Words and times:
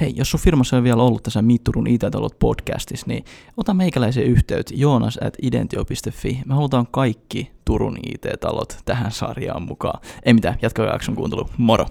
Hei, 0.00 0.12
jos 0.16 0.30
sun 0.30 0.40
firmassa 0.40 0.76
on 0.76 0.84
vielä 0.84 1.02
ollut 1.02 1.22
tässä 1.22 1.42
Mitturun 1.42 1.86
IT-talot 1.86 2.38
podcastissa, 2.38 3.06
niin 3.06 3.24
ota 3.56 3.74
meikäläisen 3.74 4.24
yhteyttä 4.24 4.74
joonas 4.76 5.18
at 5.22 5.36
identio.fi. 5.42 6.42
Me 6.46 6.54
halutaan 6.54 6.86
kaikki 6.90 7.52
Turun 7.64 7.96
IT-talot 8.06 8.78
tähän 8.84 9.12
sarjaan 9.12 9.62
mukaan. 9.62 10.00
Ei 10.22 10.34
mitään, 10.34 10.58
jatkaa 10.62 10.86
jakson 10.86 11.14
kuuntelu. 11.14 11.48
Moro! 11.56 11.86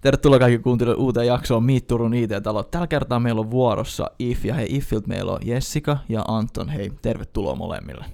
Tervetuloa 0.00 0.38
kaikki 0.38 0.58
kuuntelijoille 0.58 1.02
uuteen 1.02 1.26
jaksoon 1.26 1.64
Meet 1.64 1.86
Turun 1.86 2.14
IT-talot. 2.14 2.70
Tällä 2.70 2.86
kertaa 2.86 3.20
meillä 3.20 3.40
on 3.40 3.50
vuorossa 3.50 4.10
If 4.18 4.44
ja 4.44 4.54
hei 4.54 4.66
Ifilt 4.70 5.06
meillä 5.06 5.32
on 5.32 5.40
Jessica 5.44 5.98
ja 6.08 6.24
Anton. 6.28 6.68
Hei, 6.68 6.92
tervetuloa 7.02 7.54
molemmille. 7.54 8.04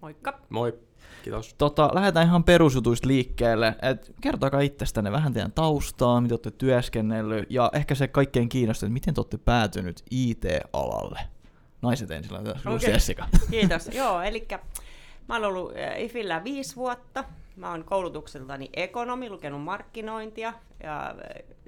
Moikka. 0.00 0.40
Moi. 0.50 0.78
Kiitos. 1.24 1.54
Tota, 1.54 1.90
lähdetään 1.94 2.26
ihan 2.26 2.44
perusjutuista 2.44 3.08
liikkeelle. 3.08 3.74
Et 3.82 4.14
kertokaa 4.20 4.60
itsestänne 4.60 5.12
vähän 5.12 5.32
teidän 5.32 5.52
taustaa, 5.52 6.20
mitä 6.20 6.34
olette 6.34 6.50
työskennellyt, 6.50 7.46
ja 7.50 7.70
ehkä 7.72 7.94
se 7.94 8.08
kaikkein 8.08 8.48
kiinnostaa, 8.48 8.86
että 8.86 8.92
miten 8.92 9.14
te 9.14 9.20
olette 9.20 9.38
päätynyt 9.38 10.02
IT-alalle. 10.10 11.20
Naiset 11.82 12.10
ensin, 12.10 12.34
okay. 12.40 12.74
Okei. 12.74 12.90
Jessica. 12.90 13.26
Kiitos. 13.50 13.88
Joo, 13.94 14.22
eli 14.22 14.46
mä 15.28 15.34
oon 15.34 15.44
ollut 15.44 15.72
äh, 15.76 16.02
IFillä 16.02 16.44
viisi 16.44 16.76
vuotta. 16.76 17.24
Mä 17.56 17.70
oon 17.70 17.84
koulutukseltani 17.84 18.70
ekonomi, 18.72 19.30
lukenut 19.30 19.62
markkinointia 19.62 20.52
ja 20.82 21.06
äh, 21.06 21.14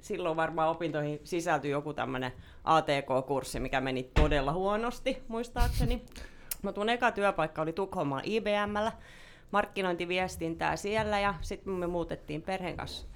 silloin 0.01 0.37
varmaan 0.37 0.69
opintoihin 0.69 1.19
sisältyi 1.23 1.71
joku 1.71 1.93
tämmöinen 1.93 2.31
ATK-kurssi, 2.63 3.59
mikä 3.59 3.81
meni 3.81 4.03
todella 4.03 4.53
huonosti, 4.53 5.23
muistaakseni. 5.27 6.01
Mutta 6.61 6.81
mun 6.81 6.89
eka 6.89 7.11
työpaikka 7.11 7.61
oli 7.61 7.73
Tukholmalla 7.73 8.23
IBMllä, 8.25 8.91
markkinointiviestintää 9.51 10.75
siellä 10.75 11.19
ja 11.19 11.33
sitten 11.41 11.73
me 11.73 11.87
muutettiin 11.87 12.41
perheen 12.41 12.77
kanssa 12.77 13.07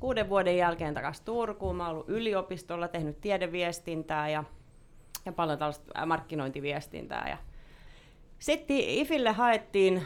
kuuden 0.00 0.28
vuoden 0.28 0.56
jälkeen 0.56 0.94
takaisin 0.94 1.24
Turkuun. 1.24 1.76
Mä 1.76 1.86
oon 1.86 1.92
ollut 1.92 2.08
yliopistolla, 2.08 2.88
tehnyt 2.88 3.20
tiedeviestintää 3.20 4.28
ja, 4.28 4.44
ja 5.24 5.32
paljon 5.32 5.58
tällaista 5.58 5.92
äh, 5.98 6.06
markkinointiviestintää. 6.06 7.28
Ja 7.28 7.36
sitten 8.38 8.76
IFille 8.76 9.32
haettiin 9.32 9.96
äh, 9.96 10.04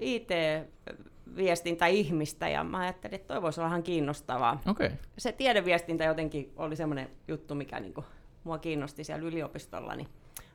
IT-viestintäihmistä 0.00 2.48
ja 2.48 2.64
mä 2.64 2.78
ajattelin, 2.78 3.14
että 3.14 3.34
toi 3.34 3.42
voisi 3.42 3.60
olla 3.60 3.68
ihan 3.68 3.82
kiinnostavaa. 3.82 4.60
Okay. 4.66 4.90
Se 5.18 5.32
tiedeviestintä 5.32 6.04
jotenkin 6.04 6.52
oli 6.56 6.76
semmoinen 6.76 7.10
juttu, 7.28 7.54
mikä 7.54 7.80
niinku 7.80 8.04
mua 8.44 8.58
kiinnosti 8.58 9.04
siellä 9.04 9.26
yliopistolla, 9.26 9.94
niin 9.94 10.08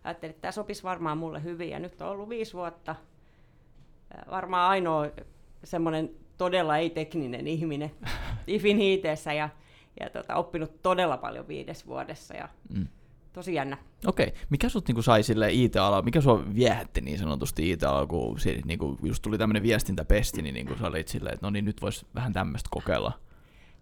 ajattelin, 0.04 0.32
että 0.32 0.42
tämä 0.42 0.52
sopisi 0.52 0.84
varmaan 0.84 1.18
mulle 1.18 1.44
hyvin 1.44 1.70
ja 1.70 1.80
nyt 1.80 2.02
on 2.02 2.10
ollut 2.10 2.30
viisi 2.30 2.54
vuotta 2.54 2.96
varmaan 4.32 4.70
ainoa 4.70 5.08
semmoinen 5.64 6.10
todella 6.38 6.78
ei-tekninen 6.78 7.48
ihminen 7.48 7.92
IFin 8.48 8.78
hiiteessä 8.78 9.34
ja, 9.34 9.50
ja 10.00 10.10
tota, 10.10 10.36
oppinut 10.36 10.82
todella 10.82 11.18
paljon 11.18 11.48
viides 11.48 11.88
vuodessa 11.88 12.34
ja 12.36 12.50
Mm. 12.74 12.88
tosi 13.34 13.54
jännä. 13.54 13.78
Okei. 14.08 14.34
Mikä 14.50 14.70
sut 14.70 14.88
niinku 14.88 15.02
sai 15.02 15.24
sille 15.24 15.52
IT-ala, 15.52 16.02
mikä 16.02 16.22
sua 16.22 16.44
viehätti 16.56 17.02
niin 17.02 17.18
sanotusti 17.20 17.72
IT-ala, 17.72 18.06
kun 18.08 18.40
si- 18.40 18.62
niinku 18.66 18.98
just 19.04 19.22
tuli 19.22 19.38
tämmöinen 19.38 19.64
viestintäpesti, 19.64 20.42
niin 20.42 20.54
niinku 20.54 20.76
sä 20.80 20.88
olit 20.88 21.08
silleen, 21.08 21.34
että 21.34 21.46
no 21.46 21.50
niin 21.50 21.66
nyt 21.66 21.82
vois 21.82 22.06
vähän 22.16 22.34
tämmöistä 22.34 22.68
kokeilla. 22.72 23.12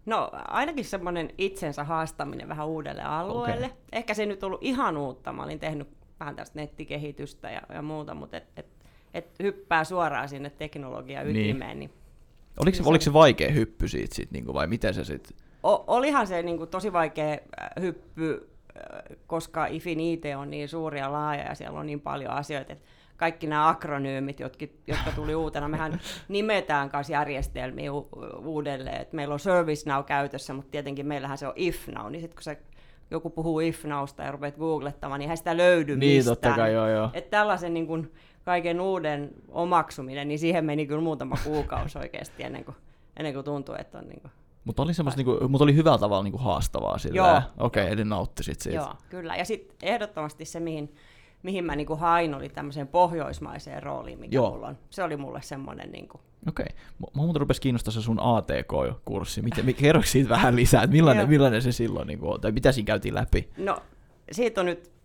No 0.06 0.30
ainakin 0.48 0.86
semmoinen 0.86 1.30
itsensä 1.38 1.84
haastaminen 1.84 2.50
vähän 2.50 2.68
uudelle 2.68 3.02
alueelle. 3.04 3.66
Okei. 3.66 3.78
Ehkä 3.92 4.14
se 4.14 4.22
ei 4.22 4.28
nyt 4.28 4.44
ollut 4.44 4.64
ihan 4.64 4.98
uutta. 4.98 5.34
Mä 5.34 5.44
olin 5.44 5.60
tehnyt 5.60 5.88
vähän 6.20 6.36
tästä 6.36 6.60
nettikehitystä 6.60 7.52
ja, 7.52 7.62
ja 7.74 7.82
muuta, 7.82 8.14
mutta 8.16 8.38
et, 8.38 8.48
et, 8.58 8.66
et 9.18 9.28
hyppää 9.44 9.84
suoraan 9.84 10.30
sinne 10.30 10.50
teknologian 10.50 11.26
Niin. 11.34 11.46
ytimeen. 11.50 11.80
Niin. 11.80 11.90
Oliko 12.60 12.76
se, 12.76 12.78
Niin 12.80 12.84
se- 12.84 12.90
oliko 12.90 13.02
se 13.02 13.14
vaikea 13.14 13.52
hyppy 13.52 13.88
siitä 13.88 14.16
sit, 14.16 14.32
niinku, 14.32 14.54
vai 14.54 14.68
miten 14.68 14.94
se 14.94 15.04
sitten? 15.04 15.38
Olihan 15.64 16.28
se 16.28 16.42
niin 16.44 16.58
kuin, 16.58 16.70
tosi 16.70 16.94
vaikea 16.94 17.32
äh, 17.32 17.38
hyppy, 17.82 18.50
äh, 18.78 19.18
koska 19.28 19.66
IFin 19.66 20.00
IT 20.00 20.24
on 20.38 20.50
niin 20.50 20.70
suuri 20.70 21.00
ja 21.00 21.12
laaja 21.12 21.44
ja 21.44 21.56
siellä 21.56 21.80
on 21.80 21.86
niin 21.86 22.02
paljon 22.02 22.32
asioita, 22.32 22.74
että 22.74 22.86
kaikki 23.18 23.48
nämä 23.48 23.70
akronyymit, 23.70 24.40
jotkin, 24.40 24.80
jotka 24.88 25.12
tuli 25.16 25.36
uutena, 25.46 25.68
mehän 25.68 26.00
nimetään 26.28 26.90
kanssa 26.90 27.14
järjestelmiä 27.14 27.94
u- 27.94 28.10
uudelleen, 28.46 29.02
että 29.02 29.16
meillä 29.16 29.34
on 29.34 29.40
ServiceNow 29.40 30.04
käytössä, 30.06 30.54
mutta 30.54 30.72
tietenkin 30.72 31.08
meillähän 31.08 31.38
se 31.38 31.48
on 31.48 31.54
IfNow, 31.56 32.12
niin 32.12 32.22
sitten 32.22 32.36
kun 32.36 32.44
se 32.44 32.58
joku 33.12 33.30
puhuu 33.30 33.60
IfNowsta 33.60 34.24
ja 34.24 34.32
rupeat 34.32 34.58
googlettamaan, 34.58 35.20
niin 35.20 35.26
eihän 35.26 35.38
sitä 35.38 35.58
löydy 35.58 35.96
Niin, 35.98 36.16
mistään. 36.18 36.36
totta 36.38 36.56
kai, 36.56 36.74
joo, 36.74 36.90
joo. 36.90 37.10
Että 37.14 37.30
tällaisen 37.38 37.74
niin 37.74 37.88
kuin, 37.88 38.14
kaiken 38.48 38.82
uuden 38.82 39.30
omaksuminen, 39.48 40.28
niin 40.28 40.40
siihen 40.40 40.66
meni 40.66 40.88
kyllä 40.88 41.02
muutama 41.02 41.38
kuukausi 41.44 41.98
oikeasti 41.98 42.44
ennen 42.44 42.66
kuin, 42.66 42.76
ennen 43.18 43.34
kuin 43.34 43.44
tuntui, 43.44 43.76
että 43.80 43.98
on 43.98 44.08
niin 44.08 44.22
kuin, 44.22 44.32
Mutta 44.64 44.84
oli, 44.84 44.94
semmoista, 44.94 45.24
niinku, 45.24 45.48
mut 45.48 45.62
oli 45.62 45.76
hyvällä 45.76 45.98
tavalla 45.98 46.24
niinku 46.24 46.38
haastavaa. 46.38 46.98
Joo. 47.14 47.42
Okei, 47.58 47.84
okay, 47.84 47.94
eli 47.94 48.06
nauttisit 48.06 48.62
siitä. 48.62 48.78
Joo, 48.78 48.94
kyllä. 49.10 49.36
Ja 49.36 49.46
sitten 49.46 49.78
ehdottomasti 49.82 50.46
se, 50.46 50.60
mihin, 50.60 50.96
mihin 51.44 51.66
mä 51.66 51.76
niinku 51.76 51.96
hain, 51.96 52.34
oli 52.34 52.50
tämmöiseen 52.50 52.88
pohjoismaiseen 52.88 53.84
rooliin, 53.84 54.20
mikä 54.20 54.36
Joo. 54.36 54.52
mulla 54.52 54.68
on. 54.68 54.78
Se 54.90 55.04
oli 55.04 55.18
mulle 55.18 55.42
semmoinen, 55.42 55.92
niinku, 55.92 56.20
Okei. 56.48 56.66
Okay. 56.70 56.78
Mä 57.00 57.08
muuten 57.14 57.40
rupesi 57.40 57.62
kiinnostaa 57.62 57.92
se 57.92 58.02
sun 58.02 58.20
ATK-kurssi. 58.20 59.42
Miten, 59.42 59.66
mi- 59.66 59.74
kerroks 59.74 60.12
siitä 60.12 60.30
vähän 60.30 60.56
lisää, 60.56 60.84
että 60.84 60.96
millainen, 60.96 61.30
millainen 61.30 61.62
se 61.62 61.72
silloin 61.72 62.08
niin 62.08 62.20
on, 62.22 62.42
tai 62.42 62.52
mitä 62.52 62.72
siinä 62.72 62.88
käytiin 62.88 63.16
läpi? 63.16 63.50
no 63.58 63.78
siitä 64.32 64.62
on 64.62 64.66
nyt 64.66 64.97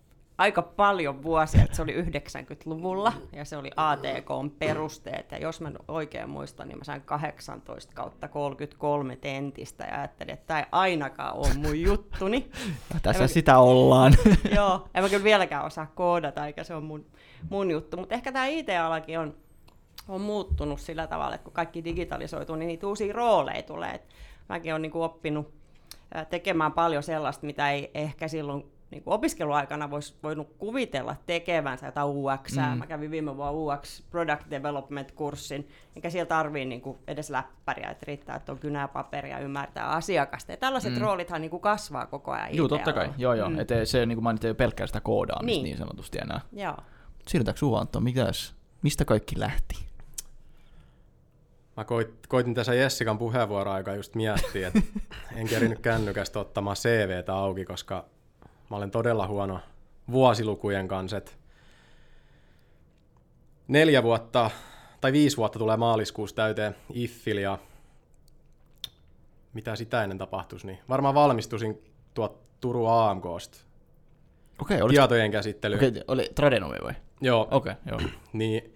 aika 0.43 0.63
paljon 0.63 1.23
vuosia, 1.23 1.63
että 1.63 1.77
se 1.77 1.83
oli 1.83 2.03
90-luvulla 2.03 3.13
ja 3.33 3.45
se 3.45 3.57
oli 3.57 3.71
ATKn 3.77 4.51
perusteet. 4.59 5.31
Ja 5.33 5.39
jos 5.39 5.61
mä 5.61 5.73
oikein 5.89 6.31
muistan, 6.31 6.69
niin 6.69 6.79
mä 6.79 6.85
sain 6.85 7.03
18 7.03 7.95
kautta 7.95 8.29
33 8.29 9.17
tentistä 9.17 9.85
ja 9.85 9.99
ajattelin, 9.99 10.35
että 10.35 10.47
tämä 10.47 10.61
ei 10.61 10.67
ainakaan 10.73 11.35
ole 11.37 11.55
mun 11.55 11.81
juttuni. 11.81 12.51
Tässä 13.03 13.23
Mä- 13.23 13.27
sitä 13.27 13.59
ollaan. 13.59 14.15
Joo, 14.57 14.89
en 14.95 15.05
mä 15.05 15.09
kyllä 15.09 15.25
vieläkään 15.25 15.65
osaa 15.65 15.87
koodata, 15.95 16.47
eikä 16.47 16.65
se 16.65 16.75
ole 16.75 16.85
mun, 16.85 17.07
mun 17.51 17.71
juttu. 17.71 17.97
Mutta 17.97 18.15
ehkä 18.15 18.33
tämä 18.33 18.47
IT-alakin 18.47 19.19
on, 19.19 19.35
on 20.09 20.21
muuttunut 20.21 20.81
sillä 20.81 21.07
tavalla, 21.07 21.35
että 21.35 21.45
kun 21.45 21.53
kaikki 21.53 21.85
digitalisoituu, 21.85 22.57
niin 22.57 22.67
niitä 22.67 22.87
uusia 22.87 23.13
rooleja 23.13 23.63
tulee. 23.63 23.91
Et 23.91 24.09
mäkin 24.49 24.73
olen 24.73 24.83
niinku 24.83 25.03
oppinut 25.03 25.55
ää, 26.15 26.25
tekemään 26.25 26.73
paljon 26.73 27.03
sellaista, 27.03 27.47
mitä 27.47 27.71
ei 27.71 27.91
ehkä 27.95 28.29
silloin 28.29 28.73
niin 28.93 29.03
opiskeluaikana 29.07 29.91
vois 29.91 30.17
voinut 30.23 30.55
kuvitella 30.59 31.17
tekevänsä 31.27 31.87
jotain 31.87 32.09
UX. 32.09 32.57
Mm. 32.57 32.79
Mä 32.79 32.87
kävin 32.87 33.11
viime 33.11 33.37
vuonna 33.37 33.75
UX 33.75 34.03
Product 34.11 34.51
Development-kurssin, 34.51 35.69
eikä 35.97 36.11
siellä 36.11 36.29
tarvii 36.29 36.65
niin 36.65 36.83
edes 37.07 37.31
läppäriä, 37.31 37.91
että 37.91 38.05
riittää, 38.07 38.37
että 38.37 38.53
on 38.53 38.59
kynää 38.59 38.89
paperia 38.89 39.39
ja 39.39 39.45
ymmärtää 39.45 39.89
asiakasta. 39.89 40.53
Ja 40.53 40.57
tällaiset 40.57 40.93
Mm. 40.95 41.01
roolithan 41.01 41.41
niin 41.41 41.61
kasvaa 41.61 42.07
koko 42.07 42.31
ajan 42.31 42.57
Joo, 42.57 42.69
totta 42.69 42.93
kai. 42.93 43.11
Joo, 43.19 43.35
joo. 43.35 43.51
Mm. 43.51 43.59
Et 43.59 43.69
se 43.85 44.07
niin 44.07 44.17
kuin 44.17 44.25
mainittiin, 44.25 44.49
ei 44.49 44.51
ole 44.51 44.57
pelkkää 44.57 44.87
sitä 44.87 45.01
koodaamista 45.01 45.47
niin. 45.47 45.65
Niin. 45.65 45.79
sanotusti 45.79 46.19
enää. 46.19 46.41
Joo. 46.53 46.77
Siirrytäänkö 47.29 47.59
suun 47.59 47.79
Anton, 47.81 48.03
mitäs, 48.03 48.55
mistä 48.83 49.05
kaikki 49.05 49.41
lähti? 49.41 49.79
Mä 51.77 51.85
koit, 51.85 52.27
koitin 52.29 52.55
tässä 52.55 52.75
Jessikan 52.75 53.19
puheenvuoroa 53.19 53.75
aika 53.75 53.95
just 53.95 54.15
miettiä, 54.15 54.69
että 54.69 54.81
en 55.37 55.49
kerinyt 55.49 55.79
kännykästä 55.79 56.39
ottamaan 56.39 56.77
CVtä 56.77 57.35
auki, 57.35 57.65
koska 57.65 58.05
mä 58.73 58.77
olen 58.77 58.91
todella 58.91 59.27
huono 59.27 59.61
vuosilukujen 60.11 60.89
kanssa. 60.89 61.21
Neljä 63.69 64.03
vuotta 64.03 64.51
tai 65.01 65.13
viisi 65.13 65.37
vuotta 65.37 65.59
tulee 65.59 65.77
maaliskuussa 65.77 66.37
täyteen 66.37 66.77
IFFIL 66.93 67.37
ja 67.39 67.59
mitä 69.53 69.77
sitä 69.77 70.03
ennen 70.03 70.19
tapahtuisi, 70.19 70.67
niin 70.67 70.79
varmaan 70.89 71.15
valmistuisin 71.15 71.83
tuot 72.15 72.61
Turun 72.61 72.91
AMKsta 72.91 73.59
Okei, 74.63 74.83
oliko, 74.83 75.01
tietojen 75.01 75.31
käsittely. 75.31 75.77
okei, 75.77 75.93
oli 76.09 76.31
Tradenomi 76.35 76.77
vai? 76.83 76.95
Joo, 77.21 77.49
Okei, 77.51 77.75
joo. 77.87 78.01
niin 78.33 78.75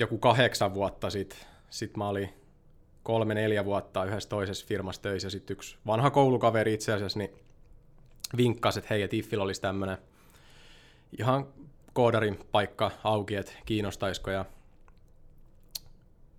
joku 0.00 0.18
kahdeksan 0.18 0.74
vuotta 0.74 1.10
sitten 1.10 1.38
sit 1.70 1.96
mä 1.96 2.08
olin 2.08 2.34
kolme-neljä 3.02 3.64
vuotta 3.64 4.04
yhdessä 4.04 4.28
toisessa 4.28 4.66
firmassa 4.66 5.02
töissä 5.02 5.26
ja 5.26 5.30
sitten 5.30 5.54
yksi 5.54 5.76
vanha 5.86 6.10
koulukaveri 6.10 6.74
itse 6.74 6.92
asiassa 6.92 7.18
niin 7.18 7.30
vinkkasi, 8.36 8.78
että 8.78 8.94
hei, 8.94 9.02
että 9.02 9.16
Iffillä 9.16 9.44
olisi 9.44 9.60
tämmöinen 9.60 9.98
ihan 11.18 11.46
koodarin 11.92 12.38
paikka 12.52 12.90
auki, 13.04 13.34
että 13.34 13.52
kiinnostaisiko 13.66 14.30
ja 14.30 14.44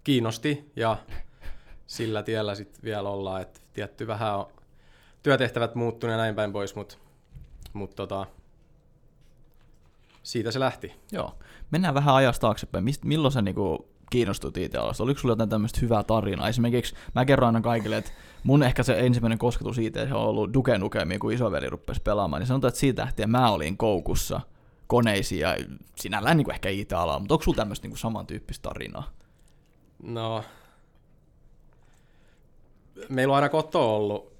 kiinnosti 0.04 0.72
ja 0.76 0.98
sillä 1.88 2.24
tiellä 2.24 2.56
sitten 2.56 2.84
vielä 2.84 3.10
ollaan, 3.10 3.42
että 3.42 3.60
tietty 3.74 4.08
vähän 4.08 4.40
on 4.40 4.48
työtehtävät 5.24 5.76
muuttunut 5.76 6.12
ja 6.12 6.18
näin 6.18 6.36
päin 6.36 6.54
pois, 6.54 6.76
mutta 6.76 6.98
mut 7.74 7.96
tota, 7.96 8.26
siitä 10.24 10.52
se 10.52 10.60
lähti. 10.60 10.94
Joo. 11.12 11.38
Mennään 11.72 11.94
vähän 11.94 12.16
ajasta 12.16 12.42
taaksepäin. 12.42 12.84
Mist, 12.84 13.04
milloin 13.04 13.32
sä 13.32 13.42
niinku 13.42 13.93
kiinnostuit 14.14 14.58
IT-alasta? 14.58 15.04
Oliko 15.04 15.20
sulla 15.20 15.32
jotain 15.32 15.50
tämmöistä 15.50 15.80
hyvää 15.82 16.04
tarinaa? 16.04 16.50
Esimerkiksi 16.50 16.96
mä 17.16 17.26
kerron 17.26 17.48
aina 17.48 17.62
kaikille, 17.62 17.98
että 17.98 18.12
mun 18.44 18.64
ehkä 18.64 18.84
se 18.84 19.00
ensimmäinen 19.00 19.38
kosketus 19.38 19.78
IT 19.78 19.96
on 19.98 20.22
ollut 20.22 20.54
Duke 20.54 20.78
Nukemia, 20.78 21.20
kun 21.20 21.34
isoveli 21.34 21.70
rupesi 21.70 22.02
pelaamaan. 22.02 22.40
Niin 22.40 22.48
sanotaan, 22.48 22.70
että 22.70 22.80
siitä 22.80 23.02
lähtien 23.02 23.30
mä 23.30 23.52
olin 23.52 23.78
koukussa 23.78 24.42
koneisiin 24.88 25.42
ja 25.42 25.58
sinällään 25.96 26.38
niin 26.38 26.52
ehkä 26.52 26.70
IT-alaa, 26.70 27.20
mutta 27.20 27.34
onko 27.34 27.44
sulla 27.44 27.56
tämmöistä 27.56 27.88
niin 27.88 27.98
samantyyppistä 27.98 28.70
tarinaa? 28.70 29.12
No, 30.04 30.44
meillä 33.10 33.32
on 33.32 33.36
aina 33.36 33.50
koto 33.50 33.96
ollut 33.96 34.34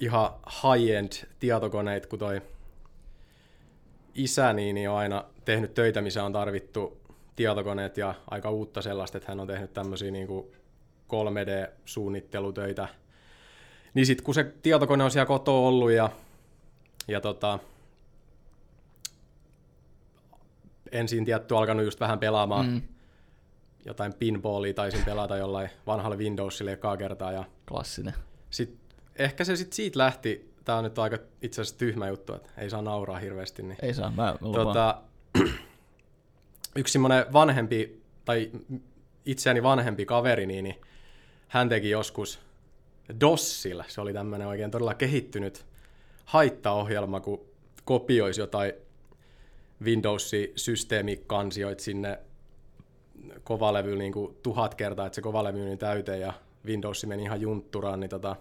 ihan 0.00 0.30
high-end 0.62 1.12
tietokoneita, 1.38 2.08
kun 2.08 2.18
toi 2.18 2.42
isäni 4.14 4.72
niin 4.72 4.90
on 4.90 4.96
aina 4.96 5.24
tehnyt 5.44 5.74
töitä, 5.74 6.00
missä 6.00 6.24
on 6.24 6.32
tarvittu 6.32 6.97
tietokoneet 7.38 7.96
ja 7.96 8.14
aika 8.30 8.50
uutta 8.50 8.82
sellaista, 8.82 9.18
että 9.18 9.30
hän 9.30 9.40
on 9.40 9.46
tehnyt 9.46 9.72
tämmöisiä 9.72 10.10
niin 10.10 10.28
3D-suunnittelutöitä. 11.08 12.88
Niin 13.94 14.06
sitten 14.06 14.24
kun 14.24 14.34
se 14.34 14.52
tietokone 14.62 15.04
on 15.04 15.10
siellä 15.10 15.26
kotoa 15.26 15.68
ollut 15.68 15.90
ja, 15.90 16.10
ja 17.08 17.20
tota, 17.20 17.58
ensin 20.92 21.24
tietty 21.24 21.56
alkanut 21.56 21.84
just 21.84 22.00
vähän 22.00 22.18
pelaamaan 22.18 22.66
mm. 22.66 22.82
jotain 23.84 24.14
pinballia, 24.14 24.74
taisin 24.74 25.04
pelata 25.04 25.36
jollain 25.36 25.70
vanhalle 25.86 26.16
Windowsille 26.16 26.72
ekaa 26.72 26.96
kertaa. 26.96 27.32
Ja 27.32 27.44
Klassinen. 27.68 28.14
sit, 28.50 28.78
ehkä 29.16 29.44
se 29.44 29.56
sitten 29.56 29.76
siitä 29.76 29.98
lähti, 29.98 30.54
tämä 30.64 30.78
on 30.78 30.84
nyt 30.84 30.98
aika 30.98 31.18
itse 31.42 31.60
asiassa 31.60 31.78
tyhmä 31.78 32.08
juttu, 32.08 32.34
että 32.34 32.48
ei 32.56 32.70
saa 32.70 32.82
nauraa 32.82 33.18
hirveästi. 33.18 33.62
Niin, 33.62 33.78
Ei 33.82 33.94
saa, 33.94 34.10
mä, 34.10 34.22
mä 34.22 34.36
lupaan. 34.40 34.66
tota, 34.66 35.02
yksi 36.76 36.92
semmoinen 36.92 37.32
vanhempi, 37.32 38.02
tai 38.24 38.50
itseäni 39.26 39.62
vanhempi 39.62 40.06
kaveri, 40.06 40.46
niin, 40.46 40.64
niin 40.64 40.80
hän 41.48 41.68
teki 41.68 41.90
joskus 41.90 42.40
DOSilla, 43.20 43.84
se 43.88 44.00
oli 44.00 44.12
tämmöinen 44.12 44.48
oikein 44.48 44.70
todella 44.70 44.94
kehittynyt 44.94 45.66
haittaohjelma, 46.24 47.20
kun 47.20 47.40
kopioisi 47.84 48.40
jotain 48.40 48.72
Windows-systeemikansioita 49.84 51.82
sinne 51.82 52.18
kovalevy 53.44 53.96
niin 53.96 54.12
kuin 54.12 54.36
tuhat 54.42 54.74
kertaa, 54.74 55.06
että 55.06 55.14
se 55.14 55.22
kovalevy 55.22 55.58
meni 55.58 55.76
täyteen 55.76 56.20
ja 56.20 56.32
Windows 56.66 57.06
meni 57.06 57.22
ihan 57.22 57.40
juntturaan, 57.40 58.00
niin 58.00 58.10
tota, 58.10 58.36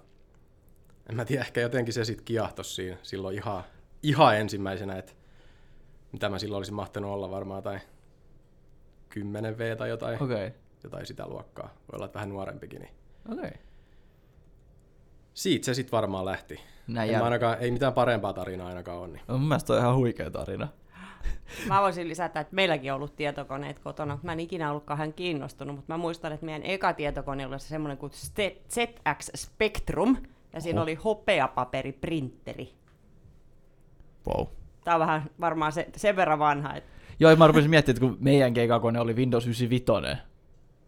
en 1.10 1.16
mä 1.16 1.26
tiedä, 1.26 1.42
ehkä 1.42 1.62
jotenkin 1.62 1.94
se 1.94 2.06
sitten 2.06 2.26
kiahtos 2.26 2.76
siinä 2.76 2.98
silloin 3.04 3.36
ihan, 3.36 3.64
ihan 4.04 4.38
ensimmäisenä, 4.38 4.98
että 4.98 5.14
mitä 6.12 6.30
mä 6.30 6.40
silloin 6.40 6.58
olisin 6.58 6.76
mahtanut 6.76 7.12
olla 7.12 7.32
varmaan 7.32 7.64
tai 7.64 7.80
10 9.10 9.58
V 9.58 9.78
tai 9.78 9.90
jotain, 9.90 10.24
Okei, 10.24 10.52
jotain 10.84 11.06
sitä 11.06 11.28
luokkaa. 11.28 11.68
Voi 11.68 11.96
olla, 11.96 12.06
että 12.06 12.16
vähän 12.16 12.30
nuorempikin. 12.30 12.82
Niin. 12.82 12.94
okei. 13.32 13.52
Siitä 15.34 15.66
se 15.66 15.74
sitten 15.74 15.92
varmaan 15.92 16.26
lähti. 16.26 16.60
Näin 16.88 17.16
En 17.16 17.24
ainakaan, 17.24 17.58
ei 17.60 17.72
mitään 17.72 17.94
parempaa 17.94 18.34
tarinaa 18.34 18.68
ainakaan 18.68 18.98
ole. 18.98 19.08
Niin. 19.08 19.22
No, 19.28 19.38
mun 19.38 19.48
mielestä 19.48 19.74
on 19.74 19.80
ihan 19.80 19.96
huikea 19.96 20.32
tarina. 20.32 20.68
Mä 21.68 21.82
voisin 21.82 22.08
lisätä, 22.08 22.40
että 22.40 22.56
meilläkin 22.56 22.92
on 22.92 22.96
ollut 22.96 23.16
tietokoneet 23.16 23.80
kotona. 23.80 24.20
Mä 24.24 24.34
en 24.34 24.40
ikinä 24.40 24.70
ollut 24.70 24.84
kauhean 24.84 25.14
kiinnostunut, 25.14 25.76
mutta 25.76 25.94
mä 25.94 25.98
muistan, 25.98 26.32
että 26.32 26.46
meidän 26.46 26.64
eka 26.64 26.94
tietokone 26.94 27.48
oli 27.48 27.60
se 27.60 27.68
semmoinen 27.68 27.98
kuin 27.98 28.12
ZX 28.70 29.30
Spectrum, 29.36 30.18
ja 30.54 30.62
siinä 30.62 30.80
Oho. 30.80 30.84
oli 30.84 30.96
hopeapaperiprinteri. 30.96 32.74
Wow. 34.28 34.48
Tää 34.84 34.96
on 34.96 35.00
vähän 35.00 35.30
varmaan 35.40 35.72
se, 35.72 35.88
sen 35.96 36.16
verran 36.16 36.40
vanha, 36.40 36.76
että 36.76 36.92
Joo, 37.20 37.36
mä 37.36 37.48
rupesin 37.48 37.70
miettimään, 37.70 37.96
että 37.96 38.08
kun 38.08 38.18
meidän 38.26 38.54
keikakone 38.54 39.00
oli 39.00 39.16
Windows 39.16 39.46
95, 39.46 39.86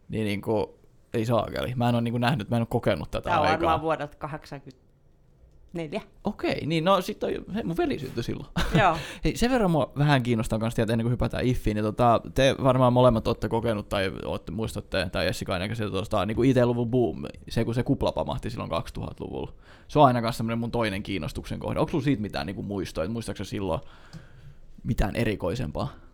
niin 0.09 0.25
niinku, 0.25 0.79
ei 1.13 1.25
saakeli. 1.25 1.73
Mä 1.75 1.89
en 1.89 1.95
ole 1.95 2.01
niinku 2.01 2.17
nähnyt, 2.17 2.49
mä 2.49 2.55
en 2.55 2.61
ole 2.61 2.67
kokenut 2.69 3.11
tätä 3.11 3.29
tää 3.29 3.39
on 3.39 3.45
aikaa. 3.45 3.59
varmaan 3.59 3.81
vuodelta 3.81 4.15
84. 4.17 6.01
Okei, 6.23 6.65
niin 6.65 6.83
no 6.85 7.01
sit 7.01 7.23
on, 7.23 7.31
hei, 7.53 7.63
mun 7.63 7.77
veli 7.77 7.99
syntyi 7.99 8.23
silloin. 8.23 8.49
Joo. 8.79 8.97
Hei, 9.23 9.37
sen 9.37 9.51
verran 9.51 9.71
mua 9.71 9.91
vähän 9.97 10.23
kiinnostaa 10.23 10.59
myös 10.59 10.75
tietää, 10.75 10.93
ennen 10.93 11.05
kuin 11.05 11.11
hypätään 11.11 11.45
IFFiin, 11.45 11.75
niin 11.75 11.85
tota, 11.85 12.21
te 12.35 12.55
varmaan 12.63 12.93
molemmat 12.93 13.27
olette 13.27 13.49
kokenut 13.49 13.89
tai 13.89 14.11
olette, 14.25 14.51
muistatte, 14.51 15.09
tai 15.11 15.25
Jessica 15.25 15.53
ainakin 15.53 15.75
se 15.75 15.89
tuosta 15.89 16.25
niin 16.25 16.35
kuin 16.35 16.49
IT-luvun 16.49 16.89
boom, 16.89 17.23
se 17.49 17.65
kun 17.65 17.75
se 17.75 17.83
kupla 17.83 18.11
pamahti 18.11 18.49
silloin 18.49 18.71
2000-luvulla. 18.71 19.53
Se 19.87 19.99
on 19.99 20.05
ainakaan 20.05 20.33
semmoinen 20.33 20.59
mun 20.59 20.71
toinen 20.71 21.03
kiinnostuksen 21.03 21.59
kohde. 21.59 21.79
Onko 21.79 21.91
sulla 21.91 22.03
siitä 22.03 22.21
mitään 22.21 22.45
niin 22.45 22.55
kuin 22.55 22.67
muistoja, 22.67 23.09
muistaaksä 23.09 23.43
silloin 23.43 23.81
mitään 24.83 25.15
erikoisempaa? 25.15 26.08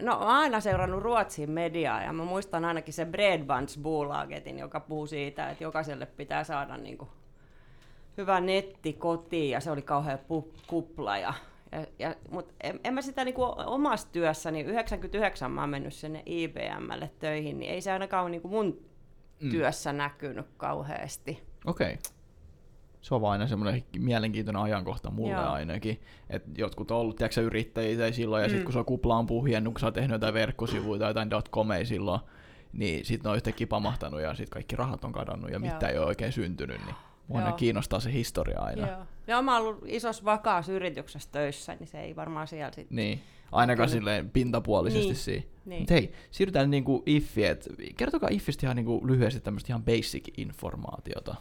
No, 0.00 0.12
mä 0.12 0.16
oon 0.16 0.28
aina 0.28 0.60
seurannut 0.60 1.02
Ruotsin 1.02 1.50
mediaa 1.50 2.02
ja 2.02 2.12
mä 2.12 2.24
muistan 2.24 2.64
ainakin 2.64 2.94
se 2.94 3.04
Bredbandsbolagetin, 3.04 4.58
joka 4.58 4.80
puhuu 4.80 5.06
siitä, 5.06 5.50
että 5.50 5.64
jokaiselle 5.64 6.06
pitää 6.06 6.44
saada 6.44 6.76
niin 6.76 6.98
kuin 6.98 7.10
hyvä 8.16 8.40
netti 8.40 8.92
kotiin 8.92 9.50
ja 9.50 9.60
se 9.60 9.70
oli 9.70 9.82
kauhean 9.82 10.18
pu- 10.18 10.52
kupla. 10.66 11.18
Ja, 11.18 11.34
ja, 11.72 11.86
ja, 11.98 12.14
Mutta 12.30 12.54
en, 12.62 12.80
en, 12.84 12.94
mä 12.94 13.02
sitä 13.02 13.24
niin 13.24 13.34
kuin 13.34 13.66
omassa 13.66 14.08
työssäni, 14.12 14.60
99 14.60 15.50
mä 15.50 15.60
oon 15.60 15.70
mennyt 15.70 15.94
sinne 15.94 16.22
IBMlle 16.26 17.10
töihin, 17.18 17.58
niin 17.58 17.72
ei 17.72 17.80
se 17.80 17.92
ainakaan 17.92 18.22
ole 18.22 18.30
niin 18.30 18.42
kuin 18.42 18.52
mun 18.52 18.88
Mm. 19.40 19.50
työssä 19.50 19.92
näkynyt 19.92 20.46
kauheasti. 20.56 21.42
Okei. 21.66 21.92
Okay. 21.92 21.96
Se 23.08 23.14
on 23.14 23.20
vaan 23.20 23.32
aina 23.32 23.46
semmoinen 23.46 23.84
mielenkiintoinen 23.98 24.62
ajankohta 24.62 25.10
mulle 25.10 25.32
Joo. 25.32 25.48
ainakin. 25.50 26.00
Että 26.30 26.50
jotkut 26.58 26.90
on 26.90 26.96
ollut, 26.98 27.16
tiedätkö, 27.16 27.40
yrittäjiä 27.40 28.12
silloin, 28.12 28.42
ja 28.42 28.48
Mm. 28.48 28.50
sitten 28.50 28.64
kun 28.64 28.72
se 28.72 28.78
on 28.78 28.84
kuplaan 28.84 29.26
puhjennut, 29.26 29.74
kun 29.74 29.80
sä 29.80 29.86
oot 29.86 29.94
tehnyt 29.94 30.10
jotain 30.10 30.34
verkkosivuja 30.34 30.98
tai 30.98 31.10
jotain 31.10 31.30
.comia 31.52 31.84
silloin, 31.84 32.20
niin 32.72 33.04
sitten 33.04 33.24
ne 33.24 33.30
on 33.30 33.36
yhtäkkiä 33.36 33.66
pamahtanut 33.66 34.20
ja 34.20 34.34
sitten 34.34 34.50
kaikki 34.50 34.76
rahat 34.76 35.04
on 35.04 35.12
kadonnut 35.12 35.50
ja 35.50 35.58
Joo. 35.58 35.60
mitään 35.74 35.92
ei 35.92 35.98
ole 35.98 36.06
oikein 36.06 36.32
syntynyt, 36.32 36.80
niin 36.86 36.94
mua 37.28 37.38
aina 37.38 37.50
Joo. 37.50 37.56
kiinnostaa 37.56 38.00
se 38.00 38.12
historia 38.12 38.60
aina. 38.60 38.86
Joo. 38.88 38.98
Ja 39.26 39.42
mä 39.42 39.56
oon 39.56 39.66
ollut 39.66 39.82
isossa 39.86 40.24
vakaassa 40.24 40.72
yrityksessä 40.72 41.28
töissä, 41.32 41.74
niin 41.80 41.86
se 41.86 42.00
ei 42.00 42.16
varmaan 42.16 42.46
siellä 42.48 42.72
sitten. 42.72 42.96
Niin, 42.96 43.20
ainakaan 43.52 43.88
Kyllä. 43.88 43.98
silleen 43.98 44.30
pintapuolisesti 44.30 45.04
Niin. 45.06 45.16
siinä. 45.16 45.42
Niin. 45.64 45.82
Mut 45.82 45.90
hei, 45.90 46.12
siirrytään 46.30 46.70
niinku 46.70 47.02
IFFiin, 47.06 47.46
et 47.46 47.68
kertokaa 47.96 48.28
IFFistä 48.32 48.66
ihan 48.66 48.76
niinku 48.76 49.06
lyhyesti 49.06 49.40
tämmöistä 49.40 49.72
ihan 49.72 49.84
basic 49.84 50.28
informaatiota. 50.38 51.34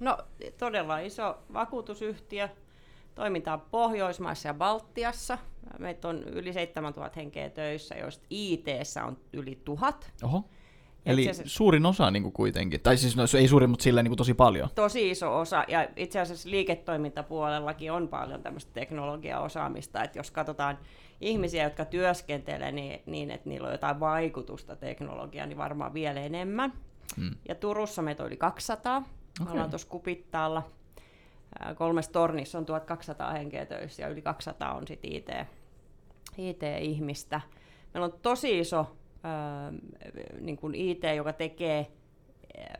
No 0.00 0.18
todella 0.58 0.98
iso 0.98 1.38
vakuutusyhtiö. 1.52 2.48
Toimintaa 3.14 3.58
Pohjoismaissa 3.58 4.48
ja 4.48 4.54
Baltiassa. 4.54 5.38
Meitä 5.78 6.08
on 6.08 6.22
yli 6.22 6.52
7000 6.52 7.20
henkeä 7.20 7.50
töissä, 7.50 7.94
joista 7.94 8.26
it 8.30 8.64
on 9.06 9.16
yli 9.32 9.60
tuhat. 9.64 10.12
Oho. 10.22 10.44
Eli 11.06 11.28
asiassa, 11.28 11.54
suurin 11.54 11.86
osa 11.86 12.10
niin 12.10 12.22
kuin 12.22 12.32
kuitenkin, 12.32 12.80
tai 12.80 12.96
siis 12.96 13.16
no, 13.16 13.22
ei 13.38 13.48
suurin, 13.48 13.70
mutta 13.70 13.82
sillä 13.82 14.02
niin 14.02 14.10
kuin 14.10 14.18
tosi 14.18 14.34
paljon. 14.34 14.68
Tosi 14.74 15.10
iso 15.10 15.38
osa, 15.38 15.64
ja 15.68 15.88
itse 15.96 16.20
asiassa 16.20 16.50
liiketoimintapuolellakin 16.50 17.92
on 17.92 18.08
paljon 18.08 18.42
tämmöistä 18.42 18.72
teknologiaosaamista, 18.72 20.04
että 20.04 20.18
jos 20.18 20.30
katsotaan 20.30 20.78
ihmisiä, 21.20 21.64
jotka 21.64 21.84
työskentelee 21.84 22.72
niin, 22.72 23.02
niin, 23.06 23.30
että 23.30 23.48
niillä 23.48 23.66
on 23.66 23.72
jotain 23.72 24.00
vaikutusta 24.00 24.76
teknologiaan, 24.76 25.48
niin 25.48 25.58
varmaan 25.58 25.94
vielä 25.94 26.20
enemmän. 26.20 26.72
Hmm. 27.16 27.30
Ja 27.48 27.54
Turussa 27.54 28.02
meitä 28.02 28.24
oli 28.24 28.36
200, 28.36 29.02
Okay. 29.40 29.46
Me 29.46 29.52
ollaan 29.52 29.70
tuossa 29.70 29.88
Kupittaalla. 29.88 30.62
Kolmessa 31.74 32.12
tornissa 32.12 32.58
on 32.58 32.66
1200 32.66 33.32
henkeä 33.32 33.66
töissä 33.66 34.02
ja 34.02 34.08
yli 34.08 34.22
200 34.22 34.74
on 34.74 34.86
sitten 34.86 35.12
IT, 35.12 35.28
IT-ihmistä. 36.38 37.40
Meillä 37.94 38.04
on 38.04 38.20
tosi 38.22 38.58
iso 38.58 38.80
äh, 38.80 39.74
niin 40.40 40.56
kuin 40.56 40.74
IT, 40.74 41.02
joka 41.16 41.32
tekee 41.32 41.92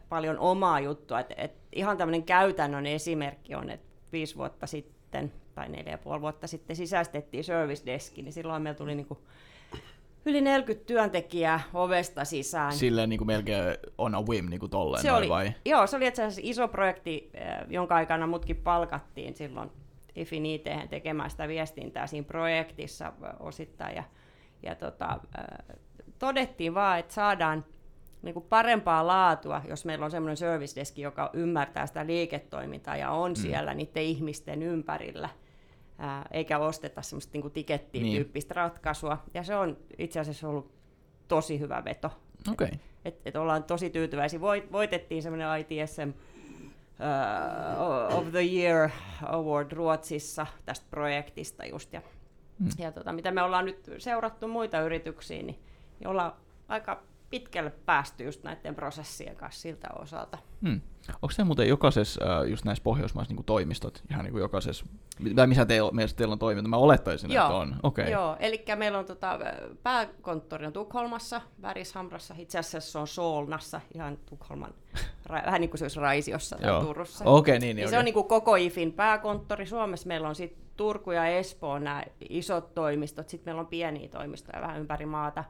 paljon 0.08 0.38
omaa 0.38 0.80
juttua. 0.80 1.20
Et, 1.20 1.34
et 1.36 1.52
ihan 1.72 1.96
tämmöinen 1.96 2.22
käytännön 2.22 2.86
esimerkki 2.86 3.54
on, 3.54 3.70
että 3.70 3.86
viisi 4.12 4.36
vuotta 4.36 4.66
sitten 4.66 5.32
tai 5.54 5.68
neljä 5.68 5.92
ja 5.92 5.98
puoli 5.98 6.20
vuotta 6.20 6.46
sitten 6.46 6.76
sisäistettiin 6.76 7.44
service 7.44 7.86
deski, 7.86 8.22
niin 8.22 8.32
silloin 8.32 8.62
meillä 8.62 8.78
tuli 8.78 8.94
niin 8.94 9.06
kuin 9.06 9.20
yli 10.26 10.40
40 10.40 10.86
työntekijää 10.86 11.60
ovesta 11.74 12.24
sisään. 12.24 12.72
Silleen 12.72 13.08
niinku 13.08 13.24
melkein 13.24 13.76
on 13.98 14.14
a 14.14 14.22
whim 14.22 14.50
niinku 14.50 14.68
tolleen 14.68 15.02
Se 15.02 15.12
oli, 15.12 15.28
vai? 15.28 15.52
Joo, 15.64 15.86
se 15.86 15.96
oli 15.96 16.06
itse 16.06 16.22
asiassa 16.22 16.40
iso 16.44 16.68
projekti, 16.68 17.30
eh, 17.34 17.46
jonka 17.68 17.94
aikana 17.94 18.26
mutkin 18.26 18.56
palkattiin 18.56 19.34
silloin 19.34 19.70
IFin 20.16 20.46
IT 20.46 20.64
tekemään 20.90 21.30
sitä 21.30 21.48
viestintää 21.48 22.06
siinä 22.06 22.26
projektissa 22.26 23.12
osittain. 23.40 23.96
Ja, 23.96 24.04
ja 24.62 24.74
tota, 24.74 25.20
eh, 25.38 25.76
todettiin 26.18 26.74
vaan, 26.74 26.98
että 26.98 27.14
saadaan 27.14 27.64
niin 28.22 28.34
kuin 28.34 28.46
parempaa 28.48 29.06
laatua, 29.06 29.62
jos 29.68 29.84
meillä 29.84 30.04
on 30.04 30.10
semmoinen 30.10 30.36
service 30.36 30.80
deski, 30.80 31.02
joka 31.02 31.30
ymmärtää 31.32 31.86
sitä 31.86 32.06
liiketoimintaa 32.06 32.96
ja 32.96 33.10
on 33.10 33.30
mm. 33.30 33.36
siellä 33.36 33.74
niiden 33.74 34.02
ihmisten 34.02 34.62
ympärillä, 34.62 35.28
ää, 36.00 36.26
eikä 36.30 36.58
osteta 36.58 37.02
semmoista 37.02 37.38
niin 37.38 37.50
tikettiin-tyyppistä 37.50 38.54
ratkaisua. 38.54 39.18
Ja 39.34 39.42
se 39.42 39.56
on 39.56 39.76
itse 39.98 40.20
asiassa 40.20 40.48
ollut 40.48 40.72
tosi 41.28 41.60
hyvä 41.60 41.84
veto. 41.84 42.10
Okei. 42.52 42.66
Okay. 42.66 42.78
Et, 43.04 43.20
et 43.24 43.36
ollaan 43.36 43.64
tosi 43.64 43.90
tyytyväisiä. 43.90 44.40
Voit, 44.40 44.72
voitettiin 44.72 45.22
semmoinen 45.22 45.48
ITSM 45.60 46.08
uh, 46.08 46.14
of 48.18 48.30
the 48.30 48.42
Year 48.42 48.90
Award 49.26 49.72
Ruotsissa 49.72 50.46
tästä 50.64 50.86
projektista 50.90 51.64
just. 51.64 51.92
Ja, 51.92 52.02
Mm. 52.60 52.68
ja 52.78 52.92
tota, 52.92 53.12
mitä 53.12 53.30
me 53.30 53.42
ollaan 53.42 53.64
nyt 53.64 53.90
seurattu 53.98 54.48
muita 54.48 54.80
yrityksiä, 54.80 55.42
niin, 55.42 55.58
niin 56.00 56.08
ollaan 56.08 56.32
aika 56.68 57.02
pitkälle 57.30 57.70
päästy 57.70 58.24
just 58.24 58.42
näiden 58.42 58.74
prosessien 58.74 59.36
kanssa 59.36 59.60
siltä 59.60 59.88
osalta. 59.98 60.38
Hmm. 60.62 60.80
Onko 61.14 61.30
se 61.30 61.44
muuten 61.44 61.68
jokaisessa, 61.68 62.40
äh, 62.40 62.48
just 62.50 62.64
näissä 62.64 62.82
pohjoismaissa 62.82 63.34
niin 63.34 63.44
toimistot, 63.44 64.02
ihan 64.10 64.24
niin 64.24 64.32
kuin 64.32 64.40
jokaisessa, 64.40 64.86
tai 65.36 65.46
missä 65.46 65.66
teillä, 65.66 65.90
missä 65.90 66.16
teillä 66.16 66.32
on 66.32 66.38
toiminta? 66.38 66.68
Mä 66.68 66.76
olettaisin, 66.76 67.32
Joo, 67.32 67.44
että 67.44 67.54
on. 67.54 67.76
Okay. 67.82 68.10
Joo, 68.10 68.36
eli 68.40 68.64
meillä 68.76 68.98
on 68.98 69.04
tota, 69.04 69.38
pääkonttori 69.82 70.66
on 70.66 70.72
Tukholmassa, 70.72 71.40
Värishamrassa, 71.62 72.34
itse 72.38 72.58
asiassa 72.58 72.92
se 72.92 72.98
on 72.98 73.06
Solnassa, 73.06 73.80
ihan 73.94 74.18
Tukholman, 74.26 74.74
ra- 75.28 75.46
vähän 75.46 75.60
niin 75.60 75.70
kuin 75.70 75.78
se 75.78 75.84
olisi 75.84 76.00
Raisiossa 76.00 76.56
tai 76.56 76.70
Joo. 76.70 76.84
Turussa. 76.84 77.24
Okei, 77.24 77.58
niin, 77.58 77.76
niin, 77.76 77.78
Ja 77.78 77.84
okei. 77.84 77.90
se 77.90 77.98
on 77.98 78.04
niin 78.04 78.14
kuin 78.14 78.28
koko 78.28 78.56
IFin 78.56 78.92
pääkonttori. 78.92 79.66
Suomessa 79.66 80.08
meillä 80.08 80.28
on 80.28 80.34
sitten 80.34 80.62
Turku 80.76 81.10
ja 81.10 81.26
Espoo 81.26 81.78
nämä 81.78 82.02
isot 82.28 82.74
toimistot, 82.74 83.28
sitten 83.28 83.50
meillä 83.50 83.60
on 83.60 83.66
pieniä 83.66 84.08
toimistoja 84.08 84.60
vähän 84.60 84.80
ympäri 84.80 85.06
maata. 85.06 85.44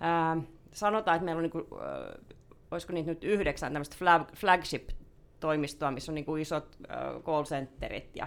Ää, 0.00 0.36
sanotaan, 0.72 1.16
että 1.16 1.24
meillä 1.24 1.38
on, 1.38 1.42
niin 1.42 1.50
kuin, 1.50 1.64
äh, 1.82 2.36
olisiko 2.70 2.92
niitä 2.92 3.10
nyt 3.10 3.24
yhdeksän 3.24 3.72
tämmöistä 3.72 3.96
flag- 3.96 4.34
flagship-toimistoa, 4.36 5.90
missä 5.90 6.12
on 6.12 6.14
niin 6.14 6.24
kuin 6.24 6.42
isot 6.42 6.76
äh, 6.90 7.22
call 7.22 7.44
centerit 7.44 8.16
ja, 8.16 8.26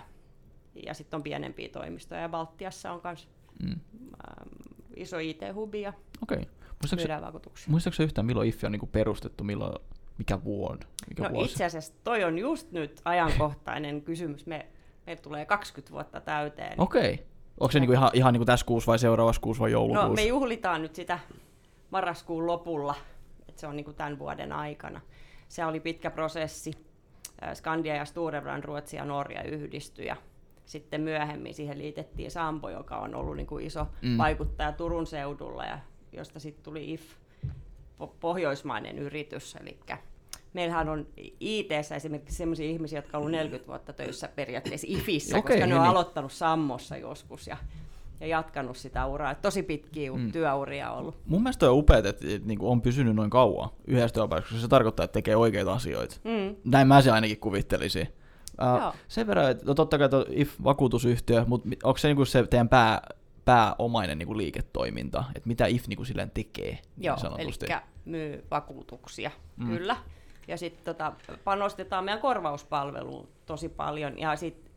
ja 0.86 0.94
sitten 0.94 1.18
on 1.18 1.24
pienempiä 1.24 1.70
toimistoja. 1.70 2.22
Ja 2.22 2.30
Baltiassa 2.30 2.92
on 2.92 3.02
myös 3.04 3.28
Mm. 3.64 3.70
ähm, 3.72 4.50
iso 4.96 5.18
IT-hubi 5.20 5.82
ja 5.82 5.94
Okei. 6.24 6.38
Muistaakseni, 6.38 7.02
myydään 7.02 7.22
vakuutuksia. 7.22 7.72
muistaakseni 7.72 8.06
yhtään, 8.06 8.26
milloin 8.26 8.50
IFI 8.50 8.66
on 8.66 8.72
niin 8.72 8.80
kuin 8.80 8.90
perustettu, 8.90 9.44
milloin, 9.44 9.76
mikä 10.18 10.44
vuonna? 10.44 10.86
Mikä 11.10 11.24
No 11.24 11.30
vuosi? 11.30 11.52
itse 11.52 11.66
asiassa 11.66 11.94
toi 12.04 12.24
on 12.24 12.38
just 12.38 12.72
nyt 12.72 13.02
ajankohtainen 13.06 14.02
kysymys. 14.02 14.46
Me, 14.46 14.66
meille 15.06 15.22
tulee 15.22 15.46
20 15.46 15.92
vuotta 15.94 16.22
täyteen. 16.22 16.82
Okei. 16.82 17.26
Onko 17.60 17.72
se 17.72 17.80
niinku 17.80 17.94
ihan, 17.94 18.10
ihan 18.14 18.34
niinku 18.34 18.46
tässä 18.46 18.66
kuussa 18.66 18.90
vai 18.92 19.00
seuraavassa 19.00 19.42
kuussa 19.42 19.62
vai 19.62 19.72
joulukuussa? 19.72 20.08
No 20.08 20.14
me 20.14 20.24
juhlitaan 20.26 20.82
nyt 20.82 20.96
sitä 20.96 21.20
marraskuun 21.94 22.48
lopulla, 22.48 22.96
että 23.50 23.62
se 23.62 23.68
on 23.68 23.76
niin 23.76 23.86
kuin 23.86 23.96
tämän 23.96 24.20
vuoden 24.20 24.52
aikana. 24.52 25.02
Se 25.48 25.66
oli 25.66 25.80
pitkä 25.80 26.12
prosessi. 26.12 26.72
Skandia 27.54 27.96
ja 27.96 28.06
Storebrand, 28.06 28.64
Ruotsi 28.64 28.98
ja 28.98 29.06
Norja 29.06 29.44
yhdistyi 29.44 30.06
ja 30.06 30.16
sitten 30.66 31.02
myöhemmin 31.02 31.54
siihen 31.54 31.78
liitettiin 31.78 32.32
Sampo, 32.32 32.70
joka 32.70 32.98
on 32.98 33.16
ollut 33.16 33.36
niin 33.38 33.48
kuin 33.48 33.66
iso 33.66 33.88
Mm. 34.02 34.18
vaikuttaja 34.18 34.72
Turun 34.72 35.08
seudulla 35.08 35.66
ja 35.66 35.80
josta 36.12 36.40
sitten 36.40 36.64
tuli 36.64 36.94
IF, 36.94 37.02
po- 38.00 38.16
pohjoismainen 38.20 39.00
yritys. 39.00 39.56
Eli 39.56 39.80
meillähän 40.54 40.90
on 40.90 41.08
it 41.40 41.68
esimerkiksi 41.96 42.36
sellaisia 42.36 42.70
ihmisiä, 42.70 42.98
jotka 42.98 43.18
on 43.18 43.22
ollut 43.22 43.32
40 43.32 43.68
vuotta 43.68 43.94
töissä 43.94 44.28
periaatteessa 44.28 44.88
IFissä, 44.90 45.38
Okei, 45.38 45.56
koska 45.56 45.60
ne 45.60 45.66
niin, 45.66 45.76
on 45.76 45.82
niin. 45.82 45.92
aloittanut 45.92 46.32
Sammossa 46.32 46.98
joskus 46.98 47.48
ja, 47.48 47.58
ja 48.20 48.28
jatkanut 48.28 48.78
sitä 48.78 49.06
uraa. 49.06 49.32
Et 49.32 49.42
Tosi 49.42 49.64
pitkiä 49.64 50.12
Mm. 50.12 50.32
työuria 50.32 50.92
ollut. 50.92 51.18
Mun 51.26 51.44
mielestä 51.44 51.72
on 51.72 51.78
upeat, 51.78 52.06
että, 52.06 52.26
että 52.30 52.48
niinku 52.48 52.72
on 52.72 52.82
pysynyt 52.82 53.16
noin 53.16 53.30
kauan 53.30 53.70
yhdessä 53.88 54.14
työpaikassa, 54.14 54.54
koska 54.54 54.62
se 54.62 54.68
tarkoittaa, 54.68 55.04
että 55.04 55.14
tekee 55.14 55.36
oikeita 55.36 55.74
asioita. 55.74 56.16
Mm. 56.24 56.56
Näin 56.66 56.88
mä 56.88 57.02
se 57.02 57.12
ainakin 57.12 57.40
kuvittelisin. 57.40 58.08
Uh, 58.62 58.82
Joo. 58.82 58.94
sen 59.08 59.28
verran, 59.28 59.52
että 59.52 59.66
no 59.66 59.74
totta 59.74 59.98
kai 59.98 60.10
tuo 60.10 60.26
IF-vakuutusyhtiö, 60.30 61.46
mutta 61.48 61.70
onko 61.84 61.98
se 61.98 62.08
niinku 62.08 62.26
se 62.26 62.48
teidän 62.48 62.70
pää, 62.70 63.02
pääomainen 63.46 64.18
niinku 64.18 64.38
liiketoiminta, 64.38 65.24
että 65.36 65.48
mitä 65.48 65.66
IF 65.66 65.88
niinku 65.88 66.06
silleen 66.06 66.32
tekee 66.32 66.72
niin 66.72 67.06
Joo, 67.06 67.18
eli 67.38 67.52
myy 68.06 68.46
vakuutuksia, 68.52 69.32
mm. 69.58 69.68
kyllä. 69.68 69.98
Ja 70.48 70.58
sitten 70.58 70.86
tota, 70.86 71.14
panostetaan 71.44 72.06
meidän 72.06 72.22
korvauspalveluun 72.22 73.28
tosi 73.46 73.70
paljon. 73.70 74.20
Ja 74.20 74.36
sitten 74.36 74.73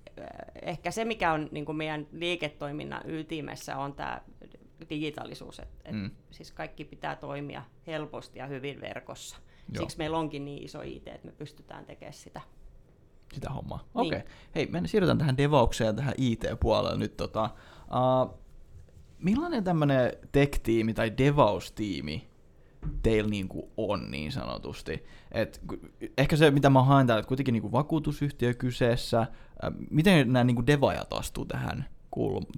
ehkä 0.62 0.90
se, 0.90 1.04
mikä 1.04 1.32
on 1.32 1.48
niin 1.52 1.64
kuin 1.64 1.76
meidän 1.76 2.06
liiketoiminnan 2.12 3.10
ytimessä, 3.10 3.76
on 3.76 3.94
tämä 3.94 4.20
digitaalisuus. 4.90 5.58
Et, 5.58 5.68
et 5.84 5.94
Mm. 5.94 6.10
Siis 6.30 6.52
kaikki 6.52 6.84
pitää 6.84 7.16
toimia 7.16 7.62
helposti 7.86 8.38
ja 8.38 8.46
hyvin 8.46 8.80
verkossa. 8.80 9.36
Joo. 9.74 9.80
Siksi 9.80 9.98
meillä 9.98 10.18
onkin 10.18 10.44
niin 10.44 10.64
iso 10.64 10.82
IT, 10.82 11.08
että 11.08 11.26
me 11.26 11.32
pystytään 11.32 11.84
tekemään 11.84 12.12
sitä. 12.12 12.40
Sitä 13.32 13.50
hommaa. 13.50 13.78
Niin. 13.78 14.06
Okei. 14.06 14.18
Okay. 14.18 14.30
Hei, 14.54 14.66
me 14.66 14.88
siirrytään 14.88 15.18
tähän 15.18 15.36
devaukseen 15.36 15.86
ja 15.86 15.92
tähän 15.92 16.14
IT-puolelle 16.18 16.98
nyt. 16.98 17.16
Tota, 17.16 17.50
uh, 17.84 18.38
millainen 19.18 19.64
tämmöinen 19.64 20.12
tech-tiimi 20.32 20.94
tai 20.94 21.12
devaus-tiimi 21.18 22.28
teillä 23.02 23.30
niinku 23.30 23.72
on 23.76 24.10
niin 24.10 24.32
sanotusti? 24.32 25.04
Et, 25.32 25.60
ehkä 26.18 26.36
se, 26.36 26.50
mitä 26.50 26.70
mä 26.70 26.82
haen 26.82 27.06
täällä, 27.06 27.20
että 27.20 27.28
kuitenkin 27.28 27.52
niinku 27.52 27.72
vakuutusyhtiö 27.72 28.54
kyseessä, 28.54 29.26
miten 29.90 30.32
nämä 30.32 30.44
niinku 30.44 30.66
devaajat 30.66 31.12
astuu 31.12 31.44
tähän 31.44 31.86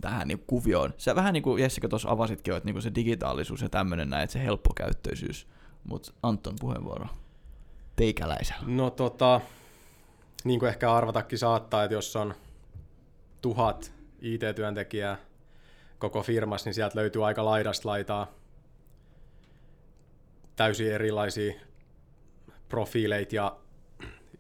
tähän 0.01 0.29
niinku 0.29 0.45
kuvioon. 0.47 0.95
Sä 0.97 1.15
vähän 1.15 1.33
niin 1.33 1.43
kuin 1.43 1.63
Jessica 1.63 1.89
tuossa 1.89 2.11
avasitkin 2.11 2.55
että 2.55 2.67
niinku 2.67 2.81
se 2.81 2.95
digitaalisuus 2.95 3.63
ja 3.63 3.69
tämmöinen 3.69 4.11
näin, 4.11 4.25
että 4.25 4.33
se 4.33 4.45
helppokäyttöisyys. 4.45 5.47
Mutta 5.85 6.13
Anton 6.23 6.55
puheenvuoro 6.61 7.07
teikäläisellä. 7.97 8.63
No 8.67 8.91
tota, 8.91 9.41
niin 10.45 10.61
kuin 10.61 10.69
ehkä 10.69 10.93
arvatakin 10.93 11.39
saattaa, 11.39 11.85
että 11.85 11.95
jos 11.95 12.17
on 12.17 12.35
tuhat 13.43 13.93
IT-työntekijää 14.21 15.17
koko 15.99 16.23
firmassa, 16.23 16.69
niin 16.69 16.75
sieltä 16.75 16.99
löytyy 16.99 17.27
aika 17.27 17.45
laidasta 17.45 17.89
laitaa 17.89 18.27
täysin 20.59 20.93
erilaisia 20.93 21.55
profiileita 22.69 23.35
ja 23.37 23.57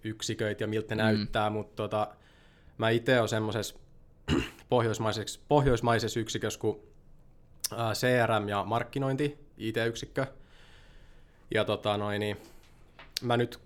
yksiköitä 0.05 0.65
ja 0.65 0.69
miltä 0.69 0.95
ne 0.95 1.03
Mm. 1.03 1.07
näyttää, 1.07 1.51
mutta 1.51 1.77
tota, 1.77 2.09
mä 2.79 2.91
itse 2.91 3.19
olen 3.19 3.29
semmoisessa 3.29 3.79
pohjoismaisessa, 4.69 5.41
pohjoismaisessa 5.49 6.21
yksikössä 6.21 6.61
kuin 6.61 6.79
CRM 7.93 8.49
ja 8.49 8.65
markkinointi, 8.65 9.39
IT-yksikkö. 9.59 10.27
Ja 11.55 11.65
tota 11.65 11.97
noin, 11.97 12.21
niin 12.21 12.37
mä 13.23 13.37
nyt 13.37 13.61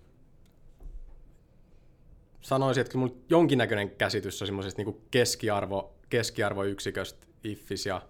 sanoisin, 2.40 2.80
että 2.80 2.92
kyllä 2.92 3.06
mulla 3.06 3.20
jonkinnäköinen 3.30 3.90
käsitys 3.90 4.42
on 4.42 4.46
semmoisesta 4.46 4.82
niin 4.82 5.00
keskiarvo, 5.10 5.94
keskiarvoyksiköstä 6.10 7.26
IFFIS 7.44 7.86
ja 7.86 8.02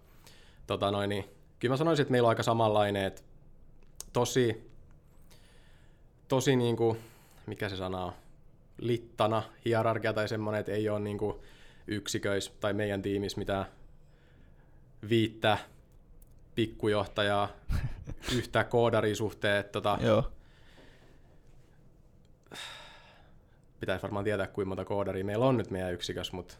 tota 0.66 0.90
noin, 0.90 1.08
niin 1.08 1.24
kyllä 1.58 1.72
mä 1.72 1.76
sanoisin, 1.76 2.02
että 2.02 2.12
meillä 2.12 2.26
on 2.26 2.30
aika 2.30 2.42
samanlainen, 2.42 3.04
että 3.04 3.22
tosi, 4.12 4.70
tosi 6.28 6.56
niin 6.56 6.76
kuin, 6.76 6.98
mikä 7.46 7.68
se 7.68 7.76
sana 7.76 8.04
on, 8.04 8.12
littana 8.78 9.42
hierarkia 9.64 10.12
tai 10.12 10.28
semmoinen, 10.28 10.60
että 10.60 10.72
ei 10.72 10.88
ole 10.88 11.00
niin 11.00 11.18
kuin 11.18 11.36
yksiköissä 11.86 12.52
tai 12.60 12.72
meidän 12.72 13.02
tiimissä 13.02 13.38
mitään 13.38 13.66
viittä 15.08 15.58
pikkujohtajaa 16.54 17.48
yhtä 18.36 18.64
koodaria 18.64 19.16
suhteen, 19.16 19.60
että 19.60 19.72
tota, 19.72 19.98
Joo. 20.00 20.32
pitäisi 23.80 24.02
varmaan 24.02 24.24
tietää, 24.24 24.46
kuinka 24.46 24.68
monta 24.68 24.84
koodaria 24.84 25.24
meillä 25.24 25.44
on 25.44 25.56
nyt 25.56 25.70
meidän 25.70 25.92
yksikössä, 25.92 26.36
mutta 26.36 26.54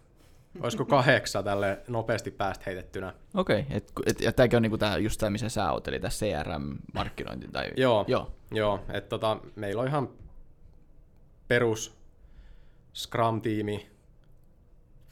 olisiko 0.61 0.85
kahdeksan 0.85 1.44
tälle 1.44 1.80
nopeasti 1.88 2.30
päästä 2.30 2.62
heitettynä. 2.66 3.14
Okei, 3.35 3.61
okay, 3.61 3.76
et, 3.76 3.92
et, 4.06 4.21
ja 4.21 4.32
tämäkin 4.32 4.56
on 4.56 4.62
niinku 4.62 4.78
tää, 4.78 4.99
just 4.99 5.21
tämä, 5.21 5.30
missä 5.30 5.49
sä 5.49 5.73
oot, 5.73 5.88
eli 5.88 6.00
tässä 6.00 6.26
CRM-markkinointi. 6.26 7.49
Tai... 7.52 7.71
Joo, 7.76 8.04
Joo. 8.09 8.30
joo 8.50 8.80
että 8.92 9.09
tota, 9.09 9.37
meillä 9.56 9.82
on 9.82 9.88
ihan 9.88 10.09
perus 11.49 11.97
Scrum-tiimi, 12.94 13.87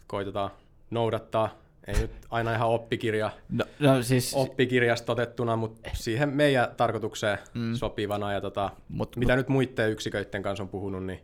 koitetaan 0.07 0.51
noudattaa, 0.91 1.59
ei 1.87 1.95
nyt 2.01 2.11
aina 2.31 2.55
ihan 2.55 2.69
oppikirja, 2.69 3.31
No, 3.49 3.65
no 3.79 4.03
siis, 4.03 4.35
oppikirjasta 4.35 5.13
otettuna, 5.13 5.57
mutta 5.57 5.91
siihen 5.95 6.29
meidän 6.29 6.69
tarkoitukseen 6.77 7.39
Mm. 7.55 7.75
sopivana. 7.75 8.33
Ja 8.33 8.41
tota, 8.41 8.71
mut, 8.89 9.17
mitä 9.17 9.37
nyt 9.37 9.49
muiden 9.49 9.91
yksiköiden 9.91 10.43
kanssa 10.43 10.63
on 10.63 10.69
puhunut, 10.69 11.07
niin 11.07 11.21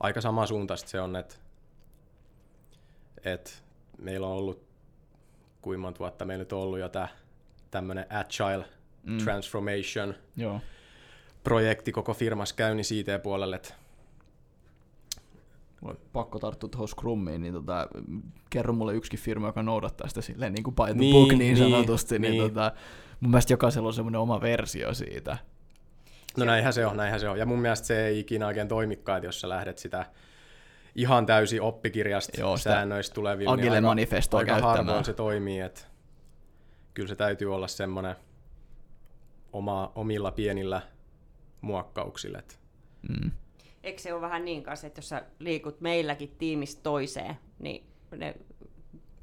aika 0.00 0.20
sama 0.20 0.46
suuntaista 0.46 0.90
se 0.90 1.00
on, 1.00 1.16
että, 1.16 1.34
että 3.24 3.50
meillä 3.98 4.26
on 4.26 4.32
ollut, 4.32 4.64
kuinka 5.62 5.80
monta 5.80 5.98
vuotta 5.98 6.24
meillä 6.24 6.42
nyt 6.42 6.52
on 6.52 6.58
ollut 6.60 6.78
jo 6.78 6.90
tämmöinen 7.70 8.06
Agile 8.10 8.64
Mm. 9.06 9.18
Transformation 9.18 10.14
Joo. 10.36 10.60
projekti 11.44 11.92
koko 11.92 12.14
firmassa 12.14 12.54
käynnissä 12.54 12.94
IT-puolelle, 12.94 13.56
että 13.56 13.74
Mulla 15.80 15.94
on 15.94 16.00
pakko 16.12 16.38
tarttua 16.38 16.68
tuohon 16.68 16.88
Scrummiin, 16.88 17.40
niin 17.40 17.54
tota, 17.54 17.88
kerro 18.50 18.72
mulle 18.72 18.94
yksikin 18.94 19.18
firma, 19.20 19.46
joka 19.46 19.62
noudattaa 19.62 20.08
sitä 20.08 20.20
silleen 20.20 20.52
niin 20.52 20.64
kuin 20.64 20.74
by 20.74 20.82
the 20.84 20.94
Niin, 20.94 21.12
book 21.12 21.28
niin, 21.28 21.38
niin, 21.38 21.56
sanotusti, 21.56 22.18
niin, 22.18 22.30
niin. 22.32 22.42
Tota, 22.42 22.72
mun 23.20 23.30
mielestä 23.30 23.52
jokaisella 23.52 23.88
on 23.88 23.94
semmoinen 23.94 24.20
oma 24.20 24.40
versio 24.40 24.94
siitä. 24.94 25.38
no 26.36 26.44
näinhän 26.44 26.72
se 26.72 26.86
on, 26.86 26.96
näinhän 26.96 27.20
se 27.20 27.28
on. 27.28 27.38
Ja 27.38 27.46
mun 27.46 27.58
mielestä 27.58 27.86
se 27.86 28.06
ei 28.06 28.18
ikinä 28.20 28.46
oikein 28.46 28.68
toimikaan, 28.68 29.18
että 29.18 29.26
jos 29.28 29.40
sä 29.40 29.48
lähdet 29.48 29.78
sitä 29.78 30.06
ihan 30.94 31.26
täysin 31.26 31.62
oppikirjasta 31.62 32.40
Joo, 32.40 32.56
säännöistä 32.56 33.14
tuleville, 33.14 33.50
Agile 33.50 33.64
niin 33.64 33.72
aika, 33.72 33.86
manifestoa 33.86 34.38
aika 34.40 34.52
käyttämään. 34.52 34.76
harvoin 34.76 35.04
se 35.04 35.12
toimii, 35.12 35.60
että 35.60 35.80
kyllä 36.94 37.08
se 37.08 37.16
täytyy 37.16 37.54
olla 37.54 37.68
semmoinen 37.68 38.16
oma, 39.52 39.92
omilla 39.94 40.30
pienillä 40.30 40.82
muokkauksilla. 41.60 42.38
että 42.38 42.54
Mm. 43.08 43.30
Eikö 43.82 44.02
se 44.02 44.12
ole 44.12 44.20
vähän 44.20 44.44
niin 44.44 44.62
kanssa, 44.62 44.86
että 44.86 44.98
jos 44.98 45.08
sä 45.08 45.22
liikut 45.38 45.80
meilläkin 45.80 46.34
tiimistä 46.38 46.82
toiseen, 46.82 47.36
niin 47.58 47.86
ne 48.16 48.34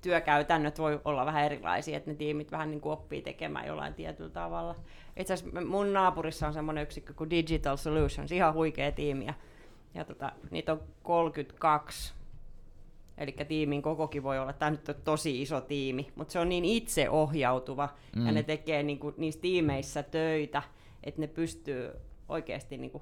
työkäytännöt 0.01 0.79
voi 0.79 1.01
olla 1.05 1.25
vähän 1.25 1.43
erilaisia, 1.43 1.97
että 1.97 2.11
ne 2.11 2.15
tiimit 2.15 2.51
vähän 2.51 2.71
niin 2.71 2.81
kuin 2.81 2.93
oppii 2.93 3.21
tekemään 3.21 3.67
jollain 3.67 3.93
tietyllä 3.93 4.29
tavalla. 4.29 4.75
Itse 5.17 5.33
asiassa 5.33 5.61
mun 5.61 5.93
naapurissa 5.93 6.47
on 6.47 6.53
semmoinen 6.53 6.83
yksikkö 6.83 7.13
kuin 7.13 7.29
Digital 7.29 7.77
Solutions, 7.77 8.31
ihan 8.31 8.53
huikea 8.53 8.91
tiimi, 8.91 9.25
ja, 9.25 9.33
ja 9.93 10.05
tota, 10.05 10.31
niitä 10.51 10.71
on 10.71 10.81
32 11.03 12.13
Eli 13.17 13.35
tiimin 13.47 13.81
kokokin 13.81 14.23
voi 14.23 14.39
olla, 14.39 14.53
tämä 14.53 14.71
nyt 14.71 14.89
on 14.89 14.95
tosi 15.03 15.41
iso 15.41 15.61
tiimi, 15.61 16.11
mutta 16.15 16.31
se 16.31 16.39
on 16.39 16.49
niin 16.49 16.65
itseohjautuva 16.65 17.89
mm. 18.15 18.25
ja 18.25 18.31
ne 18.31 18.43
tekee 18.43 18.83
niinku 18.83 19.13
niissä 19.17 19.41
tiimeissä 19.41 20.03
töitä, 20.03 20.63
että 21.03 21.21
ne 21.21 21.27
pystyy 21.27 21.91
oikeasti 22.29 22.77
niinku 22.77 23.01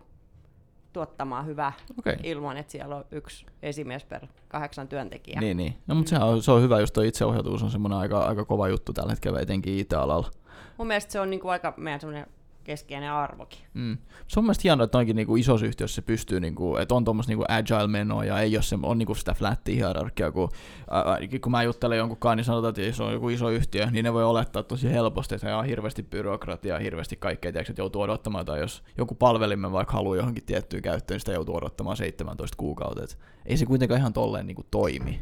tuottamaan 0.94 1.46
hyvää 1.46 1.74
okay. 2.00 2.16
ilman, 2.24 2.58
että 2.58 2.72
siellä 2.72 2.96
on 2.96 3.06
yksi 3.12 3.46
esimies 3.64 4.04
per 4.04 4.28
kahdeksan 4.48 4.88
työntekijää. 4.88 5.42
Niin, 5.42 5.58
niin. 5.58 5.74
No, 5.88 5.96
mutta 5.96 6.10
se 6.10 6.16
on, 6.16 6.44
se 6.44 6.52
on 6.52 6.62
hyvä, 6.62 6.80
just 6.80 6.94
tuo 6.94 7.04
itseohjautuvuus 7.04 7.64
on 7.64 7.72
semmoinen 7.72 8.00
aika, 8.00 8.20
aika 8.20 8.46
kova 8.46 8.68
juttu 8.68 8.94
tällä 8.94 9.12
hetkellä, 9.12 9.40
etenkin 9.40 9.80
IT-alalla. 9.80 10.32
Mun 10.78 10.88
mielestä 10.88 11.12
se 11.12 11.20
on 11.20 11.30
niinku 11.30 11.48
aika 11.48 11.74
meidän 11.78 12.00
semmoinen 12.00 12.28
keskeinen 12.64 13.12
arvokin. 13.12 13.60
Mm. 13.74 13.98
Se 14.28 14.40
on 14.40 14.44
mielestäni 14.44 14.64
hienoa, 14.64 14.84
että 14.84 14.98
noinkin 14.98 15.16
niinku 15.16 15.36
isossa 15.36 15.66
yhtiössä 15.66 15.96
se 15.96 16.02
pystyy, 16.02 16.40
niinku, 16.40 16.76
että 16.76 16.96
on 16.96 17.06
tuommoista 17.06 17.32
niinku 17.32 17.46
agile-menoa 17.48 18.26
ja 18.26 18.40
ei 18.40 18.56
ole 18.56 18.64
se, 18.64 18.78
on 18.84 18.98
niinku 18.98 19.16
sitä 19.16 19.34
flattia 19.34 19.76
hierarkiaa, 19.76 20.32
kun, 20.32 20.50
ää, 20.90 21.04
kun 21.42 21.52
mä 21.52 21.64
juttelen 21.64 21.98
jonkun 21.98 22.18
niin 22.36 22.44
sanotaan, 22.44 22.70
että 22.70 22.82
jos 22.82 23.00
on 23.00 23.14
joku 23.14 23.30
iso 23.30 23.50
yhtiö, 23.50 23.86
niin 23.92 24.06
ne 24.06 24.14
voi 24.14 24.24
olettaa 24.24 24.64
tosi 24.64 24.92
helposti, 24.92 25.36
että 25.36 25.58
on 25.58 25.66
hirveästi 25.66 26.04
byrokratiaa, 26.04 26.80
hirveästi 26.80 27.16
kaikkea, 27.16 27.52
tiedätkö, 27.52 27.72
että 27.72 27.82
joutuu 27.82 28.02
odottamaan, 28.02 28.46
tai 28.46 28.60
jos 28.60 28.84
joku 28.98 29.16
palvelimme 29.16 29.72
vaikka 29.72 29.94
haluaa 29.94 30.16
johonkin 30.16 30.46
tiettyyn 30.46 30.82
käyttöön, 30.82 31.16
niin 31.16 31.20
sitä 31.20 31.34
joutuu 31.34 31.56
odottamaan 31.56 31.98
17 31.98 32.58
kuukautta. 32.58 33.04
Et 33.04 33.18
ei 33.46 33.58
se 33.58 33.66
kuitenkaan 33.66 34.00
ihan 34.00 34.14
tolleen 34.14 34.48
niinku 34.48 34.66
toimi. 34.72 35.22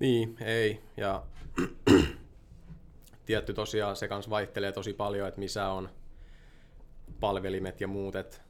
Niin, 0.00 0.36
ei. 0.40 0.80
Ja 0.96 1.22
tietty 3.26 3.54
tosiaan 3.54 3.96
se 3.96 4.08
kanssa 4.08 4.30
vaihtelee 4.30 4.72
tosi 4.72 4.92
paljon, 4.92 5.28
että 5.28 5.40
missä 5.40 5.68
on 5.68 5.88
palvelimet 7.20 7.80
ja 7.80 7.88
muut. 7.88 8.16
Et, 8.16 8.42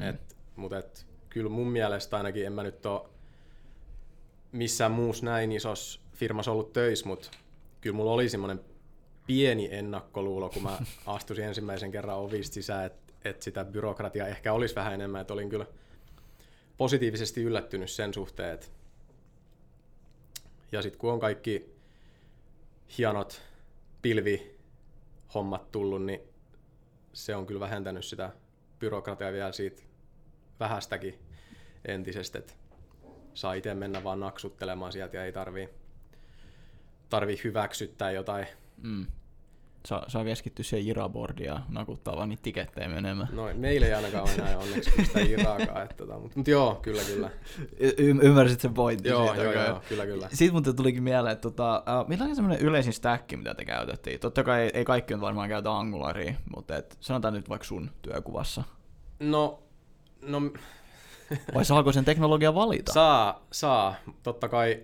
mm. 0.00 0.06
et, 0.06 0.36
mutta 0.56 0.78
et, 0.78 1.06
kyllä 1.28 1.50
mun 1.50 1.68
mielestä 1.68 2.16
ainakin 2.16 2.46
en 2.46 2.52
mä 2.52 2.62
nyt 2.62 2.86
ole 2.86 3.08
missään 4.52 4.92
muussa 4.92 5.24
näin 5.24 5.52
isossa 5.52 6.00
firmassa 6.12 6.52
ollut 6.52 6.72
töissä, 6.72 7.06
mutta 7.06 7.30
kyllä 7.80 7.96
mulla 7.96 8.12
oli 8.12 8.28
semmoinen 8.28 8.60
pieni 9.26 9.68
ennakkoluulo, 9.72 10.48
kun 10.48 10.62
mä 10.62 10.78
astusin 11.06 11.44
ensimmäisen 11.44 11.90
kerran 11.90 12.16
ovista 12.16 12.54
sisään, 12.54 12.86
että 12.86 13.12
et 13.24 13.42
sitä 13.42 13.64
byrokratiaa 13.64 14.28
ehkä 14.28 14.52
olisi 14.52 14.74
vähän 14.74 14.94
enemmän, 14.94 15.20
että 15.20 15.34
olin 15.34 15.48
kyllä 15.48 15.66
positiivisesti 16.76 17.42
yllättynyt 17.42 17.90
sen 17.90 18.14
suhteen, 18.14 18.54
että 18.54 18.66
ja 20.72 20.82
sitten 20.82 20.98
kun 21.00 21.12
on 21.12 21.20
kaikki 21.20 21.74
hienot 22.98 23.42
pilvihommat 24.04 25.72
tullut, 25.72 26.04
niin 26.04 26.20
se 27.12 27.36
on 27.36 27.46
kyllä 27.46 27.60
vähentänyt 27.60 28.04
sitä 28.04 28.30
byrokratiaa 28.78 29.32
vielä 29.32 29.52
siitä 29.52 29.82
vähästäkin 30.60 31.18
entisestä, 31.84 32.38
että 32.38 32.52
saa 33.34 33.54
itse 33.54 33.74
mennä 33.74 34.04
vaan 34.04 34.20
naksuttelemaan 34.20 34.92
sieltä 34.92 35.16
ja 35.16 35.24
ei 35.24 35.32
tarvii, 35.32 35.68
tarvii 37.08 37.40
hyväksyttää 37.44 38.10
jotain 38.10 38.46
mm 38.82 39.06
saa, 39.86 40.04
saa 40.08 40.24
keskittyä 40.24 40.62
siihen 40.62 40.88
Iraboardiin 40.88 41.46
ja 41.46 41.60
nakuttaa 41.68 42.16
vaan 42.16 42.28
niitä 42.28 42.42
tikettejä 42.42 42.88
menemään. 42.88 43.28
No 43.32 43.48
meillä 43.54 43.86
ei 43.86 43.94
ainakaan 43.94 44.24
ole 44.24 44.34
enää 44.34 44.58
onneksi 44.58 44.90
sitä 45.04 45.20
Iraakaan. 45.20 45.82
Että, 45.82 45.96
tota, 45.96 46.18
mutta, 46.18 46.36
mutta 46.36 46.50
joo, 46.50 46.74
kyllä 46.74 47.02
kyllä. 47.02 47.30
Y- 47.78 47.94
ymmärsit 48.22 48.60
sen 48.60 48.74
pointin 48.74 49.10
joo, 49.10 49.26
siitä. 49.26 49.42
Joo, 49.42 49.52
joo, 49.52 49.82
kyllä 49.88 50.06
kyllä. 50.06 50.28
Sitten 50.28 50.52
muuten 50.52 50.76
tulikin 50.76 51.02
mieleen, 51.02 51.32
että 51.32 51.42
tota, 51.50 51.84
uh, 52.00 52.08
millainen 52.08 52.36
semmoinen 52.36 52.66
yleisin 52.66 52.92
stack, 52.92 53.32
mitä 53.36 53.54
te 53.54 53.64
käytettiin? 53.64 54.20
Totta 54.20 54.44
kai 54.44 54.62
ei, 54.62 54.70
ei 54.74 54.84
kaikki 54.84 55.14
on 55.14 55.20
varmaan 55.20 55.48
käytä 55.48 55.78
Angularia, 55.78 56.34
mutta 56.56 56.76
et, 56.76 56.96
sanotaan 57.00 57.34
nyt 57.34 57.48
vaikka 57.48 57.66
sun 57.66 57.90
työkuvassa. 58.02 58.64
No, 59.20 59.62
no... 60.22 60.40
Vai 61.54 61.64
saako 61.64 61.92
sen 61.92 62.04
teknologia 62.04 62.54
valita? 62.54 62.92
Saa, 62.92 63.46
saa. 63.52 63.94
Totta 64.22 64.48
kai 64.48 64.82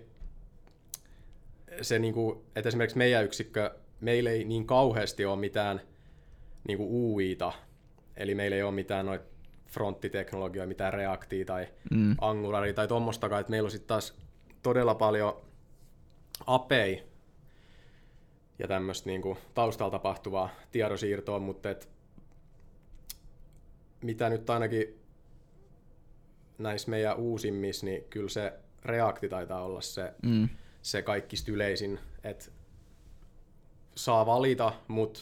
se, 1.81 1.99
niinku, 1.99 2.45
että 2.55 2.67
esimerkiksi 2.67 2.97
meidän 2.97 3.23
yksikkö 3.23 3.71
meillä 4.01 4.29
ei 4.29 4.43
niin 4.43 4.67
kauheasti 4.67 5.25
ole 5.25 5.39
mitään 5.39 5.81
niin 6.67 6.77
kuin 6.77 6.89
UIta, 6.91 7.51
eli 8.17 8.35
meillä 8.35 8.55
ei 8.55 8.63
ole 8.63 8.71
mitään 8.71 9.05
noita 9.05 9.25
fronttiteknologioita, 9.67 10.67
mitään 10.67 10.93
Reactia 10.93 11.45
tai 11.45 11.67
mm. 11.91 12.15
Angularia 12.21 12.73
tai 12.73 12.87
tuommoistakaan, 12.87 13.39
että 13.41 13.51
meillä 13.51 13.67
on 13.67 13.71
sitten 13.71 13.87
taas 13.87 14.17
todella 14.63 14.95
paljon 14.95 15.41
API 16.47 17.03
ja 18.59 18.67
tämmöistä 18.67 19.09
niin 19.09 19.21
kuin 19.21 19.37
taustalla 19.53 19.91
tapahtuvaa 19.91 20.49
tiedosiirtoa, 20.71 21.39
mutta 21.39 21.69
et, 21.69 21.89
mitä 24.03 24.29
nyt 24.29 24.49
ainakin 24.49 24.99
näissä 26.57 26.89
meidän 26.89 27.17
uusimmissa, 27.17 27.85
niin 27.85 28.03
kyllä 28.09 28.29
se 28.29 28.53
Reacti 28.85 29.29
taitaa 29.29 29.63
olla 29.63 29.81
se, 29.81 30.13
mm. 30.23 30.49
se 30.81 31.01
kaikista 31.01 31.51
yleisin, 31.51 31.99
että 32.23 32.51
saa 33.95 34.25
valita, 34.25 34.73
mutta 34.87 35.19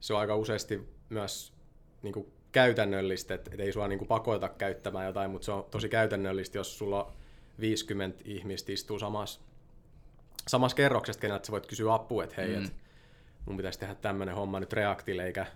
se 0.00 0.14
on 0.14 0.20
aika 0.20 0.36
useasti 0.36 0.88
myös 1.08 1.52
niin 2.02 2.12
kuin 2.12 2.32
käytännöllistä, 2.52 3.34
että 3.34 3.50
et 3.54 3.60
ei 3.60 3.72
sua 3.72 3.88
niin 3.88 3.98
kuin 3.98 4.08
pakota 4.08 4.48
käyttämään 4.48 5.06
jotain, 5.06 5.30
mutta 5.30 5.44
se 5.44 5.52
on 5.52 5.66
tosi 5.70 5.88
käytännöllistä, 5.88 6.58
jos 6.58 6.78
sulla 6.78 7.04
on 7.04 7.12
50 7.60 8.22
ihmistä 8.24 8.72
istuu 8.72 8.98
samassa, 8.98 9.40
samassa 10.48 10.76
kerroksessa, 10.76 11.20
keneltä 11.20 11.46
sä 11.46 11.52
voit 11.52 11.66
kysyä 11.66 11.94
apua, 11.94 12.24
että 12.24 12.36
hei, 12.42 12.56
mm. 12.56 12.64
et 12.64 12.74
mun 13.46 13.56
pitäisi 13.56 13.78
tehdä 13.78 13.94
tämmöinen 13.94 14.34
homma 14.34 14.60
nyt 14.60 14.72
Reactille, 14.72 15.24
eikä 15.24 15.46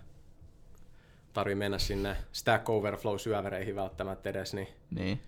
tarvi 1.33 1.55
mennä 1.55 1.79
sinne 1.79 2.17
Stack 2.31 2.69
Overflow-syövereihin 2.69 3.75
välttämättä 3.75 4.29
edes, 4.29 4.53
niin, 4.53 4.67
niin. 4.91 5.21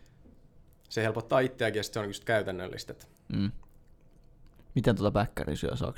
se 0.89 1.03
helpottaa 1.03 1.39
itseäkin 1.39 1.79
ja 1.79 1.83
se 1.83 1.99
on 1.99 2.05
just 2.05 2.23
käytännöllistä. 2.23 2.93
Mm. 3.33 3.51
Miten 4.75 4.95
tuota 4.95 5.11
backeria 5.11 5.55
syö, 5.55 5.75
saako 5.75 5.97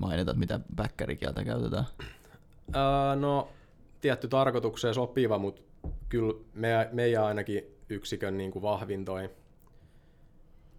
mainita, 0.00 0.34
mitä 0.34 0.60
backkerikieltä 0.76 1.44
käytetään? 1.44 1.84
Öö, 2.74 3.16
no, 3.16 3.48
tietty 4.00 4.28
tarkoitukseen 4.28 4.94
sopiva, 4.94 5.38
mutta 5.38 5.62
kyllä 6.08 6.34
me, 6.54 6.88
meidän 6.92 7.24
ainakin 7.24 7.64
yksikön 7.88 8.38
niin 8.38 8.50
kuin 8.50 8.62
vahvin 8.62 9.04
toi, 9.04 9.30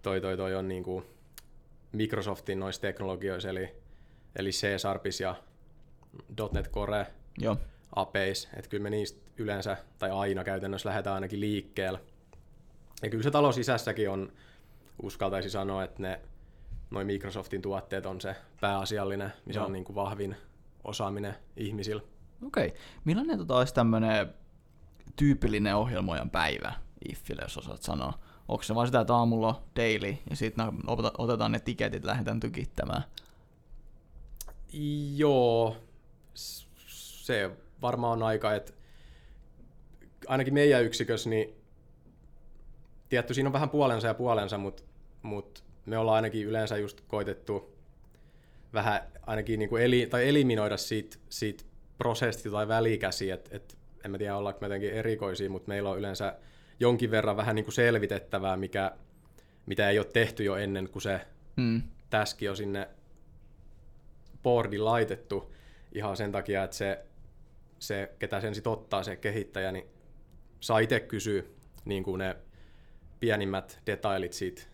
toi, 0.02 0.22
toi, 0.22 0.38
toi 0.38 0.56
on 0.56 0.68
niin 0.68 0.84
kuin 0.84 1.06
Microsoftin 1.92 2.60
noissa 2.60 2.82
teknologioissa, 2.82 3.50
eli, 3.50 3.76
eli 4.36 4.50
C-Sharpis 4.50 5.20
ja 5.22 5.36
.NET 6.52 6.72
Core 6.72 7.08
Joo. 7.38 7.58
APIs, 7.96 8.50
että 8.58 8.70
kyllä 8.70 8.84
me 8.84 8.90
niistä 8.90 9.22
yleensä, 9.38 9.78
tai 10.00 10.12
aina 10.12 10.44
käytännössä 10.44 10.90
lähdetään 10.90 11.14
ainakin 11.14 11.40
liikkeelle. 11.40 12.00
Ja 13.04 13.10
kyllä 13.10 13.24
se 13.24 13.32
talo 13.32 13.52
sisässäkin 13.52 14.10
on, 14.10 14.32
uskaltaisi 15.02 15.50
sanoa, 15.50 15.84
että 15.84 16.02
ne 16.02 16.20
noin 16.94 17.08
Microsoftin 17.08 17.62
tuotteet 17.62 18.06
on 18.06 18.22
se 18.22 18.36
pääasiallinen, 18.62 19.34
missä 19.46 19.60
Joo. 19.60 19.66
on 19.66 19.74
niin 19.74 19.84
kuin 19.84 19.96
vahvin 19.96 20.36
osaaminen 20.84 21.36
ihmisillä. 21.58 22.02
Okei. 22.46 22.68
Okay. 22.68 22.80
Millainen 23.06 23.38
tota 23.38 23.58
olisi 23.58 23.74
tämmöinen 23.74 24.34
tyypillinen 25.16 25.76
ohjelmoijan 25.76 26.30
päivä 26.30 26.74
Iffille, 27.10 27.42
jos 27.42 27.58
osaat 27.58 27.82
sanoa? 27.82 28.14
Onko 28.48 28.64
se 28.64 28.76
vaan 28.76 28.88
sitä, 28.88 29.00
että 29.00 29.16
aamulla 29.16 29.48
on 29.48 29.56
daily 29.76 30.18
ja 30.30 30.36
sitten 30.36 30.72
otetaan 31.18 31.52
ne 31.52 31.60
tiketit 31.60 32.06
lähdetään 32.06 32.40
tykittämään? 32.40 33.04
Joo, 35.16 35.78
se 36.34 37.52
varmaan 37.82 38.14
on 38.14 38.24
aika, 38.24 38.54
että 38.54 38.74
ainakin 40.28 40.54
meidän 40.54 40.84
yksikössä, 40.84 41.30
niin 41.30 41.56
tietty 43.10 43.34
siinä 43.34 43.50
on 43.50 43.54
vähän 43.54 43.70
puolensa 43.70 44.08
ja 44.08 44.14
puolensa, 44.14 44.58
mutta 44.58 44.84
mut 45.22 45.63
me 45.86 45.98
ollaan 45.98 46.16
ainakin 46.16 46.48
yleensä 46.48 46.78
just 46.78 47.02
koitettu 47.08 47.76
vähän 48.74 49.02
ainakin 49.22 49.60
niin 49.60 49.70
kuin 49.70 49.84
eli, 49.84 50.08
tai 50.10 50.30
eliminoida 50.30 50.78
siitä, 50.78 51.18
siitä 51.30 51.64
prosessista 51.98 52.52
tai 52.52 52.68
välikäsiä, 52.68 53.36
että 53.36 53.58
et, 53.58 53.78
en 54.06 54.12
mä 54.12 54.18
tiedä 54.18 54.38
ollaanko 54.38 54.60
me 54.62 54.66
jotenkin 54.66 54.94
erikoisia, 54.94 55.50
mutta 55.50 55.68
meillä 55.68 55.90
on 55.90 56.00
yleensä 56.00 56.36
jonkin 56.80 57.12
verran 57.12 57.38
vähän 57.38 57.56
niin 57.56 57.66
kuin 57.66 57.74
selvitettävää, 57.74 58.58
mikä, 58.58 58.92
mitä 59.66 59.90
ei 59.90 60.00
ole 60.00 60.08
tehty 60.14 60.44
jo 60.44 60.56
ennen 60.56 60.90
kuin 60.90 61.02
se 61.02 61.22
mm. 61.56 61.82
täski 62.10 62.50
on 62.50 62.58
sinne 62.58 62.90
boardin 64.44 64.86
laitettu 64.86 65.54
ihan 65.92 66.18
sen 66.18 66.32
takia, 66.32 66.64
että 66.64 66.76
se, 66.76 67.06
se 67.80 68.12
ketä 68.20 68.42
sen 68.42 68.56
sitten 68.56 68.74
ottaa, 68.74 69.04
se 69.04 69.16
kehittäjä, 69.16 69.72
niin 69.72 69.86
saa 70.60 70.80
itse 70.80 71.00
kysyä 71.00 71.44
niin 71.86 72.04
kuin 72.04 72.20
ne 72.20 72.36
pienimmät 73.20 73.82
detailit 73.86 74.34
siitä 74.34 74.73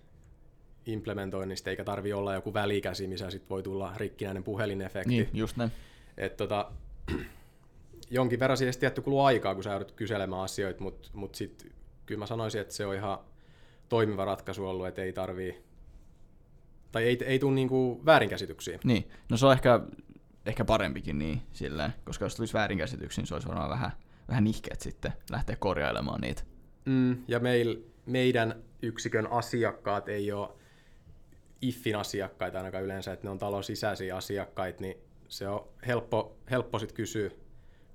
implementoinnista, 0.86 1.70
eikä 1.70 1.84
tarvi 1.84 2.13
olla 2.13 2.34
joku 2.34 2.54
välikäsi, 2.54 3.08
missä 3.08 3.30
sit 3.30 3.50
voi 3.50 3.63
tulla 3.63 3.94
rikkinäinen 3.98 4.44
puhelinefekti. 4.44 5.10
Niin, 5.10 5.30
just 5.34 5.58
näin. 5.58 5.72
Et 6.18 6.38
tota, 6.38 6.72
jonkin 8.10 8.39
verran 8.39 8.58
siihen 8.58 8.74
tietty 8.80 9.02
kuluu 9.02 9.22
aikaa, 9.22 9.56
kun 9.56 9.63
sä 9.63 9.70
joudut 9.70 9.92
kyselemään 9.92 10.42
asioita, 10.42 10.84
mutta 10.84 11.10
mut 11.13 11.36
sitten 11.36 11.72
kyllä 12.06 12.20
mä 12.20 12.26
sanoisin, 12.26 12.62
että 12.62 12.74
se 12.74 12.86
on 12.86 12.96
ihan 12.96 13.20
toimiva 13.89 14.26
ratkaisu 14.26 14.68
ollut, 14.68 14.88
että 14.88 15.02
ei 15.02 15.13
tarvii 15.13 15.63
tai 16.92 17.04
ei, 17.04 17.18
ei 17.26 17.39
tule 17.39 17.56
niinku 17.56 18.02
väärinkäsityksiä. 18.06 18.80
Niin, 18.84 19.10
no 19.30 19.38
se 19.38 19.46
on 19.46 19.54
ehkä, 19.54 19.80
ehkä 20.46 20.65
parempikin 20.65 21.20
niin 21.20 21.42
silleen, 21.54 21.94
koska 22.06 22.26
jos 22.26 22.36
tulisi 22.36 22.54
väärinkäsityksiä, 22.54 23.22
niin 23.22 23.28
se 23.28 23.34
olisi 23.34 23.48
varmaan 23.48 23.70
vähän, 23.70 23.92
vähän 24.28 24.44
nihkeet 24.44 24.82
sitten 24.82 25.13
lähteä 25.32 25.56
korjailemaan 25.56 26.22
niitä. 26.22 26.44
Mm, 26.86 27.18
ja 27.28 27.39
meil, 27.39 27.78
meidän 28.06 28.63
yksikön 28.82 29.32
asiakkaat 29.32 30.10
ei 30.10 30.32
ole 30.32 30.50
IFFin 31.62 31.95
asiakkaita 31.95 32.58
ainakaan 32.58 32.84
yleensä, 32.84 33.13
että 33.13 33.28
ne 33.28 33.32
on 33.32 33.38
talon 33.39 33.63
sisäisiä 33.63 34.15
asiakkaita, 34.17 34.82
niin 34.82 34.98
se 35.28 35.48
on 35.48 35.67
helppo, 35.88 36.38
helppo 36.52 36.80
sitten 36.80 36.95
kysyä 36.95 37.30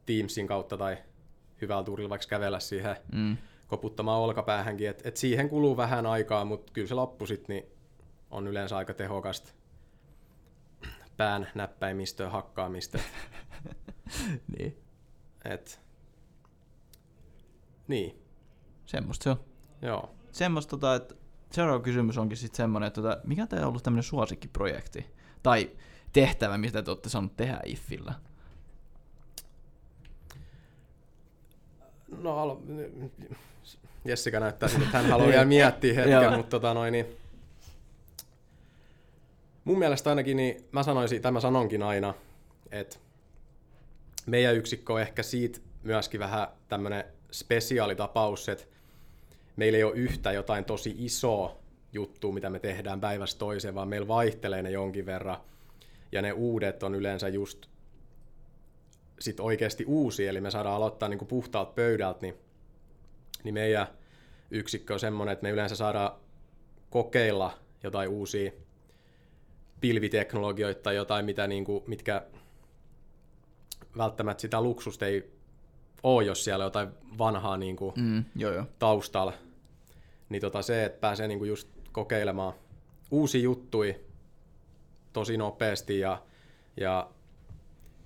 Teamsin 0.06 0.46
kautta 0.46 0.76
tai 0.76 0.96
hyvällä 1.60 1.84
tuurilla 1.84 2.08
vaikka 2.10 2.26
kävellä 2.28 2.60
siihen 2.60 2.96
Mm. 3.12 3.36
koputtamaan 3.66 4.20
olkapäähänkin, 4.20 4.88
että 4.88 5.08
et 5.08 5.16
siihen 5.16 5.48
kuluu 5.48 5.76
vähän 5.76 6.06
aikaa, 6.06 6.44
mutta 6.44 6.72
kyllä 6.72 6.88
se 6.88 6.94
loppu 6.94 7.26
sitten 7.26 7.56
niin 7.56 7.66
on 8.30 8.46
yleensä 8.48 8.76
aika 8.76 8.94
tehokasta 8.94 9.52
pään 11.16 11.48
näppäimistöä 11.54 12.30
hakkaamista. 12.30 12.98
Niin, 14.58 14.76
Et, 15.44 15.80
niin, 17.88 18.22
semmoista 18.86 19.24
se 19.24 19.30
on. 19.30 19.36
joo. 19.82 20.14
Semmoista, 20.32 20.70
tota, 20.70 20.94
että 20.94 21.14
seuraava 21.54 21.82
kysymys 21.82 22.18
onkin 22.18 22.38
sitten 22.38 22.56
semmoinen, 22.56 22.86
että 22.86 23.02
tota, 23.02 23.20
mikä 23.24 23.46
teillä 23.46 23.64
on 23.64 23.68
ollut 23.68 23.82
tämmöinen 23.82 24.02
suosikkiprojekti? 24.02 25.06
Tai 25.42 25.70
tehtävä, 26.12 26.58
mitä 26.58 26.82
te 26.82 26.90
olette 26.90 27.08
saaneet 27.08 27.36
tehdä 27.36 27.60
IFFillä? 27.64 28.14
No, 32.22 32.38
alo... 32.38 32.62
Jessica 34.04 34.40
näyttää 34.40 34.68
siltä, 34.68 34.84
että 34.84 34.98
hän 34.98 35.10
haluaa 35.10 35.28
vielä 35.28 35.44
miettiä 35.44 35.94
hetken, 36.04 36.32
mutta 36.32 36.50
tota 36.50 36.74
noin, 36.74 36.92
niin... 36.92 37.06
mun 39.64 39.78
mielestä 39.78 40.10
ainakin, 40.10 40.36
niin 40.36 40.64
mä 40.72 40.82
sanoisin, 40.82 41.22
tai 41.22 41.32
mä 41.32 41.40
sanonkin 41.40 41.82
aina, 41.82 42.14
että 42.70 42.96
meidän 44.26 44.56
yksikkö 44.56 44.92
on 44.92 45.00
ehkä 45.00 45.22
siitä 45.22 45.60
myöskin 45.82 46.20
vähän 46.20 46.48
tämmöinen 46.68 47.04
spesiaalitapaus, 47.30 48.48
että 48.48 48.64
meillä 49.56 49.76
ei 49.76 49.84
ole 49.84 49.94
yhtä 49.94 50.32
jotain 50.32 50.64
tosi 50.64 50.94
isoa 50.98 51.58
juttua, 51.92 52.32
mitä 52.32 52.50
me 52.50 52.58
tehdään 52.58 53.00
päivästä 53.00 53.38
toiseen, 53.38 53.74
vaan 53.74 53.88
meillä 53.88 54.08
vaihtelee 54.08 54.62
ne 54.62 54.70
jonkin 54.70 55.06
verran. 55.06 55.36
Ja 56.12 56.22
ne 56.22 56.32
uudet 56.32 56.82
on 56.82 56.94
yleensä 56.94 57.28
just 57.28 57.66
sit 59.18 59.40
oikeasti 59.40 59.84
uusia, 59.84 60.30
eli 60.30 60.40
me 60.40 60.50
saadaan 60.50 60.76
aloittaa 60.76 61.08
niin 61.08 61.26
puhtaalta 61.26 61.72
pöydältä, 61.72 62.18
niin, 62.22 62.34
niin 63.44 63.54
meidän 63.54 63.86
yksikkö 64.50 64.92
on 64.92 65.00
semmoinen, 65.00 65.32
että 65.32 65.42
me 65.42 65.50
yleensä 65.50 65.76
saadaan 65.76 66.10
kokeilla 66.90 67.58
jotain 67.82 68.08
uusia 68.08 68.50
pilviteknologioita 69.80 70.82
tai 70.82 70.96
jotain, 70.96 71.24
mitä, 71.24 71.46
niin 71.46 71.64
kuin, 71.64 71.84
mitkä 71.86 72.22
välttämättä 73.96 74.40
sitä 74.40 74.60
luksusta 74.60 75.06
ei 75.06 75.32
ole, 76.04 76.24
jos 76.24 76.44
siellä 76.44 76.62
on 76.62 76.66
jotain 76.66 76.88
vanhaa 77.18 77.56
niin 77.56 77.76
kuin, 77.76 77.94
Mm, 77.96 78.24
joo, 78.36 78.52
joo. 78.52 78.66
taustalla. 78.78 79.32
Niin 80.28 80.40
tota 80.40 80.62
se, 80.62 80.84
että 80.84 81.00
pääsee 81.00 81.28
niinku 81.28 81.44
just 81.44 81.68
kokeilemaan 81.92 82.54
uusia 83.10 83.40
juttuja 83.42 83.94
tosi 85.12 85.36
nopeasti 85.36 85.98
ja, 86.00 86.22
ja, 86.76 87.10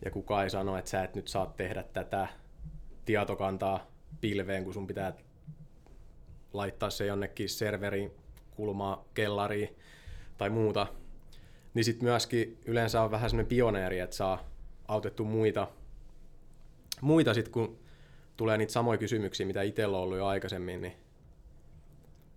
ja 0.04 0.10
kukaan 0.10 0.44
ei 0.44 0.50
sano, 0.50 0.76
että 0.78 0.90
sä 0.90 1.04
et 1.04 1.14
nyt 1.14 1.28
saa 1.28 1.46
tehdä 1.56 1.82
tätä 1.82 2.28
tietokantaa 3.04 3.86
pilveen, 4.20 4.64
kun 4.64 4.74
sun 4.74 4.86
pitää 4.86 5.12
laittaa 6.52 6.90
se 6.90 7.06
jonnekin 7.06 7.48
serveriin, 7.48 8.10
kulmaa, 8.50 9.04
kellariin 9.14 9.76
tai 10.38 10.50
muuta. 10.50 10.86
Niin 11.74 11.84
sitten 11.84 12.04
myöskin 12.08 12.58
yleensä 12.64 13.02
on 13.02 13.10
vähän 13.10 13.30
semmoinen 13.30 13.48
pioneeri, 13.48 13.98
että 13.98 14.16
saa 14.16 14.44
autettu 14.88 15.24
muita, 15.24 15.68
muita 17.00 17.34
sit 17.34 17.48
kun 17.48 17.78
tulee 18.38 18.58
niitä 18.58 18.72
samoja 18.72 18.98
kysymyksiä, 18.98 19.46
mitä 19.46 19.62
itsellä 19.62 19.96
on 19.96 20.02
ollut 20.02 20.18
jo 20.18 20.26
aikaisemmin, 20.26 20.80
niin 20.80 20.92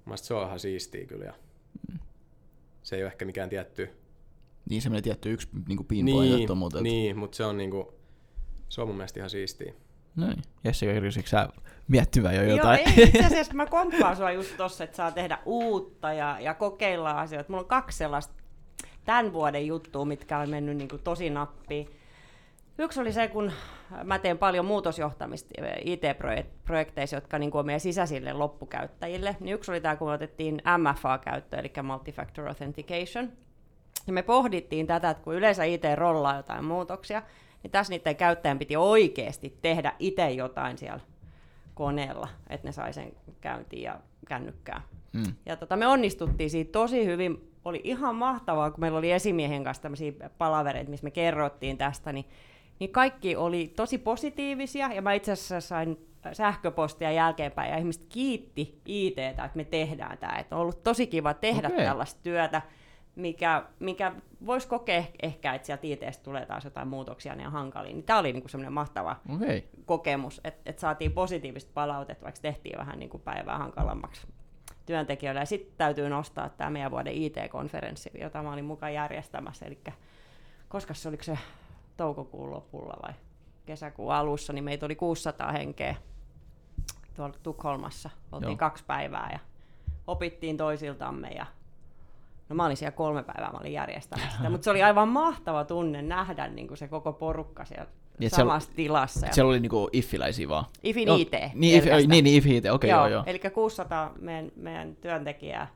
Mielestäni 0.06 0.28
se 0.28 0.34
on 0.34 0.48
ihan 0.48 0.60
siistiä 0.60 1.06
kyllä. 1.06 1.26
Ja 1.26 1.34
se 2.84 2.96
ei 2.96 3.02
ole 3.04 3.08
ehkä 3.12 3.26
mikään 3.26 3.50
tietty... 3.50 3.90
Niin 4.70 4.82
semmoinen 4.82 5.04
tietty 5.04 5.34
yksi 5.34 5.48
niin 5.68 5.86
pinpointettu, 5.86 6.54
Niin, 6.54 6.58
mutta... 6.58 6.78
et- 6.78 6.84
niin, 6.84 7.18
mutta 7.18 7.36
se 7.36 7.46
on 7.46 7.58
niinku, 7.58 7.94
se 8.70 8.82
on 8.82 8.88
mun 8.88 8.98
mielestä 8.98 9.20
ihan 9.20 9.30
siistiä. 9.30 9.74
Noin. 10.16 10.38
Jessica, 10.64 10.94
kirjoisitko 10.94 11.30
sä 11.30 11.50
miettimään 11.88 12.36
jo 12.36 12.44
Joo, 12.44 12.58
jotain? 12.58 12.80
ei, 12.80 13.04
itse 13.04 13.26
asiassa 13.26 13.54
mä 13.64 13.66
komppaan 13.66 14.18
sua 14.18 14.32
just 14.32 14.58
tossa, 14.58 14.84
että 14.84 14.98
saa 14.98 15.12
tehdä 15.12 15.38
uutta 15.46 16.14
ja, 16.14 16.38
ja 16.40 16.54
kokeilla 16.54 17.12
asioita. 17.12 17.50
Mulla 17.50 17.62
on 17.62 17.68
kaksi 17.70 17.98
sellaista 17.98 18.34
tämän 19.06 19.34
vuoden 19.34 19.68
juttua, 19.68 20.06
mitkä 20.06 20.38
on 20.38 20.50
mennyt 20.50 20.78
niin 20.78 20.90
kuin 20.90 21.02
tosi 21.02 21.30
nappiin. 21.30 21.90
Yksi 22.78 23.02
oli 23.02 23.14
se, 23.14 23.28
kun 23.28 23.52
mä 24.04 24.20
teen 24.20 24.38
paljon 24.38 24.66
muutosjohtamista 24.66 25.50
IT-projekteissa, 25.86 27.18
jotka 27.18 27.40
niin 27.40 27.52
on 27.54 27.66
meidän 27.66 27.80
sisäisille 27.80 28.34
loppukäyttäjille. 28.34 29.38
Niin 29.40 29.54
yksi 29.54 29.72
oli 29.72 29.82
tämä, 29.82 29.96
kun 29.96 30.08
me 30.08 30.14
otettiin 30.14 30.62
MFA 30.78 31.18
käyttöön, 31.18 31.60
eli 31.60 31.84
Multifactor 31.84 32.48
Authentication. 32.48 33.32
Ja 34.08 34.14
me 34.14 34.24
pohdittiin 34.24 34.88
tätä, 34.88 35.10
että 35.10 35.24
kun 35.24 35.36
yleensä 35.36 35.64
IT 35.64 35.84
rollaa 35.96 36.36
jotain 36.36 36.66
muutoksia, 36.66 37.24
niin 37.64 37.72
tässä 37.72 37.94
niiden 37.94 38.16
käyttäjän 38.16 38.60
piti 38.60 38.76
oikeasti 38.76 39.58
tehdä 39.62 39.94
itse 40.00 40.32
jotain 40.32 40.78
siellä 40.78 41.02
koneella, 41.74 42.28
että 42.50 42.68
ne 42.68 42.72
sai 42.72 42.94
sen 42.94 43.12
käyntiin 43.42 43.84
ja 43.84 44.00
kännykkään. 44.28 44.82
Mm. 45.14 45.34
Ja 45.46 45.56
tota, 45.56 45.78
me 45.78 45.88
onnistuttiin 45.88 46.50
siitä 46.50 46.72
tosi 46.72 47.06
hyvin. 47.06 47.52
Oli 47.66 47.82
ihan 47.84 48.16
mahtavaa, 48.16 48.72
kun 48.72 48.80
meillä 48.80 48.98
oli 48.98 49.12
esimiehen 49.12 49.64
kanssa 49.64 49.84
tämmöisiä 49.84 50.14
palavereita, 50.38 50.90
missä 50.90 51.04
me 51.04 51.12
kerrottiin 51.12 51.78
tästä, 51.78 52.14
niin, 52.14 52.26
niin 52.82 52.92
kaikki 52.92 53.36
oli 53.36 53.74
tosi 53.76 53.98
positiivisia, 53.98 54.94
ja 54.94 55.02
mä 55.02 55.14
itse 55.14 55.32
asiassa 55.32 55.62
sain 55.62 56.08
sähköpostia 56.34 57.12
jälkeenpäin, 57.12 57.72
ja 57.72 57.78
ihmiset 57.78 58.06
kiitti 58.10 58.82
ITtä, 58.86 59.30
että 59.30 59.52
me 59.56 59.64
tehdään 59.64 60.18
tämä. 60.18 60.40
Että 60.40 60.56
on 60.56 60.62
ollut 60.62 60.84
tosi 60.84 61.08
kiva 61.08 61.34
tehdä 61.34 61.68
okay. 61.68 61.86
tällaista 61.86 62.20
työtä, 62.24 62.62
mikä, 63.16 63.64
mikä 63.80 64.12
voisi 64.46 64.68
kokea 64.68 65.04
ehkä, 65.22 65.54
että 65.54 65.66
sieltä 65.66 65.88
ITstä 65.88 66.24
tulee 66.24 66.46
taas 66.46 66.64
jotain 66.64 66.88
muutoksia 66.88 67.34
ja 67.34 67.50
hankalia. 67.50 67.94
Niin 67.94 68.04
tämä 68.04 68.20
oli 68.20 68.34
niinku 68.34 68.48
semmoinen 68.48 68.74
mahtava. 68.74 69.16
Okay. 69.36 69.62
kokemus, 69.86 70.42
että 70.44 70.70
et 70.70 70.80
saatiin 70.80 71.12
positiivista 71.12 71.72
palautetta, 71.74 72.24
vaikka 72.24 72.42
tehtiin 72.42 72.80
vähän 72.80 73.00
niin 73.00 73.10
kuin 73.10 73.22
päivää 73.22 73.58
hankalammaksi 73.58 74.28
työntekijöille. 74.86 75.40
Ja 75.40 75.46
sitten 75.46 75.74
täytyy 75.78 76.10
nostaa 76.10 76.50
tämä 76.50 76.70
meidän 76.70 76.92
vuoden 76.92 77.14
IT-konferenssi, 77.14 78.12
jota 78.22 78.44
mä 78.44 78.54
olin 78.54 78.66
mukaan 78.66 78.94
järjestämässä. 78.94 79.66
Eli 79.66 79.80
koska 80.70 80.94
se 80.94 81.10
oliko 81.10 81.24
se 81.24 81.38
toukokuun 81.98 82.52
lopulla 82.52 82.94
vai 83.04 83.14
kesäkuun 83.66 84.14
alussa, 84.14 84.54
niin 84.54 84.64
meitä 84.64 84.86
oli 84.86 84.96
600 84.96 85.52
henkeä 85.52 85.96
tuolla 87.16 87.36
Tukholmassa. 87.44 88.10
Oltiin 88.32 88.46
Joo. 88.46 88.52
Joo. 88.52 88.58
kaksi 88.58 88.84
päivää 88.88 89.30
ja 89.34 89.40
opittiin 90.08 90.58
toisiltamme 90.58 91.30
ja 91.30 91.46
No 92.50 92.56
mä 92.56 92.66
olin 92.66 92.78
siellä 92.78 92.92
kolme 92.92 93.24
päivää, 93.24 93.52
mä 93.52 93.58
olin 93.60 93.74
järjestämässä 93.74 94.38
sitä, 94.38 94.50
mutta 94.52 94.64
se 94.66 94.72
oli 94.72 94.84
aivan 94.84 95.08
mahtava 95.08 95.66
tunne 95.66 96.02
nähdä 96.02 96.48
niin 96.48 96.68
kuin 96.68 96.78
se 96.78 96.88
koko 96.88 97.14
porukka 97.14 97.66
siellä 97.66 97.86
Niin, 97.86 98.28
et 98.28 98.34
siellä- 98.34 98.52
samassa 98.52 98.72
tilassa. 98.76 99.26
Ja 99.28 99.34
Siellä 99.34 99.50
oli 99.50 99.60
niinku 99.60 99.90
iffiläisiä 99.92 100.50
vaan. 100.50 100.66
IFin 100.84 101.08
Joo, 101.08 101.18
IT. 101.18 101.32
Niin, 101.54 101.78
if, 101.78 101.86
niin, 102.08 102.24
niin 102.24 102.38
if 102.38 102.46
IT, 102.46 102.52
okei 102.58 102.72
okay, 102.72 102.90
joo, 102.90 103.08
joo. 103.08 103.24
Eli 103.26 103.40
600 103.40 104.12
meidän, 104.20 104.52
meidän 104.56 104.96
työntekijää 104.96 105.68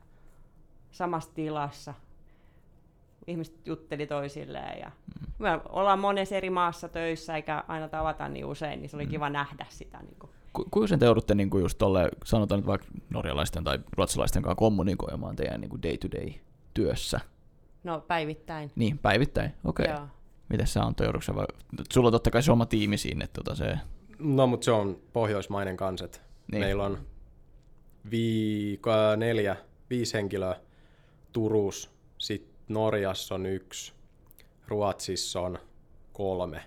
samassa 0.92 1.32
tilassa. 1.34 1.94
Ihmiset 3.28 3.68
jutteli 3.68 4.08
toisilleen 4.08 4.80
ja 4.80 4.92
Mm. 5.20 5.34
me 5.40 5.60
ollaan 5.70 6.00
monessa 6.00 6.36
eri 6.36 6.50
maassa 6.50 6.90
töissä 6.90 7.36
eikä 7.36 7.64
aina 7.68 7.88
tavata 7.88 8.30
niin 8.30 8.46
usein, 8.46 8.82
niin 8.82 8.90
se 8.90 8.98
oli 8.98 9.06
Mm. 9.06 9.12
kiva 9.12 9.30
nähdä 9.30 9.66
sitä. 9.70 9.98
Niin 10.04 10.16
kuin. 10.20 10.30
Ku, 10.54 10.66
kuinka 10.72 10.88
sen 10.88 11.00
te 11.00 11.06
joudutte 11.06 11.36
niinku 11.36 11.58
just 11.60 11.78
tolle, 11.78 12.10
sanotaan 12.26 12.60
nyt 12.60 12.68
vaikka 12.68 12.88
norjalaisten 13.10 13.64
tai 13.64 13.80
ruotsalaisten 13.98 14.44
kanssa 14.44 14.56
kommunikoimaan 14.56 15.36
teidän 15.36 15.62
niinku 15.62 15.78
day-to-day 15.84 16.34
työssä? 16.74 17.20
No 17.84 18.02
päivittäin. 18.08 18.72
Niin, 18.76 18.98
päivittäin, 18.98 19.54
okei. 19.66 19.84
Okay. 19.86 19.98
Joo. 19.98 20.08
Miten 20.50 20.68
sä 20.68 20.84
Antto, 20.84 21.04
joudutko 21.04 21.36
vai... 21.36 21.46
Sulla 21.94 22.08
on 22.08 22.12
totta 22.12 22.32
kai 22.32 22.44
se 22.44 22.52
oma 22.52 22.66
tiimi 22.66 22.98
siinä, 22.98 23.26
että 23.26 23.42
tota 23.44 23.56
se... 23.56 23.78
No, 24.20 24.48
mutta 24.48 24.66
se 24.66 24.72
on 24.72 25.00
pohjoismainen 25.14 25.78
kanset. 25.78 26.22
Niin. 26.22 26.52
Niin. 26.52 26.60
Meillä 26.64 26.84
on 26.84 26.98
viiko, 28.12 28.92
neljä, 29.18 29.56
viisi 29.90 30.14
henkilöä 30.14 30.56
Turus, 31.32 31.92
sitten 32.18 32.55
Norjassa 32.68 33.36
on 33.36 33.46
yksi, 33.46 33.94
Ruotsissa 34.68 35.42
on 35.42 35.60
kolme. 36.14 36.64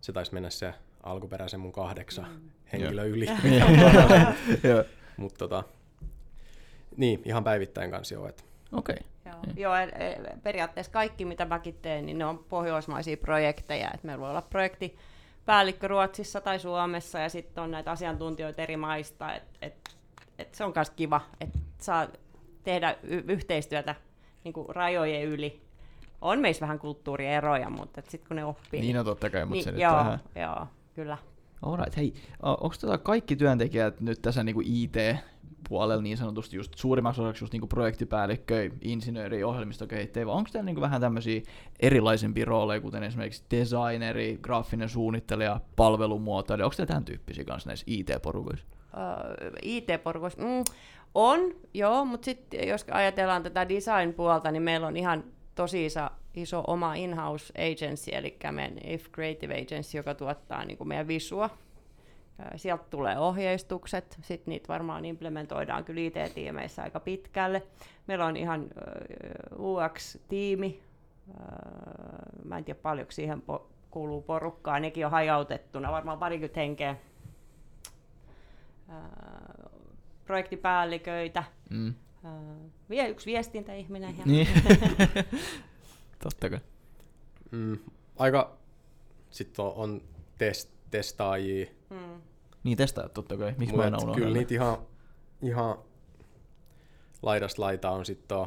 Se 0.00 0.12
taisi 0.12 0.34
mennä 0.34 0.50
se 0.50 0.74
alkuperäisen 1.02 1.60
mun 1.60 1.72
kahdeksan 1.72 2.28
mm. 2.28 2.50
henkilö 2.72 3.04
yli. 3.04 3.26
Joo. 4.68 4.84
Mutta 5.16 5.38
tota, 5.38 5.64
niin, 6.96 7.22
ihan 7.24 7.44
päivittäin 7.44 7.90
kanssa 7.90 8.14
joo. 8.14 8.28
Et. 8.28 8.44
Okei. 8.72 8.96
Joo, 9.24 9.36
Joo 9.56 9.74
e- 9.74 9.84
e- 9.84 10.36
periaatteessa 10.42 10.92
kaikki, 10.92 11.24
mitä 11.24 11.44
mäkin 11.44 11.78
teen, 11.82 12.06
niin 12.06 12.18
ne 12.18 12.24
on 12.24 12.38
pohjoismaisia 12.38 13.16
projekteja. 13.16 13.90
Et 13.94 14.04
meillä 14.04 14.20
voi 14.20 14.30
olla 14.30 14.42
projekti 14.42 14.96
päällikkö 15.46 15.88
Ruotsissa 15.88 16.40
tai 16.40 16.58
Suomessa, 16.58 17.18
ja 17.18 17.28
sitten 17.28 17.64
on 17.64 17.70
näitä 17.70 17.90
asiantuntijoita 17.90 18.62
eri 18.62 18.76
maista. 18.76 19.34
Et, 19.34 19.42
et, 19.62 19.96
et 20.38 20.54
se 20.54 20.64
on 20.64 20.72
myös 20.74 20.90
kiva, 20.90 21.20
että 21.40 21.58
saa 21.78 22.08
tehdä 22.62 22.96
y- 23.02 23.24
yhteistyötä 23.28 23.94
niin 24.44 24.52
kuin 24.52 24.68
rajojen 24.68 25.22
yli. 25.22 25.60
On 26.20 26.40
meissä 26.40 26.60
vähän 26.60 26.78
kulttuurieroja, 26.78 27.70
mutta 27.70 28.02
sitten 28.08 28.28
kun 28.28 28.36
ne 28.36 28.44
oppii. 28.44 28.80
Niin 28.80 28.98
on 28.98 29.04
totta 29.04 29.30
kai, 29.30 29.44
mutta 29.44 29.54
niin, 29.54 29.64
se 29.64 29.70
nyt 29.70 29.80
joo, 29.80 29.96
vähän... 29.96 30.20
joo, 30.36 30.66
kyllä. 30.94 31.18
Alright, 31.62 31.96
hei, 31.96 32.14
onko 32.42 32.74
tota 32.80 32.98
kaikki 32.98 33.36
työntekijät 33.36 34.00
nyt 34.00 34.22
tässä 34.22 34.44
niinku 34.44 34.62
IT-puolella 34.64 36.02
niin 36.02 36.16
sanotusti 36.16 36.56
just 36.56 36.72
suurimmaksi 36.76 37.20
osaksi 37.20 37.42
just 37.44 37.52
niinku 37.52 37.66
projektipäällikkö, 37.66 38.70
insinööri, 38.80 39.44
ohjelmistokehittäjä, 39.44 40.26
vai 40.26 40.34
onko 40.34 40.50
teillä 40.52 40.66
niinku 40.66 40.80
vähän 40.80 41.00
tämmöisiä 41.00 41.40
erilaisempia 41.80 42.44
rooleja, 42.44 42.80
kuten 42.80 43.02
esimerkiksi 43.02 43.44
designeri, 43.50 44.38
graafinen 44.42 44.88
suunnittelija, 44.88 45.60
palvelumuotoilija, 45.76 46.66
onko 46.66 46.76
teillä 46.76 46.88
tämän 46.88 47.04
tyyppisiä 47.04 47.44
kanssa 47.44 47.68
näissä 47.68 47.84
IT-porukoissa? 47.86 48.66
Uh, 48.92 49.50
IT-porukoissa, 49.62 50.42
mm, 50.42 50.64
on, 51.14 51.40
joo, 51.74 52.04
mutta 52.04 52.24
sitten 52.24 52.68
jos 52.68 52.86
ajatellaan 52.90 53.42
tätä 53.42 53.68
design-puolta, 53.68 54.50
niin 54.50 54.62
meillä 54.62 54.86
on 54.86 54.96
ihan 54.96 55.24
tosi 55.54 55.86
iso, 55.86 56.00
iso 56.34 56.64
oma 56.66 56.94
in-house 56.94 57.52
agency, 57.72 58.10
eli 58.14 58.36
meidän 58.50 58.78
If 58.84 59.10
Creative 59.12 59.54
Agency, 59.54 59.96
joka 59.96 60.14
tuottaa 60.14 60.64
niin 60.64 60.78
kuin 60.78 60.88
meidän 60.88 61.08
visua. 61.08 61.50
Sieltä 62.56 62.84
tulee 62.90 63.18
ohjeistukset, 63.18 64.18
sitten 64.22 64.52
niitä 64.52 64.68
varmaan 64.68 65.04
implementoidaan 65.04 65.84
kyllä 65.84 66.00
IT-tiimeissä 66.00 66.82
aika 66.82 67.00
pitkälle. 67.00 67.62
Meillä 68.06 68.26
on 68.26 68.36
ihan 68.36 68.70
UX-tiimi, 69.58 70.82
mä 72.44 72.58
en 72.58 72.64
tiedä 72.64 72.80
paljonko 72.82 73.12
siihen 73.12 73.42
po- 73.52 73.62
kuuluu 73.90 74.22
porukkaa, 74.22 74.80
nekin 74.80 75.06
on 75.06 75.12
hajautettuna, 75.12 75.92
varmaan 75.92 76.18
parikymmentä 76.18 76.60
henkeä 76.60 76.96
projektipäälliköitä, 80.30 81.44
mm. 81.70 81.94
Vie 82.90 83.08
yksi 83.08 83.26
viestintäihminen. 83.26 84.18
Ja... 84.18 84.24
Niin. 84.24 84.48
Totta 86.24 86.50
kai. 86.50 86.60
Mm, 87.50 87.78
aika 88.16 88.58
sitten 89.30 89.64
on, 89.64 89.72
on 89.74 90.02
test, 90.38 90.70
testaajia. 90.90 91.66
Mm. 91.90 92.20
Niin 92.64 92.78
testaajat 92.78 93.14
totta 93.14 93.36
kai. 93.36 93.54
Miksi 93.58 93.76
mä 93.76 93.84
en 93.86 93.94
Kyllä 94.14 94.38
niitä 94.38 94.54
ihan, 94.54 94.78
ihan 95.42 95.78
laidasta 97.22 97.62
laitaa 97.62 97.92
on 97.92 98.06
sitten 98.06 98.46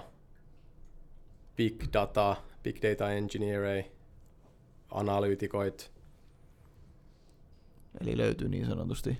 big 1.55 1.83
data, 1.93 2.35
big 2.63 2.77
data 2.81 3.11
engineer, 3.11 3.83
analyytikoit. 4.91 5.91
Eli 8.01 8.17
löytyy 8.17 8.49
niin 8.49 8.65
sanotusti 8.65 9.17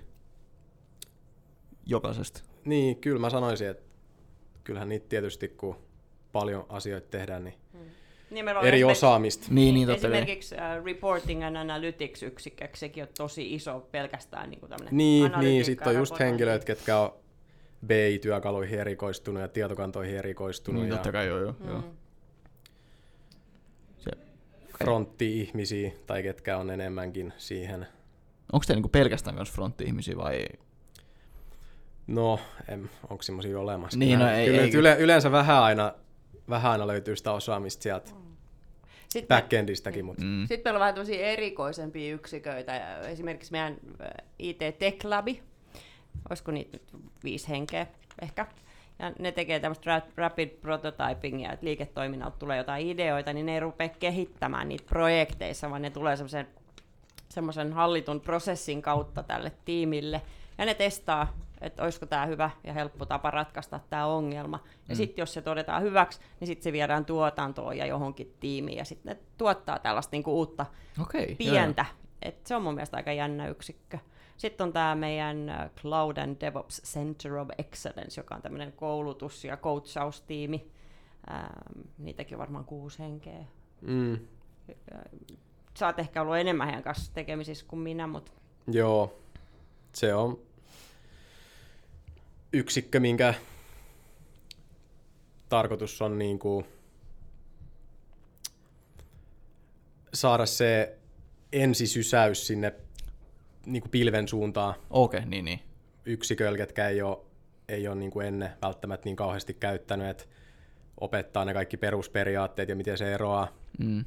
jokaisesta. 1.86 2.53
Niin, 2.64 2.96
kyllä 2.96 3.20
mä 3.20 3.30
sanoisin, 3.30 3.68
että 3.68 3.82
kyllähän 4.64 4.88
niitä 4.88 5.06
tietysti, 5.08 5.48
kun 5.48 5.76
paljon 6.32 6.66
asioita 6.68 7.08
tehdään, 7.10 7.44
niin 7.44 7.54
hmm. 7.72 7.90
Niin 8.30 8.48
eri 8.48 8.84
osaamista. 8.84 9.46
Niin, 9.50 9.74
niin, 9.74 9.88
totta 9.88 10.06
Esimerkiksi 10.06 10.54
uh, 10.54 10.84
Reporting 10.84 11.44
and 11.44 11.56
Analytics 11.56 12.22
yksikkö, 12.22 12.68
sekin 12.74 13.02
on 13.02 13.08
tosi 13.18 13.54
iso 13.54 13.88
pelkästään 13.92 14.50
niin 14.50 14.60
tämmöinen 14.60 14.96
Niin, 14.96 15.32
niin 15.40 15.64
sitten 15.64 15.88
on 15.88 15.94
just 15.94 16.18
henkilöt, 16.18 16.64
ketkä 16.64 16.98
on 16.98 17.14
BI-työkaluihin 17.86 18.80
erikoistunut 18.80 19.42
ja 19.42 19.48
tietokantoihin 19.48 20.16
erikoistunut. 20.16 20.82
Niin, 20.82 20.90
ja 20.90 20.96
totta 20.96 21.12
kai 21.12 21.26
joo, 21.26 21.38
joo. 21.38 21.54
Mm. 21.60 21.68
joo. 21.68 21.82
Se, 23.98 24.10
frontti-ihmisiä 24.78 25.90
tai 26.06 26.22
ketkä 26.22 26.58
on 26.58 26.70
enemmänkin 26.70 27.32
siihen. 27.36 27.86
Onko 28.52 28.64
te 28.66 28.74
niinku 28.74 28.88
pelkästään 28.88 29.36
myös 29.36 29.52
frontti-ihmisiä 29.52 30.16
vai 30.16 30.46
No, 32.06 32.40
onko 33.10 33.22
semmoisia 33.22 33.60
olemassa? 33.60 33.98
Niin, 33.98 34.18
no 34.18 34.28
ei, 34.28 34.46
Kyllä, 34.46 34.62
ei, 34.62 34.74
yle, 34.74 34.96
yleensä 34.98 35.32
vähän 35.32 35.62
aina, 35.62 35.92
vähän 36.48 36.72
aina 36.72 36.86
löytyy 36.86 37.16
sitä 37.16 37.32
osaamista 37.32 37.82
sieltä 37.82 38.10
sitten 39.08 39.36
backendistäkin. 39.36 40.04
Mutta. 40.04 40.24
Mm. 40.24 40.46
Sitten 40.46 40.60
meillä 40.64 40.76
on 40.76 40.80
vähän 40.80 40.94
tämmöisiä 40.94 41.26
erikoisempia 41.26 42.14
yksiköitä. 42.14 42.98
Esimerkiksi 42.98 43.52
meidän 43.52 43.76
IT 44.38 44.58
Tech 44.78 45.06
Labi, 45.06 45.42
olisiko 46.30 46.52
niitä 46.52 46.70
nyt 46.72 46.82
viisi 47.24 47.48
henkeä 47.48 47.86
ehkä. 48.22 48.46
Ja 48.98 49.12
ne 49.18 49.32
tekee 49.32 49.60
tämmöistä 49.60 50.02
rapid 50.16 50.48
prototypingia, 50.48 51.52
että 51.52 51.66
liiketoiminnalta 51.66 52.38
tulee 52.38 52.58
jotain 52.58 52.86
ideoita, 52.86 53.32
niin 53.32 53.46
ne 53.46 53.54
ei 53.54 53.60
rupea 53.60 53.88
kehittämään 53.88 54.68
niitä 54.68 54.84
projekteissa, 54.88 55.70
vaan 55.70 55.82
ne 55.82 55.90
tulee 55.90 56.16
semmoisen 56.16 56.46
semmoisen 57.28 57.72
hallitun 57.72 58.20
prosessin 58.20 58.82
kautta 58.82 59.22
tälle 59.22 59.52
tiimille. 59.64 60.22
Ja 60.58 60.64
ne 60.64 60.74
testaa 60.74 61.43
että 61.66 61.82
olisiko 61.82 62.06
tämä 62.06 62.26
hyvä 62.26 62.50
ja 62.64 62.72
helppo 62.72 63.06
tapa 63.06 63.30
ratkaista 63.30 63.80
tämä 63.90 64.06
ongelma. 64.06 64.60
Ja 64.88 64.94
mm. 64.94 64.96
sitten 64.96 65.22
jos 65.22 65.34
se 65.34 65.42
todetaan 65.42 65.82
hyväksi, 65.82 66.20
niin 66.40 66.46
sitten 66.46 66.64
se 66.64 66.72
viedään 66.72 67.04
tuotantoon 67.04 67.78
ja 67.78 67.86
johonkin 67.86 68.34
tiimiin, 68.40 68.78
ja 68.78 68.84
sitten 68.84 69.16
ne 69.16 69.22
tuottaa 69.38 69.78
tällaista 69.78 70.10
niinku 70.12 70.38
uutta 70.38 70.66
okay, 71.02 71.34
pientä. 71.34 71.84
Et 72.22 72.46
se 72.46 72.56
on 72.56 72.62
mun 72.62 72.74
mielestä 72.74 72.96
aika 72.96 73.12
jännä 73.12 73.48
yksikkö. 73.48 73.98
Sitten 74.36 74.64
on 74.64 74.72
tämä 74.72 74.94
meidän 74.94 75.48
äh, 75.48 75.70
Cloud 75.80 76.16
and 76.16 76.36
DevOps 76.40 76.82
Center 76.82 77.34
of 77.36 77.48
Excellence, 77.58 78.20
joka 78.20 78.34
on 78.34 78.42
tämmöinen 78.42 78.72
koulutus- 78.72 79.44
ja 79.44 79.56
coachaustiimi. 79.56 80.70
Ähm, 81.30 81.80
niitäkin 81.98 82.34
on 82.34 82.40
varmaan 82.40 82.64
kuusi 82.64 82.98
henkeä. 82.98 83.44
Mm. 83.80 84.18
Sä 85.74 85.86
oot 85.86 85.98
ehkä 85.98 86.22
ollut 86.22 86.36
enemmän 86.36 86.66
heidän 86.66 86.82
kanssa 86.82 87.14
tekemisissä 87.14 87.66
kuin 87.68 87.80
minä, 87.80 88.06
mutta... 88.06 88.32
Joo, 88.66 89.18
se 89.92 90.14
on 90.14 90.38
yksikkö, 92.54 93.00
minkä 93.00 93.34
tarkoitus 95.48 96.02
on 96.02 96.18
niin 96.18 96.38
kuin 96.38 96.66
saada 100.14 100.46
se 100.46 100.98
ensisysäys 101.52 102.46
sinne 102.46 102.74
niin 103.66 103.82
kuin 103.82 103.90
pilven 103.90 104.28
suuntaan. 104.28 104.74
Okei, 104.90 105.18
okay, 105.18 105.30
niin, 105.30 105.44
niin. 105.44 105.60
Yksiköillä, 106.04 106.58
ketkä 106.58 106.88
ei 106.88 107.02
ole, 107.02 107.18
ei 107.68 107.88
ole 107.88 107.94
niin 107.96 108.10
kuin 108.10 108.26
ennen 108.26 108.50
välttämättä 108.62 109.04
niin 109.04 109.16
kauheasti 109.16 109.54
käyttänyt, 109.54 110.08
että 110.08 110.24
opettaa 111.00 111.44
ne 111.44 111.54
kaikki 111.54 111.76
perusperiaatteet 111.76 112.68
ja 112.68 112.76
miten 112.76 112.98
se 112.98 113.14
eroaa, 113.14 113.48
mm. 113.78 114.04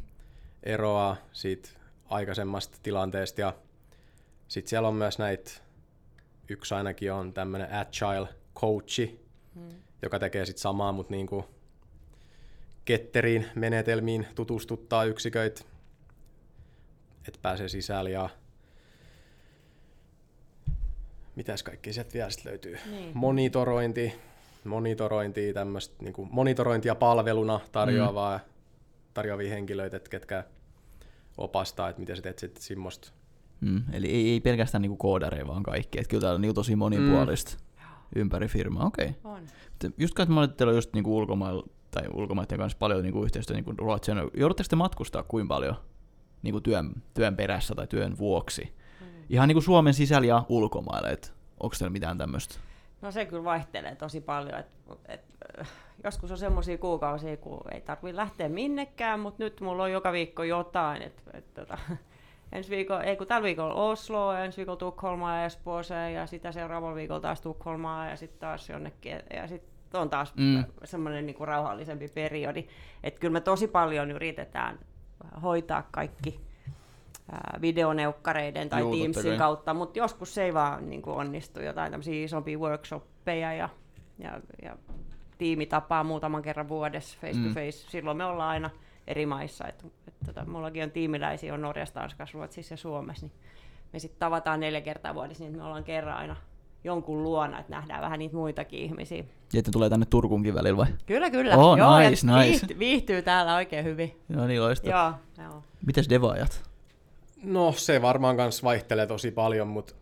eroaa 0.63 1.17
siitä 1.31 1.69
aikaisemmasta 2.09 2.77
tilanteesta. 2.83 3.41
Ja 3.41 3.53
sitten 4.47 4.69
siellä 4.69 4.87
on 4.87 4.95
myös 4.95 5.19
näitä 5.19 5.51
yksi 6.49 6.73
ainakin 6.73 7.11
on 7.11 7.33
tämmöinen 7.33 7.73
agile 7.73 8.27
coachi, 8.55 9.25
hmm. 9.55 9.69
joka 10.01 10.19
tekee 10.19 10.45
sitten 10.45 10.61
samaa, 10.61 10.91
mutta 10.91 11.11
niinku 11.11 11.45
ketteriin 12.85 13.45
menetelmiin 13.55 14.27
tutustuttaa 14.35 15.05
yksiköitä, 15.05 15.61
että 17.27 17.39
pääsee 17.41 17.69
sisälle 17.69 18.11
ja 18.11 18.29
mitäs 21.35 21.63
kaikki 21.63 21.93
sieltä 21.93 22.13
vielä 22.13 22.29
sit 22.29 22.45
löytyy. 22.45 22.77
Niin. 22.91 23.11
Monitorointi, 23.13 24.13
monitorointi, 24.63 25.53
tämmöistä 25.53 25.95
niinku 26.03 26.25
monitorointia 26.31 26.95
palveluna 26.95 27.59
tarjoavaa, 27.71 28.37
mm. 28.37 28.43
tarjoavia 29.13 29.49
henkilöitä, 29.49 29.99
ketkä 29.99 30.43
opastaa, 31.37 31.89
että 31.89 31.99
miten 31.99 32.15
sä 32.15 32.21
teet 32.21 32.39
sitten 32.39 32.63
semmoista 32.63 33.11
Mm, 33.61 33.83
eli 33.93 34.07
ei, 34.07 34.29
ei 34.29 34.39
pelkästään 34.39 34.81
niinku 34.81 34.97
koodareja, 34.97 35.47
vaan 35.47 35.63
kaikki. 35.63 35.99
Että 35.99 36.09
kyllä 36.09 36.21
täällä 36.21 36.35
on 36.35 36.41
niinku 36.41 36.53
tosi 36.53 36.75
monipuolista 36.75 37.57
mm. 37.57 38.21
ympäri 38.21 38.47
firmaa. 38.47 38.85
Okei. 38.85 39.15
Okay. 39.23 39.41
Just 39.97 40.13
kai 40.13 40.25
että 40.43 40.57
teillä 40.57 40.71
on 40.71 40.77
just 40.77 40.93
niinku 40.93 41.17
ulkomailla 41.17 41.67
tai 41.91 42.03
ulkomaiden 42.13 42.57
kanssa 42.57 42.77
paljon 42.77 43.03
niinku 43.03 43.23
yhteistyötä 43.23 43.57
niinku 43.57 43.83
Ruotsin. 43.85 44.17
Joudutteko 44.33 44.67
te 44.69 44.75
matkustaa 44.75 45.23
kuinka 45.23 45.53
paljon 45.53 45.75
niinku 46.41 46.61
työn, 46.61 46.91
työn 47.13 47.35
perässä 47.35 47.75
tai 47.75 47.87
työn 47.87 48.17
vuoksi? 48.17 48.73
Mm. 49.01 49.07
Ihan 49.29 49.47
niinku 49.47 49.61
Suomen 49.61 49.93
sisällä 49.93 50.27
ja 50.27 50.43
ulkomailla. 50.49 51.09
Onko 51.59 51.75
teillä 51.79 51.91
mitään 51.91 52.17
tämmöistä? 52.17 52.55
No 53.01 53.11
se 53.11 53.25
kyllä 53.25 53.43
vaihtelee 53.43 53.95
tosi 53.95 54.21
paljon. 54.21 54.59
Et, 54.59 54.67
et, 55.07 55.21
joskus 56.03 56.31
on 56.31 56.37
semmoisia 56.37 56.77
kuukausia, 56.77 57.37
kun 57.37 57.61
ei 57.71 57.81
tarvitse 57.81 58.15
lähteä 58.15 58.49
minnekään, 58.49 59.19
mutta 59.19 59.43
nyt 59.43 59.61
mulla 59.61 59.83
on 59.83 59.91
joka 59.91 60.11
viikko 60.11 60.43
jotain. 60.43 61.01
Et, 61.01 61.23
et, 61.33 61.53
tota, 61.53 61.77
ensi 62.51 62.69
viikolla, 62.69 63.03
ei 63.03 63.15
kun 63.15 63.27
tällä 63.27 63.45
viikolla 63.45 63.73
Oslo, 63.73 64.33
ensi 64.33 64.57
viikolla 64.57 64.77
Tukholmaa 64.77 65.37
ja 65.37 65.45
Espooseen 65.45 66.13
ja 66.13 66.27
sitä 66.27 66.51
seuraavalla 66.51 66.95
viikolla 66.95 67.21
taas 67.21 67.41
Tukholmaa 67.41 68.09
ja 68.09 68.15
sitten 68.15 68.39
taas 68.39 68.69
jonnekin. 68.69 69.19
Ja 69.33 69.47
sitten 69.47 70.01
on 70.01 70.09
taas 70.09 70.35
mm. 70.35 70.63
semmoinen 70.83 71.25
niinku 71.25 71.45
rauhallisempi 71.45 72.07
periodi. 72.07 72.67
Että 73.03 73.19
kyllä 73.19 73.33
me 73.33 73.41
tosi 73.41 73.67
paljon 73.67 74.11
yritetään 74.11 74.79
hoitaa 75.43 75.87
kaikki 75.91 76.39
ää, 77.31 77.59
videoneukkareiden 77.61 78.69
tai 78.69 78.81
Juu, 78.81 78.95
Teamsin 78.97 79.37
kautta, 79.37 79.73
mutta 79.73 79.99
joskus 79.99 80.33
se 80.33 80.43
ei 80.43 80.53
vaan 80.53 80.89
niin 80.89 81.01
kuin 81.01 81.15
onnistu. 81.15 81.61
Jotain 81.61 81.91
tämmöisiä 81.91 82.25
isompia 82.25 82.57
workshoppeja 82.57 83.53
ja, 83.53 83.69
ja, 84.19 84.41
ja 84.61 84.77
tiimi 85.37 85.65
tapaa 85.65 86.03
muutaman 86.03 86.41
kerran 86.41 86.69
vuodessa 86.69 87.17
face 87.21 87.33
to 87.33 87.47
mm. 87.47 87.53
face. 87.53 87.85
Mm. 87.85 87.89
Silloin 87.89 88.17
me 88.17 88.25
ollaan 88.25 88.49
aina 88.49 88.69
eri 89.07 89.25
maissa. 89.25 89.67
Et, 89.67 89.85
et, 90.07 90.13
tota, 90.25 90.45
mullakin 90.45 90.83
on 90.83 90.91
tiimiläisiä 90.91 91.53
on 91.53 91.61
Norjassa, 91.61 91.93
Tanskassa, 91.93 92.37
Ruotsissa 92.37 92.73
ja 92.73 92.77
Suomessa, 92.77 93.25
niin 93.25 93.35
me 93.93 93.99
sitten 93.99 94.19
tavataan 94.19 94.59
neljä 94.59 94.81
kertaa 94.81 95.15
vuodessa, 95.15 95.43
niin 95.43 95.57
me 95.57 95.63
ollaan 95.63 95.83
kerran 95.83 96.17
aina 96.17 96.35
jonkun 96.83 97.23
luona, 97.23 97.59
että 97.59 97.71
nähdään 97.71 98.01
vähän 98.01 98.19
niitä 98.19 98.35
muitakin 98.35 98.79
ihmisiä. 98.79 99.23
Ja 99.53 99.59
että 99.59 99.71
tulee 99.71 99.89
tänne 99.89 100.05
Turkuunkin 100.09 100.53
välillä 100.53 100.77
vai? 100.77 100.87
Kyllä, 101.05 101.29
kyllä. 101.29 101.57
Oh, 101.57 101.77
Joo, 101.77 101.99
ja 101.99 102.09
nice, 102.09 102.27
nice. 102.27 102.49
Viihtyy, 102.49 102.79
viihtyy 102.79 103.21
täällä 103.21 103.55
oikein 103.55 103.85
hyvin. 103.85 104.21
Joo, 104.29 104.47
niin 104.47 104.61
loistava. 104.61 105.19
Joo, 105.37 105.45
joo. 105.47 105.63
Mites 105.85 106.09
devaajat? 106.09 106.63
No 107.43 107.71
se 107.71 108.01
varmaan 108.01 108.37
kanssa 108.37 108.63
vaihtelee 108.63 109.07
tosi 109.07 109.31
paljon, 109.31 109.67
mutta 109.67 109.93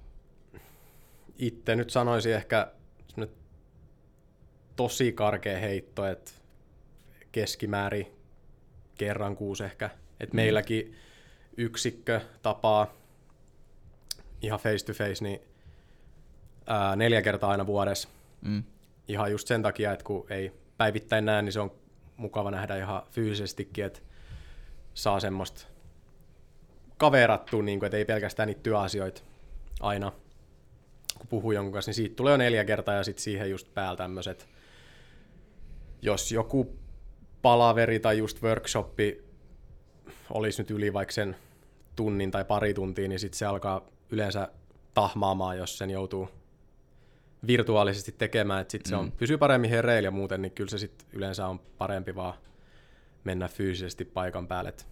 itse 1.37 1.75
nyt 1.75 1.89
sanoisin 1.89 2.33
ehkä 2.33 2.71
tosi 4.75 5.11
karkea 5.11 5.59
heitto, 5.59 6.05
että 6.05 6.31
keskimäärin 7.31 8.14
kerran 8.97 9.35
kuusi 9.35 9.63
ehkä. 9.63 9.89
Et 10.19 10.33
Mm. 10.33 10.35
meilläkin 10.35 10.95
yksikkö 11.57 12.21
tapaa 12.41 12.93
ihan 14.41 14.59
face 14.59 14.85
to 14.85 14.93
face 14.93 15.23
niin 15.23 15.41
ää, 16.67 16.95
neljä 16.95 17.21
kertaa 17.21 17.51
aina 17.51 17.65
vuodessa. 17.67 18.09
Mm. 18.41 18.63
Ihan 19.07 19.31
just 19.31 19.47
sen 19.47 19.61
takia, 19.61 19.91
että 19.91 20.05
kun 20.05 20.25
ei 20.29 20.51
päivittäin 20.77 21.25
näe, 21.25 21.41
niin 21.41 21.53
se 21.53 21.59
on 21.59 21.71
mukava 22.17 22.51
nähdä 22.51 22.77
ihan 22.77 23.03
fyysisestikin, 23.11 23.85
että 23.85 23.99
saa 24.93 25.19
semmoista 25.19 25.65
kaverattua, 26.97 27.63
niin 27.63 27.79
kuin, 27.79 27.87
että 27.87 27.97
ei 27.97 28.05
pelkästään 28.05 28.47
niitä 28.47 28.61
työasioita 28.63 29.21
aina, 29.79 30.11
kun 31.17 31.27
puhuu 31.27 31.51
jonkun 31.51 31.73
kanssa, 31.73 31.89
niin 31.89 31.95
siitä 31.95 32.15
tulee 32.15 32.31
jo 32.33 32.37
neljä 32.37 32.65
kertaa 32.65 32.95
ja 32.95 33.03
sitten 33.03 33.23
siihen 33.23 33.49
just 33.49 33.73
päällä 33.73 33.97
tämmöiset, 33.97 34.47
jos 36.01 36.31
joku 36.31 36.75
palaveri 37.45 37.99
tai 37.99 38.17
just 38.17 38.43
workshoppi 38.43 39.23
olisi 40.29 40.61
nyt 40.61 40.71
yli 40.71 40.93
vaikka 40.93 41.11
sen 41.11 41.35
tunnin 41.95 42.31
tai 42.31 42.45
pari 42.45 42.73
tuntia, 42.73 43.07
niin 43.07 43.19
sitten 43.19 43.37
se 43.37 43.45
alkaa 43.45 43.81
yleensä 44.09 44.49
tahmaamaan, 44.93 45.57
jos 45.57 45.77
sen 45.77 45.89
joutuu 45.89 46.29
virtuaalisesti 47.47 48.11
tekemään, 48.11 48.61
että 48.61 48.71
sitten 48.71 48.89
se 48.89 48.95
on, 48.95 49.05
Mm. 49.05 49.11
pysyy 49.11 49.37
paremmin 49.37 49.69
hereillä 49.69 50.07
ja 50.07 50.11
muuten, 50.11 50.41
niin 50.41 50.51
kyllä 50.51 50.69
se 50.69 50.77
sitten 50.77 51.07
yleensä 51.13 51.47
on 51.47 51.59
parempi 51.77 52.15
vaan 52.15 52.33
mennä 53.23 53.47
fyysisesti 53.47 54.05
paikan 54.05 54.47
päälle. 54.47 54.69
Et 54.69 54.87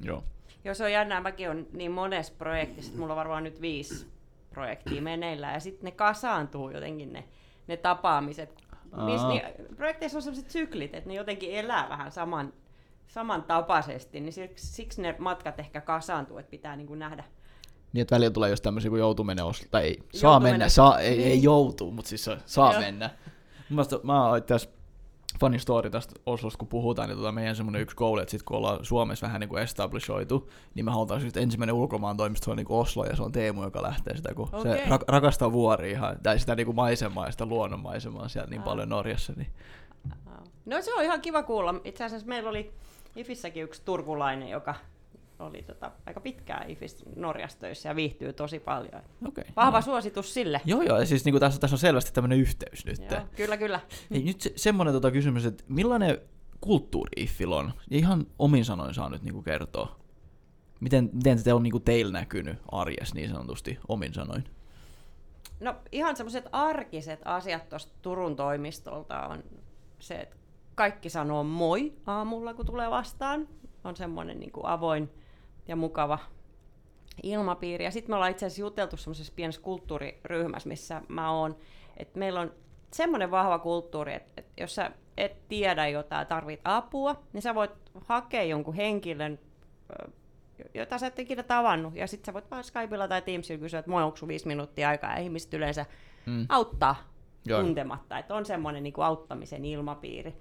Joo. 0.00 0.24
Joo, 0.64 0.74
se 0.74 0.84
on 0.84 0.92
jännää. 0.92 1.20
Mäkin 1.20 1.50
on 1.50 1.66
niin 1.72 1.90
monessa 1.90 2.32
projektissa, 2.38 2.90
että 2.90 3.00
mulla 3.00 3.12
on 3.12 3.18
varmaan 3.18 3.44
nyt 3.44 3.60
viisi 3.60 4.06
projektia 4.50 5.02
meneillään, 5.02 5.54
ja 5.54 5.60
sitten 5.60 5.84
ne 5.84 5.90
kasaantuu 5.90 6.70
jotenkin 6.70 7.12
ne, 7.12 7.24
ne 7.66 7.76
tapaamiset. 7.76 8.62
Aa. 8.92 9.06
niin, 9.28 9.42
projekteissa 9.76 10.18
on 10.18 10.22
sellaiset 10.22 10.50
syklit, 10.50 10.94
että 10.94 11.08
ne 11.08 11.14
jotenkin 11.14 11.50
elää 11.50 11.88
vähän 11.88 12.12
saman, 12.12 12.52
samantapaisesti, 13.06 14.20
niin 14.20 14.32
siksi, 14.32 14.66
siksi 14.66 15.02
ne 15.02 15.14
matkat 15.18 15.60
ehkä 15.60 15.80
kasaantuu, 15.80 16.38
että 16.38 16.50
pitää 16.50 16.76
niin 16.76 16.86
kuin 16.86 16.98
nähdä. 16.98 17.24
Niin, 17.92 18.02
että 18.02 18.14
välillä 18.14 18.30
tulee 18.32 18.50
just 18.50 18.62
tämmöisiä, 18.62 18.90
kun 18.90 18.98
joutuu 18.98 19.24
mennä 19.24 19.44
Oslo, 19.44 19.66
tai 19.70 19.82
ei, 19.84 20.02
saa 20.14 20.30
Joutuu 20.30 20.40
mennä, 20.42 20.52
mennä. 20.52 20.68
saa, 20.68 20.98
ei, 21.00 21.22
ei 21.22 21.28
Niin. 21.28 21.42
joutuu, 21.42 21.90
mutta 21.90 22.08
siis 22.08 22.24
saa- 22.24 22.36
saa 22.46 22.72
Joo. 22.72 22.80
mennä. 22.80 23.10
Mä 24.02 24.28
oon 24.28 24.38
itse 24.38 24.54
asiassa 24.54 24.75
funny 25.40 25.58
story 25.58 25.90
tästä 25.90 26.14
Oslosta, 26.26 26.58
kun 26.58 26.68
puhutaan, 26.68 27.08
niin 27.08 27.18
tota 27.18 27.32
meidän 27.32 27.56
semmoinen 27.56 27.82
yksi 27.82 27.96
goal, 27.96 28.18
että 28.18 28.30
sit 28.30 28.42
kun 28.42 28.56
ollaan 28.56 28.84
Suomessa 28.84 29.26
vähän 29.26 29.40
niin 29.40 29.48
kuin 29.48 29.62
establishoitu, 29.62 30.50
niin 30.74 30.84
me 30.84 30.90
halutaan 30.90 31.24
just 31.24 31.36
ensimmäinen 31.36 31.74
ulkomaan 31.74 32.16
toimisto, 32.16 32.44
se 32.44 32.50
on 32.50 32.56
niin 32.56 32.66
kuin 32.66 32.78
Oslo, 32.78 33.04
ja 33.04 33.16
se 33.16 33.22
on 33.22 33.32
Teemu, 33.32 33.62
joka 33.62 33.82
lähtee 33.82 34.16
sitä, 34.16 34.34
kun 34.34 34.48
se 34.48 34.56
Okei. 34.56 34.84
ra- 34.84 35.04
rakastaa 35.08 35.52
vuoria 35.52 35.90
ihan, 35.90 36.16
tai 36.22 36.38
sitä 36.38 36.54
niin 36.54 36.66
kuin 36.66 36.76
maisemaa 36.76 37.26
ja 37.26 37.32
sitä 37.32 37.46
luonnonmaisemaa 37.46 38.28
siellä 38.28 38.50
niin 38.50 38.60
Aa. 38.60 38.64
paljon 38.64 38.88
Norjassa, 38.88 39.32
niin 39.36 39.48
No 40.66 40.82
se 40.82 40.94
on 40.94 41.04
ihan 41.04 41.20
kiva 41.20 41.42
kuulla. 41.42 41.74
Itse 41.84 42.04
asiassa 42.04 42.26
meillä 42.26 42.50
oli 42.50 42.72
IFissäkin 43.16 43.62
yksi 43.62 43.82
turkulainen, 43.84 44.48
joka 44.48 44.74
oli 45.38 45.62
tota, 45.62 45.92
aika 46.06 46.20
pitkään 46.20 46.70
IFIS 46.70 47.04
Norjassa 47.16 47.58
töissä 47.58 47.88
ja 47.88 47.96
viihtyy 47.96 48.32
tosi 48.32 48.60
paljon. 48.60 49.02
okei. 49.28 49.44
Vahva 49.56 49.76
joo. 49.76 49.82
suositus 49.82 50.34
sille. 50.34 50.60
Joo, 50.64 50.82
joo, 50.82 50.98
ja 50.98 51.06
siis 51.06 51.24
niin 51.24 51.32
kuin 51.32 51.40
tässä, 51.40 51.60
tässä 51.60 51.74
on 51.74 51.78
selvästi 51.78 52.12
tämmöinen 52.12 52.38
yhteys 52.38 52.86
nyt. 52.86 53.10
Joo, 53.10 53.20
kyllä, 53.36 53.56
kyllä. 53.56 53.80
Ei, 54.10 54.22
nyt 54.22 54.40
se, 54.40 54.52
semmoinen 54.56 54.94
tota 54.94 55.10
kysymys, 55.10 55.46
että 55.46 55.64
millainen 55.68 56.18
kulttuuri 56.60 57.22
Iffil 57.22 57.52
on? 57.52 57.72
Ja 57.90 57.98
ihan 57.98 58.26
omin 58.38 58.64
sanoin 58.64 58.94
saa 58.94 59.08
nyt 59.08 59.22
niinku 59.22 59.42
kertoa. 59.42 59.96
Miten, 60.80 61.10
miten 61.12 61.38
se 61.38 61.52
on 61.52 61.62
niinku 61.62 61.80
teillä 61.80 62.12
näkynyt 62.12 62.58
arjessa 62.72 63.14
niin 63.14 63.30
sanotusti 63.30 63.78
omin 63.88 64.14
sanoin? 64.14 64.44
No 65.60 65.76
ihan 65.92 66.16
semmoiset 66.16 66.44
arkiset 66.52 67.20
asiat 67.24 67.68
tuosta 67.68 67.92
Turun 68.02 68.36
toimistolta 68.36 69.26
on 69.26 69.44
se, 69.98 70.14
että 70.14 70.36
kaikki 70.74 71.10
sanoo 71.10 71.44
moi 71.44 71.92
aamulla, 72.06 72.54
kun 72.54 72.66
tulee 72.66 72.90
vastaan. 72.90 73.48
On 73.84 73.96
semmoinen 73.96 74.40
niin 74.40 74.52
kuin 74.52 74.66
avoin 74.66 75.10
ja 75.68 75.76
mukava 75.76 76.18
ilmapiiri. 77.22 77.84
Ja 77.84 77.90
sitten 77.90 78.10
me 78.10 78.14
ollaan 78.14 78.30
itse 78.30 78.46
asiassa 78.46 78.60
juteltu 78.60 78.96
semmoisessa 78.96 79.32
pienessä 79.36 79.60
kulttuuriryhmässä, 79.60 80.68
missä 80.68 81.02
mä 81.08 81.30
oon. 81.32 81.56
Että 81.96 82.18
meillä 82.18 82.40
on 82.40 82.52
semmoinen 82.92 83.30
vahva 83.30 83.58
kulttuuri, 83.58 84.14
että, 84.14 84.42
jos 84.60 84.74
sä 84.74 84.90
et 85.16 85.48
tiedä 85.48 85.88
jotain, 85.88 86.26
tarvit 86.26 86.60
apua, 86.64 87.22
niin 87.32 87.42
sä 87.42 87.54
voit 87.54 87.70
hakea 88.06 88.42
jonkun 88.42 88.74
henkilön, 88.74 89.38
jota 90.74 90.98
sä 90.98 91.06
et 91.06 91.18
ikinä 91.18 91.42
tavannut, 91.42 91.94
ja 91.94 92.06
sitten 92.06 92.26
sä 92.26 92.34
voit 92.34 92.50
vaan 92.50 92.64
Skypeilla 92.64 93.08
tai 93.08 93.22
Teamsilla 93.22 93.60
kysyä, 93.60 93.78
että 93.78 93.90
moi, 93.90 94.02
onko 94.02 94.16
sun 94.16 94.28
viisi 94.28 94.46
minuuttia 94.46 94.88
aikaa, 94.88 95.12
ja 95.12 95.18
ihmiset 95.18 95.54
yleensä 95.54 95.86
Mm. 96.26 96.46
auttaa 96.48 96.96
Joo. 97.44 97.62
tuntematta, 97.62 98.18
että 98.18 98.34
on 98.34 98.46
semmoinen 98.46 98.82
niin 98.82 98.94
auttamisen 99.04 99.64
ilmapiiri. 99.64 100.34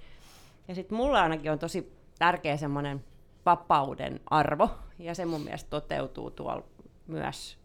Ja 0.68 0.76
sitten 0.76 0.98
mulla 0.98 1.22
ainakin 1.24 1.52
on 1.52 1.60
tosi 1.60 1.94
tärkeä 2.20 2.58
semmoinen 2.58 3.04
vapauden 3.46 4.20
arvo, 4.30 4.70
ja 5.00 5.16
se 5.16 5.26
mun 5.26 5.42
mielestä 5.42 5.70
toteutuu 5.70 6.32
tuolla 6.32 6.64
myös 7.08 7.58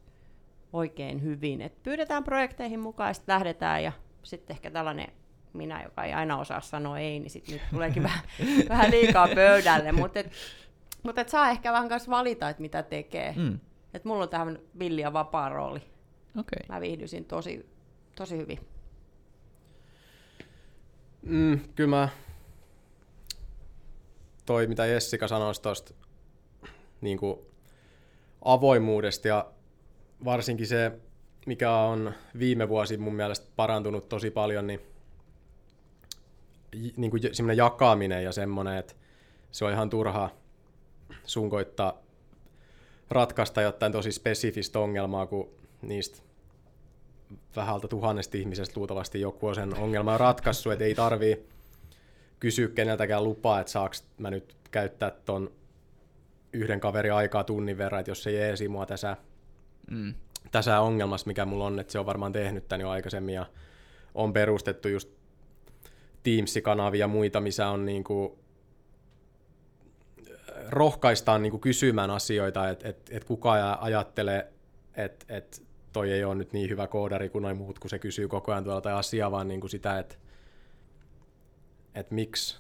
oikein 0.72 1.22
hyvin. 1.22 1.60
Et 1.60 1.82
pyydetään 1.82 2.24
projekteihin 2.24 2.80
mukaan, 2.80 3.10
ja 3.10 3.14
sitten 3.14 3.32
lähdetään, 3.32 3.84
ja 3.84 3.92
sitten 4.22 4.54
ehkä 4.54 4.70
tällainen 4.70 5.08
minä, 5.52 5.82
joka 5.82 6.04
ei 6.04 6.12
aina 6.12 6.38
osaa 6.38 6.60
sanoa 6.60 6.98
ei, 6.98 7.20
niin 7.20 7.30
sitten 7.30 7.54
nyt 7.54 7.62
tuleekin 7.70 8.02
vähän, 8.02 8.24
vähän 8.68 8.90
liikaa 8.90 9.28
pöydälle, 9.34 9.92
mutta 9.92 10.20
et, 10.20 10.32
mut 11.02 11.18
et 11.18 11.28
saa 11.28 11.50
ehkä 11.50 11.72
vähän 11.72 11.88
kanssa 11.88 12.10
valita, 12.10 12.48
että 12.48 12.62
mitä 12.62 12.82
tekee. 12.82 13.34
Mm. 13.36 13.58
Et 13.94 14.04
mulla 14.04 14.22
on 14.22 14.28
tähän 14.28 14.58
villi 14.78 15.00
ja 15.00 15.12
vapaa 15.12 15.48
rooli. 15.48 15.82
Okei. 16.36 16.66
Mä 16.68 16.80
viihdyisin 16.80 17.24
tosi, 17.24 17.66
tosi 18.16 18.36
hyvin. 18.36 18.58
Mm, 21.22 21.60
kyllä 21.74 21.90
mä 21.90 22.08
toi, 24.50 24.66
mitä 24.66 24.86
Jessica 24.86 25.28
sanoi 25.28 25.52
tuosta 25.62 25.94
niin 27.00 27.18
avoimuudesta 28.44 29.28
ja 29.28 29.50
varsinkin 30.24 30.66
se, 30.66 30.92
mikä 31.46 31.72
on 31.72 32.14
viime 32.38 32.68
vuosi 32.68 32.96
mun 32.96 33.14
mielestä 33.14 33.46
parantunut 33.56 34.08
tosi 34.08 34.30
paljon, 34.30 34.66
niin, 34.66 34.80
niin 36.96 37.10
kuin 37.10 37.22
semmoinen 37.32 37.56
jakaminen 37.56 38.24
ja 38.24 38.32
semmoinen, 38.32 38.76
että 38.76 38.94
se 39.50 39.64
on 39.64 39.72
ihan 39.72 39.90
turha 39.90 40.30
sun 41.24 41.50
koittaa 41.50 42.02
ratkaista 43.10 43.62
jotain 43.62 43.92
tosi 43.92 44.12
spesifistä 44.12 44.78
ongelmaa, 44.78 45.26
kun 45.26 45.50
niistä 45.82 46.22
vähältä 47.56 47.88
tuhannesta 47.88 48.36
ihmisestä 48.36 48.74
luultavasti 48.76 49.20
joku 49.20 49.46
on 49.46 49.54
sen 49.54 49.78
ongelman 49.78 50.20
ratkaissut, 50.20 50.72
että 50.72 50.84
ei 50.84 50.94
tarvii 50.94 51.49
kysyä 52.40 52.68
keneltäkään 52.68 53.24
lupaa, 53.24 53.61
että 53.61 53.72
saaks 53.72 54.05
mä 54.18 54.31
nyt 54.31 54.57
käyttää 54.70 55.11
ton 55.11 55.53
yhden 56.53 56.81
kaverin 56.81 57.12
aikaa 57.12 57.44
tunnin 57.44 57.79
verran, 57.79 58.00
että 58.00 58.11
jos 58.11 58.22
se 58.22 58.33
jeesi 58.33 58.68
mua 58.68 58.87
tässä, 58.87 59.16
Mm. 59.90 60.14
tässä 60.50 60.81
ongelmassa, 60.81 61.26
mikä 61.26 61.44
mulla 61.44 61.66
on, 61.66 61.79
että 61.79 61.92
se 61.92 61.98
on 61.98 62.07
varmaan 62.07 62.33
tehnyt 62.33 62.68
tän 62.68 62.81
jo 62.81 62.88
aikaisemmin 62.90 63.35
ja 63.35 63.46
on 64.14 64.33
perustettu 64.33 64.88
just 64.88 65.09
Teams-kanavia 66.22 67.00
ja 67.00 67.09
muita, 67.09 67.40
missä 67.40 67.68
on 67.68 67.85
niinku 67.85 68.38
rohkaistaan 70.68 71.42
niinku 71.42 71.59
kysymään 71.59 72.11
asioita, 72.11 72.68
että 72.68 72.88
et, 72.88 73.11
et 73.11 73.24
kukaan 73.24 73.79
ajattelee, 73.81 74.53
että 74.96 75.26
et 75.29 75.62
toi 75.92 76.12
ei 76.12 76.24
ole 76.24 76.35
nyt 76.35 76.53
niin 76.53 76.70
hyvä 76.70 76.87
koodari 76.87 77.29
kuin 77.29 77.42
noin 77.42 77.57
muut, 77.57 77.79
kun 77.79 77.90
se 77.90 77.98
kysyy 77.98 78.29
koko 78.29 78.53
ajan 78.53 78.64
tuolla 78.64 78.81
tai 78.81 78.92
asiaa, 78.92 79.31
vaan 79.31 79.48
niinku 79.48 79.68
sitä, 79.68 79.98
että 79.98 80.14
et 81.94 82.11
miksi, 82.11 82.59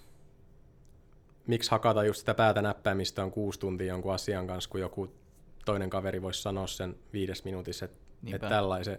miksi 1.46 1.70
hakata 1.70 2.04
just 2.04 2.18
sitä 2.18 2.34
päätä 2.34 2.62
näppäimistä 2.62 3.22
on 3.22 3.30
kuusi 3.30 3.60
tuntia 3.60 3.86
jonkun 3.86 4.14
asian 4.14 4.46
kanssa, 4.46 4.70
kun 4.70 4.80
joku 4.80 5.14
toinen 5.64 5.90
kaveri 5.90 6.22
voisi 6.22 6.42
sanoa 6.42 6.66
sen 6.66 6.96
viides 7.12 7.44
minuutissa, 7.44 7.84
että 7.84 7.98
Niinpä. 8.22 8.46
et 8.46 8.50
tällaisen 8.50 8.98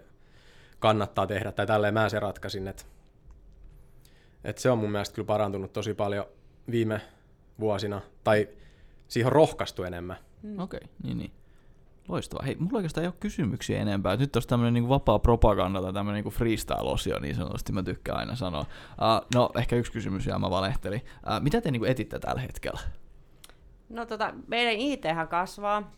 kannattaa 0.79 1.27
tehdä, 1.27 1.51
tai 1.51 1.67
tälleen 1.67 1.93
mä 1.93 2.09
se 2.09 2.19
ratkaisin, 2.19 2.67
että 2.67 2.83
et 4.43 4.57
se 4.57 4.71
on 4.71 4.77
mun 4.77 4.91
mielestä 4.91 5.15
kyllä 5.15 5.25
parantunut 5.25 5.73
tosi 5.73 5.93
paljon 5.93 6.25
viime 6.71 7.01
vuosina, 7.59 8.01
tai 8.23 8.49
siihen 9.07 9.27
on 9.27 9.31
rohkaistu 9.31 9.83
enemmän. 9.83 10.17
Okei, 10.57 10.81
niin 11.03 11.17
niin. 11.17 11.31
Loistavaa. 12.11 12.45
Hei, 12.45 12.55
mulla 12.59 12.77
oikeastaan 12.77 13.03
ei 13.03 13.07
ole 13.07 13.15
kysymyksiä 13.19 13.81
enempää. 13.81 14.15
Nyt 14.15 14.35
olisi 14.35 14.47
tämmöinen 14.47 14.73
niin 14.73 14.89
vapaa 14.89 15.19
propaganda 15.19 15.81
tai 15.81 15.93
tämmöinen 15.93 16.23
niin 16.23 16.33
freestyle-osio, 16.33 17.19
niin 17.19 17.35
sanotusti 17.35 17.71
mä 17.71 17.83
tykkään 17.83 18.17
aina 18.17 18.35
sanoa. 18.35 18.61
Uh, 18.61 19.27
no, 19.35 19.49
ehkä 19.57 19.75
yksi 19.75 19.91
kysymys 19.91 20.25
ja 20.25 20.39
mä 20.39 20.49
valehtelin. 20.49 21.01
Uh, 21.05 21.43
mitä 21.43 21.61
te 21.61 21.71
niin 21.71 21.85
etitte 21.85 22.19
tällä 22.19 22.41
hetkellä? 22.41 22.79
No 23.89 24.05
tota, 24.05 24.33
meidän 24.47 24.73
IT 24.73 25.03
kasvaa. 25.29 25.91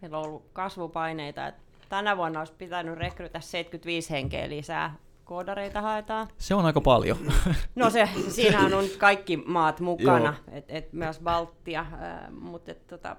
Meillä 0.00 0.18
on 0.18 0.26
ollut 0.26 0.44
kasvupaineita, 0.52 1.46
että 1.46 1.62
tänä 1.88 2.16
vuonna 2.16 2.38
olisi 2.38 2.52
pitänyt 2.58 2.98
rekrytä 2.98 3.40
75 3.40 4.10
henkeä 4.10 4.48
lisää. 4.48 4.96
Koodareita 5.24 5.80
haetaan. 5.80 6.28
Se 6.38 6.54
on 6.54 6.66
aika 6.66 6.80
paljon. 6.80 7.18
No 7.74 7.90
se, 7.90 8.08
siinähän 8.28 8.74
on 8.74 8.84
kaikki 8.98 9.36
maat 9.36 9.80
mukana, 9.80 10.34
Joo. 10.46 10.56
et, 10.58 10.64
et 10.68 10.92
myös 10.92 11.20
Baltia, 11.20 11.80
äh, 11.80 12.30
mutta 12.30 12.70
et, 12.70 12.86
tota, 12.86 13.16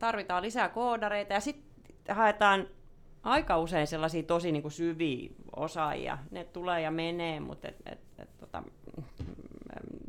tarvitaan 0.00 0.42
lisää 0.42 0.68
koodareita 0.68 1.32
ja 1.32 1.40
sitten 1.40 2.16
haetaan 2.16 2.66
aika 3.22 3.58
usein 3.58 3.86
sellaisia 3.86 4.22
tosi 4.22 4.52
niin 4.52 4.62
kuin 4.62 4.72
syviä 4.72 5.30
osaajia. 5.56 6.18
Ne 6.30 6.44
tulee 6.44 6.80
ja 6.80 6.90
menee, 6.90 7.40
mutta 7.40 7.68
et, 7.68 7.76
et, 7.86 8.00
et, 8.18 8.38
tota, 8.38 8.62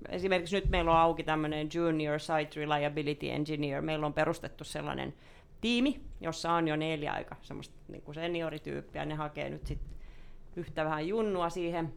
esimerkiksi 0.09 0.55
nyt 0.55 0.69
meillä 0.69 0.91
on 0.91 0.97
auki 0.97 1.23
tämmöinen 1.23 1.69
Junior 1.73 2.19
Site 2.19 2.59
Reliability 2.59 3.29
Engineer. 3.29 3.81
Meillä 3.81 4.05
on 4.05 4.13
perustettu 4.13 4.63
sellainen 4.63 5.13
tiimi, 5.61 6.01
jossa 6.21 6.51
on 6.51 6.67
jo 6.67 6.75
neljä 6.75 7.13
aika 7.13 7.35
semmoista 7.41 7.75
niin 7.87 8.01
kuin 8.01 8.15
seniorityyppiä. 8.15 9.05
Ne 9.05 9.15
hakee 9.15 9.49
nyt 9.49 9.67
sitten 9.67 9.91
yhtä 10.55 10.85
vähän 10.85 11.07
junnua 11.07 11.49
siihen 11.49 11.93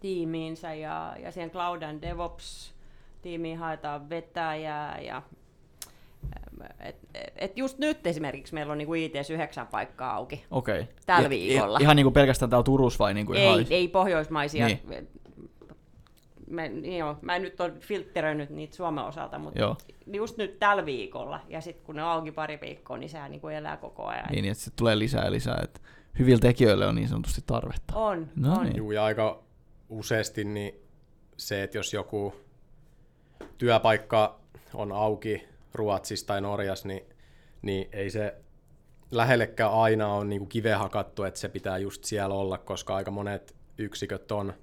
tiimiinsä 0.00 0.74
ja, 0.74 1.16
ja 1.22 1.32
siihen 1.32 1.50
Cloud 1.50 1.82
and 1.82 2.02
DevOps 2.02 2.74
tiimiin 3.22 3.58
haetaan 3.58 4.10
vetäjää 4.10 5.00
ja 5.00 5.22
et, 6.80 6.96
et 7.36 7.58
just 7.58 7.78
nyt 7.78 8.06
esimerkiksi 8.06 8.54
meillä 8.54 8.72
on 8.72 8.78
niinku 8.78 8.94
ITS 8.94 9.30
9 9.30 9.66
paikkaa 9.66 10.14
auki. 10.14 10.44
Okei. 10.50 10.80
Okay. 10.80 10.94
Tällä 11.06 11.30
viikolla. 11.30 11.78
Ihan 11.80 11.96
niinku 11.96 12.10
pelkästään 12.10 12.50
täällä 12.50 12.64
Turussa 12.64 12.98
vai 12.98 13.14
niinku 13.14 13.32
Ei, 13.32 13.44
ihan... 13.44 13.66
ei 13.70 13.88
pohjoismaisia. 13.88 14.66
Niin. 14.66 14.80
Niin. 14.88 15.08
Mä, 16.50 16.68
niin 16.68 16.98
joo, 16.98 17.16
mä 17.22 17.36
en 17.36 17.42
nyt 17.42 17.60
ole 17.60 17.72
filtteröinyt 17.80 18.50
niitä 18.50 18.76
Suomen 18.76 19.04
osalta, 19.04 19.38
mutta 19.38 19.58
Joo. 19.58 19.76
just 20.12 20.36
nyt 20.36 20.58
tällä 20.58 20.86
viikolla. 20.86 21.40
Ja 21.48 21.60
sitten 21.60 21.84
kun 21.84 21.96
ne 21.96 22.02
on 22.02 22.10
auki 22.10 22.32
pari 22.32 22.58
viikkoa, 22.60 22.98
niin 22.98 23.10
sehän 23.10 23.30
niinku 23.30 23.48
elää 23.48 23.76
koko 23.76 24.06
ajan. 24.06 24.28
Niin, 24.30 24.44
että 24.44 24.64
se 24.64 24.70
tulee 24.76 24.98
lisää 24.98 25.24
ja 25.24 25.32
lisää. 25.32 25.60
Että 25.62 25.80
hyvillä 26.18 26.40
tekijöillä 26.40 26.88
on 26.88 26.94
niin 26.94 27.08
sanotusti 27.08 27.40
tarvetta. 27.46 27.94
On, 27.94 28.28
No 28.36 28.54
on. 28.54 28.64
niin. 28.64 28.76
Juu, 28.76 28.92
ja 28.92 29.04
aika 29.04 29.42
useasti 29.88 30.44
niin 30.44 30.74
se, 31.36 31.62
että 31.62 31.78
jos 31.78 31.92
joku 31.92 32.34
työpaikka 33.58 34.40
on 34.74 34.92
auki 34.92 35.48
Ruotsissa 35.74 36.26
tai 36.26 36.40
Norjassa, 36.40 36.88
niin, 36.88 37.04
niin 37.62 37.88
ei 37.92 38.10
se 38.10 38.36
lähellekään 39.10 39.72
aina 39.72 40.14
ole 40.14 40.24
niin 40.24 40.48
kiveä 40.48 40.78
hakattu, 40.78 41.24
että 41.24 41.40
se 41.40 41.48
pitää 41.48 41.78
just 41.78 42.04
siellä 42.04 42.34
olla, 42.34 42.58
koska 42.58 42.96
aika 42.96 43.10
monet 43.10 43.54
yksiköt 43.78 44.32
on 44.32 44.54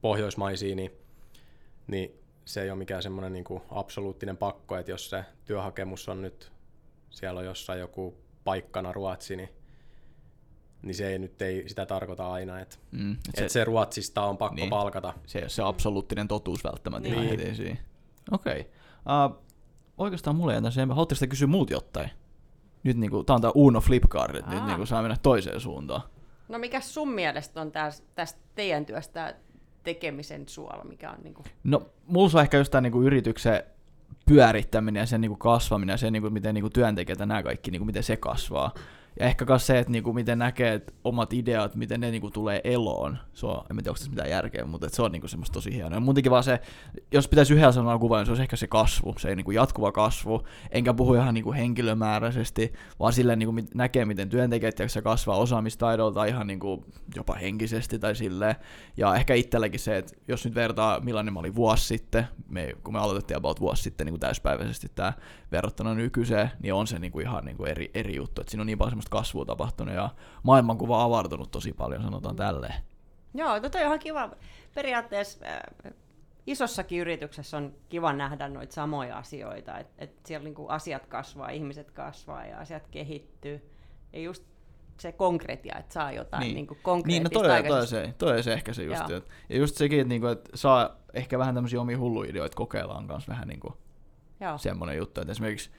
pohjoismaisia, 0.00 0.76
niin, 0.76 0.90
niin 1.86 2.20
se 2.44 2.62
ei 2.62 2.70
ole 2.70 2.78
mikään 2.78 3.02
semmoinen 3.02 3.32
niin 3.32 3.44
absoluuttinen 3.70 4.36
pakko, 4.36 4.76
että 4.76 4.90
jos 4.90 5.10
se 5.10 5.24
työhakemus 5.44 6.08
on 6.08 6.22
nyt, 6.22 6.52
siellä 7.10 7.40
on 7.40 7.46
jossain 7.46 7.80
joku 7.80 8.14
paikkana 8.44 8.92
Ruotsi, 8.92 9.36
niin, 9.36 9.48
niin 10.82 10.94
se 10.94 11.08
ei 11.08 11.18
nyt 11.18 11.42
ei 11.42 11.68
sitä 11.68 11.86
tarkoita 11.86 12.32
aina, 12.32 12.60
että 12.60 12.76
Mm, 12.90 13.12
et 13.12 13.34
se, 13.34 13.44
et 13.44 13.50
se 13.50 13.64
Ruotsista 13.64 14.22
on 14.22 14.38
pakko 14.38 14.56
Niin. 14.56 14.70
palkata. 14.70 15.14
se 15.26 15.38
ei 15.38 15.42
ole 15.42 15.48
se 15.48 15.62
absoluuttinen 15.62 16.28
totuus 16.28 16.64
välttämättä 16.64 17.08
Niin. 17.08 17.78
Okei. 18.30 18.60
Okay. 18.60 18.62
Uh, 19.30 19.42
oikeastaan 19.98 20.36
mulle 20.36 20.54
jätän 20.54 20.72
sen. 20.72 20.88
Haluatteko 20.88 21.18
te 21.18 21.26
kysyä 21.26 21.46
muut 21.46 21.70
jotain? 21.70 22.10
Nyt 22.82 22.96
niinku, 22.96 23.24
tää 23.24 23.36
on 23.36 23.42
tää 23.42 23.50
Uno 23.54 23.80
Flipcard, 23.80 24.34
että 24.34 24.54
nyt 24.54 24.64
niinku 24.64 24.86
saa 24.86 25.02
mennä 25.02 25.16
toiseen 25.22 25.60
suuntaan. 25.60 26.02
No 26.48 26.58
mikä 26.58 26.80
sun 26.80 27.12
mielestä 27.12 27.60
on 27.60 27.72
täs, 27.72 28.02
tästä 28.14 28.40
teidän 28.54 28.86
työstä 28.86 29.34
tekemisen 29.82 30.48
suola, 30.48 30.84
mikä 30.84 31.10
on 31.10 31.18
niinku... 31.22 31.44
No, 31.64 31.82
mulla 32.06 32.28
se 32.28 32.36
on 32.36 32.42
ehkä 32.42 32.58
just 32.58 32.70
tää 32.70 32.80
niinku 32.80 33.02
yrityksen 33.02 33.62
pyörittäminen 34.26 35.00
ja 35.00 35.06
sen 35.06 35.20
niinku 35.20 35.36
kasvaminen 35.36 35.94
ja 35.94 35.96
se, 35.96 36.10
niinku, 36.10 36.30
miten 36.30 36.54
niinku 36.54 36.70
työntekijät 36.70 37.20
ja 37.20 37.26
nämä 37.26 37.42
kaikki, 37.42 37.70
niinku, 37.70 37.84
miten 37.84 38.02
se 38.02 38.16
kasvaa. 38.16 38.74
Ja 39.20 39.26
ehkä 39.26 39.44
myös 39.44 39.66
se, 39.66 39.78
että 39.78 39.92
niinku, 39.92 40.12
miten 40.12 40.38
näkee 40.38 40.74
että 40.74 40.92
omat 41.04 41.32
ideat, 41.32 41.74
miten 41.74 42.00
ne 42.00 42.10
niinku, 42.10 42.30
tulee 42.30 42.60
eloon. 42.64 43.18
Se 43.32 43.46
on, 43.46 43.56
en 43.70 43.76
tiedä, 43.76 43.90
onko 43.90 43.92
tässä 43.92 44.10
mitään 44.10 44.30
järkeä, 44.30 44.64
mutta 44.64 44.88
se 44.90 45.02
on 45.02 45.12
niinku, 45.12 45.28
semmoista 45.28 45.52
tosi 45.52 45.74
hienoa. 45.74 45.96
Ja 45.96 46.00
muutenkin 46.00 46.32
vaan 46.32 46.44
se, 46.44 46.60
jos 47.12 47.28
pitäisi 47.28 47.54
yhdellä 47.54 47.72
sanalla 47.72 47.98
kuvaa, 47.98 48.18
niin 48.18 48.26
se 48.26 48.32
olisi 48.32 48.42
ehkä 48.42 48.56
se 48.56 48.66
kasvu, 48.66 49.14
se 49.18 49.34
niinku, 49.34 49.50
jatkuva 49.50 49.92
kasvu. 49.92 50.42
Enkä 50.70 50.94
puhu 50.94 51.14
ihan 51.14 51.34
niinku, 51.34 51.52
henkilömääräisesti, 51.52 52.72
vaan 53.00 53.12
silleen 53.12 53.38
niinku, 53.38 53.52
mit- 53.52 53.74
näkee, 53.74 54.04
miten 54.04 54.28
työntekijät 54.28 54.74
tiedätkö, 54.74 55.02
kasvaa 55.02 55.36
osaamistaidolta 55.36 56.24
ihan 56.24 56.46
niinku, 56.46 56.84
jopa 57.16 57.34
henkisesti 57.34 57.98
tai 57.98 58.16
silleen. 58.16 58.54
Ja 58.96 59.14
ehkä 59.14 59.34
itselläkin 59.34 59.80
se, 59.80 59.96
että 59.96 60.12
jos 60.28 60.44
nyt 60.44 60.54
vertaa 60.54 61.00
millainen 61.00 61.34
mä 61.34 61.40
olin 61.40 61.54
vuosi 61.54 61.86
sitten, 61.86 62.26
me, 62.48 62.74
kun 62.84 62.94
me 62.94 63.00
aloitettiin 63.00 63.36
about 63.36 63.60
vuosi 63.60 63.82
sitten 63.82 64.06
niin 64.06 64.12
kuin 64.12 64.20
täyspäiväisesti 64.20 64.88
tämä 64.94 65.12
verrattuna 65.52 65.94
nykyiseen, 65.94 66.50
niin 66.62 66.74
on 66.74 66.86
se 66.86 66.98
niin 66.98 67.12
kuin 67.12 67.26
ihan 67.26 67.44
niin 67.44 67.56
kuin 67.56 67.70
eri, 67.70 67.90
eri 67.94 68.16
juttu. 68.16 68.40
Et 68.40 68.48
siinä 68.48 68.60
on 68.60 68.66
niin 68.66 68.78
paljon 68.78 69.01
semmoista 69.02 69.10
kasvua 69.10 69.44
tapahtunut 69.44 69.94
ja 69.94 70.10
maailmankuva 70.42 70.98
on 70.98 71.04
avartunut 71.04 71.50
tosi 71.50 71.72
paljon, 71.72 72.02
sanotaan 72.02 72.36
tälleen. 72.36 72.74
Joo, 73.34 73.58
no 73.58 73.68
toi 73.68 73.80
on 73.80 73.86
ihan 73.86 73.98
kiva. 73.98 74.30
Periaatteessa 74.74 75.46
äh, 75.46 75.92
isossakin 76.46 77.00
yrityksessä 77.00 77.56
on 77.56 77.74
kiva 77.88 78.12
nähdä 78.12 78.48
noita 78.48 78.74
samoja 78.74 79.18
asioita, 79.18 79.78
että 79.78 80.04
et 80.04 80.26
siellä 80.26 80.44
niinku 80.44 80.66
asiat 80.66 81.06
kasvaa, 81.06 81.48
ihmiset 81.48 81.90
kasvaa 81.90 82.46
ja 82.46 82.58
asiat 82.58 82.88
kehittyy. 82.90 83.70
Ja 84.12 84.20
just 84.20 84.44
se 84.98 85.12
konkretia, 85.12 85.78
että 85.78 85.92
saa 85.94 86.12
jotain 86.12 86.40
Niin. 86.40 86.48
niin. 86.48 86.54
niinku 86.54 86.74
Niin, 86.74 87.22
no 87.22 87.30
konkreettista 87.30 87.40
toi, 87.40 87.78
toi, 87.78 87.86
se, 87.86 88.14
toi 88.18 88.42
se 88.42 88.52
ehkä 88.52 88.72
se 88.72 88.82
just. 88.82 89.08
Joo. 89.08 89.18
Et, 89.18 89.28
ja 89.48 89.56
just 89.56 89.76
sekin, 89.76 90.00
että 90.00 90.08
niinku, 90.08 90.26
et 90.26 90.48
saa 90.54 90.96
ehkä 91.14 91.38
vähän 91.38 91.54
tämmöisiä 91.54 91.80
omia 91.80 91.98
hulluideoita 91.98 92.56
kokeillaan 92.56 93.06
kanssa 93.06 93.32
vähän 93.32 93.48
niinku 93.48 93.76
Joo. 94.40 94.58
semmoinen 94.58 94.96
juttu, 94.96 95.20
että 95.20 95.32
esimerkiksi 95.32 95.70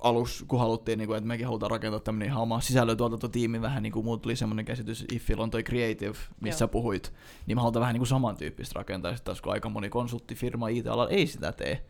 aluksi, 0.00 0.44
kun 0.48 0.58
haluttiin, 0.58 0.98
niin 0.98 1.06
kuin, 1.06 1.16
että 1.16 1.28
mekin 1.28 1.46
halutaan 1.46 1.70
rakentaa 1.70 2.00
tämmöinen 2.00 2.28
ihan 2.28 2.42
oma 2.42 2.60
sisällöntuotantotiimi, 2.60 3.62
vähän 3.62 3.82
niin 3.82 3.92
kuin 3.92 4.04
muut 4.04 4.22
tuli 4.22 4.36
semmoinen 4.36 4.64
käsitys, 4.64 5.04
Iffil 5.12 5.40
on 5.40 5.50
toi 5.50 5.62
Creative, 5.62 6.18
missä 6.40 6.62
Joo. 6.62 6.68
puhuit, 6.68 7.12
niin 7.46 7.56
me 7.56 7.60
halutaan 7.60 7.80
vähän 7.80 7.92
niin 7.92 8.00
kuin 8.00 8.08
samantyyppistä 8.08 8.78
rakentaa, 8.78 9.10
sitten 9.12 9.24
taas 9.24 9.40
kun 9.40 9.52
aika 9.52 9.68
moni 9.68 9.88
konsulttifirma 9.88 10.68
IT-alalla 10.68 11.08
ei 11.10 11.26
sitä 11.26 11.52
tee, 11.52 11.84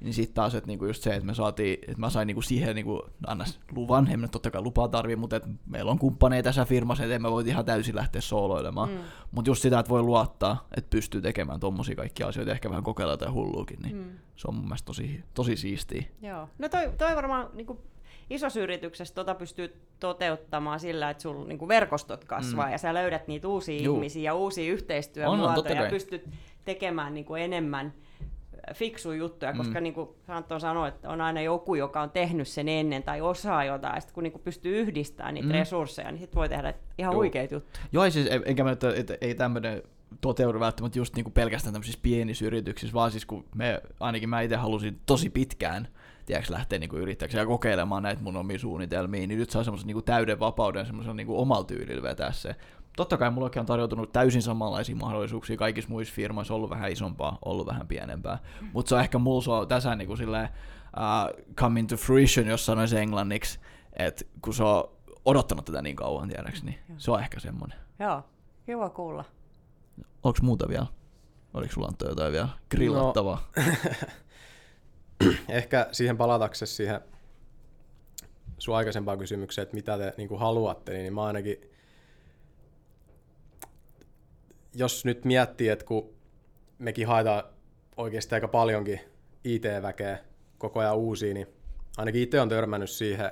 niin 0.00 0.14
sitten 0.14 0.34
taas, 0.34 0.54
että 0.54 0.66
niinku 0.66 0.86
just 0.86 1.02
se, 1.02 1.14
että 1.14 1.26
me 1.26 1.34
saatiin, 1.34 1.78
että 1.82 1.98
mä 1.98 2.10
sain 2.10 2.26
niinku 2.26 2.42
siihen 2.42 2.74
niinku, 2.74 3.02
annas 3.26 3.60
luvan, 3.72 4.08
en 4.10 4.20
mä 4.20 4.28
totta 4.28 4.50
kai 4.50 4.62
lupaa 4.62 4.88
tarvii, 4.88 5.16
mutta 5.16 5.36
että 5.36 5.48
meillä 5.66 5.90
on 5.90 5.98
kumppaneita 5.98 6.46
tässä 6.46 6.64
firmassa, 6.64 7.04
että 7.04 7.18
mä 7.18 7.30
voi 7.30 7.44
ihan 7.46 7.64
täysin 7.64 7.96
lähteä 7.96 8.20
sooloilemaan. 8.20 8.88
Mm. 8.88 8.98
Mutta 9.30 9.50
just 9.50 9.62
sitä, 9.62 9.78
että 9.78 9.90
voi 9.90 10.02
luottaa, 10.02 10.66
että 10.76 10.90
pystyy 10.90 11.20
tekemään 11.20 11.60
tommosia 11.60 11.96
kaikkia 11.96 12.26
asioita, 12.26 12.52
ehkä 12.52 12.70
vähän 12.70 12.84
kokeilla 12.84 13.12
jotain 13.12 13.32
hulluukin, 13.32 13.82
niin 13.82 13.96
mm. 13.96 14.10
se 14.36 14.48
on 14.48 14.54
mun 14.54 14.64
mielestä 14.64 14.86
tosi, 14.86 15.24
tosi 15.34 15.56
siistiä. 15.56 16.04
Joo. 16.22 16.48
No 16.58 16.68
toi, 16.68 16.92
toi 16.98 17.16
varmaan 17.16 17.50
niin 17.54 17.66
kuin 17.66 17.78
isossa 18.30 18.60
yrityksessä 18.60 19.14
tota 19.14 19.34
pystyy 19.34 19.82
toteuttamaan 20.00 20.80
sillä, 20.80 21.10
että 21.10 21.22
sulla 21.22 21.46
niin 21.46 21.68
verkostot 21.68 22.24
kasvaa 22.24 22.66
mm. 22.66 22.72
ja 22.72 22.78
sä 22.78 22.94
löydät 22.94 23.28
niitä 23.28 23.48
uusia 23.48 23.82
Juu. 23.82 23.94
ihmisiä 23.94 24.22
ja 24.22 24.34
uusia 24.34 24.64
On, 24.64 24.68
on, 24.68 24.74
yhteistyömuotoja 24.74 25.82
ja 25.82 25.90
pystyt 25.90 26.28
tekemään 26.64 27.14
niin 27.14 27.24
kuin 27.24 27.42
enemmän 27.42 27.92
fiksuja 28.74 29.18
juttuja, 29.18 29.52
koska 29.52 29.78
Mm. 29.78 29.82
niin 29.82 29.94
kuin 29.94 30.08
Anton 30.28 30.60
sanoi, 30.60 30.88
että 30.88 31.10
on 31.10 31.20
aina 31.20 31.40
joku, 31.40 31.74
joka 31.74 32.00
on 32.00 32.10
tehnyt 32.10 32.48
sen 32.48 32.68
ennen 32.68 33.02
tai 33.02 33.20
osaa 33.20 33.64
jotain, 33.64 33.94
ja 33.94 34.00
sitten 34.00 34.14
kun 34.14 34.22
niin 34.22 34.32
kuin 34.32 34.42
pystyy 34.42 34.78
yhdistämään 34.80 35.34
niitä 35.34 35.46
Mm. 35.48 35.52
mm. 35.52 35.58
resursseja, 35.58 36.10
niin 36.10 36.20
sitten 36.20 36.38
voi 36.38 36.48
tehdä 36.48 36.74
ihan 36.98 37.12
Juu. 37.12 37.20
huikeita 37.20 37.54
juttuja. 37.54 37.84
Joo, 37.92 38.10
siis, 38.10 38.28
enkä 38.44 38.64
mä, 38.64 38.70
että, 38.70 38.92
että 38.96 39.18
ei 39.20 39.34
tämmöinen 39.34 39.82
toteudu 40.20 40.60
välttämättä 40.60 40.98
just 40.98 41.14
niinku 41.16 41.30
pelkästään 41.30 41.72
tämmöisissä 41.72 42.00
pienissä 42.02 42.44
yrityksissä, 42.46 42.94
vaan 42.94 43.10
siis 43.10 43.26
kun 43.26 43.44
me, 43.54 43.80
ainakin 44.00 44.28
mä 44.28 44.40
itse 44.40 44.56
halusin 44.56 45.00
tosi 45.06 45.30
pitkään, 45.30 45.88
tiedätkö, 46.26 46.52
lähteä 46.52 46.78
niinku 46.78 46.96
yrittäjäksi 46.96 47.38
ja 47.38 47.46
kokeilemaan 47.46 48.02
näitä 48.02 48.22
mun 48.22 48.36
omia 48.36 48.58
suunnitelmia, 48.58 49.26
niin 49.26 49.38
nyt 49.38 49.50
saa 49.50 49.64
semmoisen 49.64 49.86
niinku 49.86 50.02
täyden 50.02 50.40
vapauden 50.40 50.86
semmoisen 50.86 51.16
niinku 51.16 51.40
omalla 51.40 51.64
tyylillä 51.64 52.02
vetää 52.02 52.32
se. 52.32 52.56
Totta 52.96 53.16
kai 53.16 53.30
mullekin 53.30 53.60
on 53.60 53.66
tarjoutunut 53.66 54.12
täysin 54.12 54.42
samanlaisia 54.42 54.96
mahdollisuuksia 54.96 55.56
kaikissa 55.56 55.90
muissa 55.90 56.14
firmoissa, 56.14 56.54
ollut 56.54 56.70
vähän 56.70 56.92
isompaa, 56.92 57.38
ollut 57.44 57.66
vähän 57.66 57.88
pienempää. 57.88 58.38
Mutta 58.72 58.88
se 58.88 58.94
on 58.94 59.00
ehkä 59.00 59.18
mulla 59.18 59.66
tässä 59.66 59.94
niinku 59.94 60.16
silleen, 60.16 60.48
uh, 60.96 61.44
come 61.54 61.80
into 61.80 61.96
fruition, 61.96 62.46
jos 62.46 62.66
sanoisi 62.66 62.98
englanniksi, 62.98 63.58
että 63.92 64.24
kun 64.42 64.54
se 64.54 64.64
on 64.64 64.88
odottanut 65.24 65.64
tätä 65.64 65.82
niin 65.82 65.96
kauan, 65.96 66.28
tiedäks, 66.28 66.62
niin 66.62 66.78
se 66.96 67.10
on 67.10 67.20
ehkä 67.20 67.40
semmoinen. 67.40 67.78
Joo, 67.98 68.22
kiva 68.66 68.90
kuulla. 68.90 69.24
Onko 70.22 70.38
muuta 70.42 70.68
vielä? 70.68 70.86
Oliko 71.54 71.72
sulla 71.72 71.86
Antto 71.86 72.08
jotain 72.08 72.32
vielä 72.32 72.48
grillattavaa? 72.70 73.48
Ehkä 75.48 75.88
siihen 75.92 76.16
palataksesi 76.16 76.74
siihen 76.74 77.00
sun 78.58 78.76
aikaisempaan 78.76 79.18
kysymykseen, 79.18 79.62
että 79.62 79.74
mitä 79.74 79.98
te 79.98 80.14
niin 80.16 80.28
kuin 80.28 80.40
haluatte, 80.40 80.92
niin 80.92 81.14
mä 81.14 81.24
ainakin, 81.24 81.70
jos 84.76 85.04
nyt 85.04 85.24
miettii, 85.24 85.68
että 85.68 85.84
kun 85.84 86.14
mekin 86.78 87.06
haetaan 87.06 87.42
oikeasti 87.96 88.34
aika 88.34 88.48
paljonkin 88.48 89.00
IT-väkeä 89.44 90.18
koko 90.58 90.80
ajan 90.80 90.96
uusia, 90.96 91.34
niin 91.34 91.46
ainakin 91.96 92.22
itse 92.22 92.40
on 92.40 92.48
törmännyt 92.48 92.90
siihen, 92.90 93.30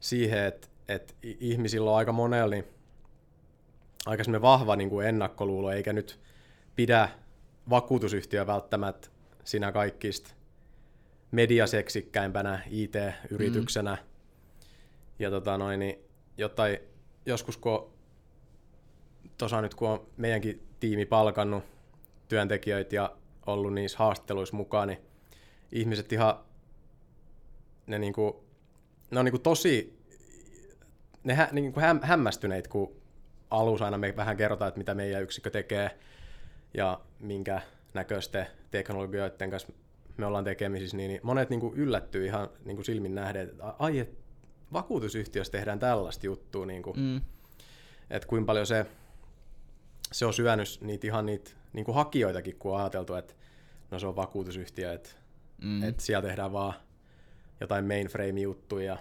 siihen 0.00 0.44
että, 0.44 0.68
että 0.88 1.14
ihmisillä 1.22 1.90
on 1.90 1.96
aika 1.96 2.12
monella 2.12 2.54
niin 2.54 2.64
aika 4.06 4.24
vahva 4.40 4.76
niin 4.76 4.90
kuin 4.90 5.06
ennakkoluulo, 5.06 5.72
eikä 5.72 5.92
nyt 5.92 6.20
pidä 6.76 7.08
vakuutusyhtiö 7.70 8.46
välttämättä 8.46 9.08
sinä 9.44 9.72
kaikista 9.72 10.34
mediaseksikkäimpänä 11.30 12.62
IT-yrityksenä. 12.70 13.94
Mm. 13.94 14.08
Ja 15.18 15.30
tota 15.30 15.58
noin, 15.58 15.80
niin 15.80 15.98
jotain, 16.36 16.78
joskus 17.26 17.56
kun 17.56 17.92
tuossa 19.38 19.62
nyt 19.62 19.74
kun 19.74 19.88
on 19.88 20.06
meidänkin 20.16 20.67
tiimi 20.80 21.06
palkannut 21.06 21.64
työntekijöitä 22.28 22.94
ja 22.96 23.16
ollut 23.46 23.74
niissä 23.74 23.98
haastatteluissa 23.98 24.56
mukaan, 24.56 24.88
niin 24.88 24.98
ihmiset 25.72 26.12
ihan, 26.12 26.34
ne, 27.86 27.98
niinku, 27.98 28.44
ne 29.10 29.18
on 29.18 29.24
niinku 29.24 29.38
tosi, 29.38 29.98
ne 31.24 31.34
hä, 31.34 31.48
niinku 31.52 31.80
häm, 31.80 32.00
hämmästyneet, 32.02 32.68
kun 32.68 32.96
alussa 33.50 33.84
aina 33.84 33.98
me 33.98 34.16
vähän 34.16 34.36
kerrotaan, 34.36 34.68
että 34.68 34.78
mitä 34.78 34.94
meidän 34.94 35.22
yksikkö 35.22 35.50
tekee 35.50 35.98
ja 36.74 37.00
minkä 37.20 37.62
näköisten 37.94 38.46
teknologioiden 38.70 39.50
kanssa 39.50 39.72
me 40.16 40.26
ollaan 40.26 40.44
tekemisissä, 40.44 40.96
niin, 40.96 41.08
niin 41.08 41.20
monet 41.22 41.50
niin 41.50 41.60
kuin 41.60 41.74
yllättyy 41.74 42.26
ihan 42.26 42.48
niin 42.64 42.76
kuin 42.76 42.84
silmin 42.84 43.14
nähden, 43.14 43.48
että 43.48 43.74
ai, 43.78 43.98
et 43.98 44.18
vakuutusyhtiössä 44.72 45.52
tehdään 45.52 45.78
tällaista 45.78 46.26
juttua, 46.26 46.66
niin 46.66 46.82
kuin, 46.82 47.00
mm. 47.00 47.20
että 48.10 48.28
kuinka 48.28 48.46
paljon 48.46 48.66
se, 48.66 48.86
se 50.12 50.26
on 50.26 50.34
syönyt 50.34 50.78
niitä 50.80 51.06
ihan 51.06 51.26
niitä 51.26 51.50
niin 51.72 51.84
kuin 51.84 51.94
hakijoitakin, 51.94 52.56
kun 52.56 52.74
on 52.74 52.80
ajateltu, 52.80 53.14
että 53.14 53.34
no 53.90 53.98
se 53.98 54.06
on 54.06 54.16
vakuutusyhtiö, 54.16 54.92
että, 54.92 55.10
mm. 55.62 55.82
että 55.82 56.02
siellä 56.02 56.28
tehdään 56.28 56.52
vaan 56.52 56.74
jotain 57.60 57.84
mainframe-juttuja, 57.84 58.98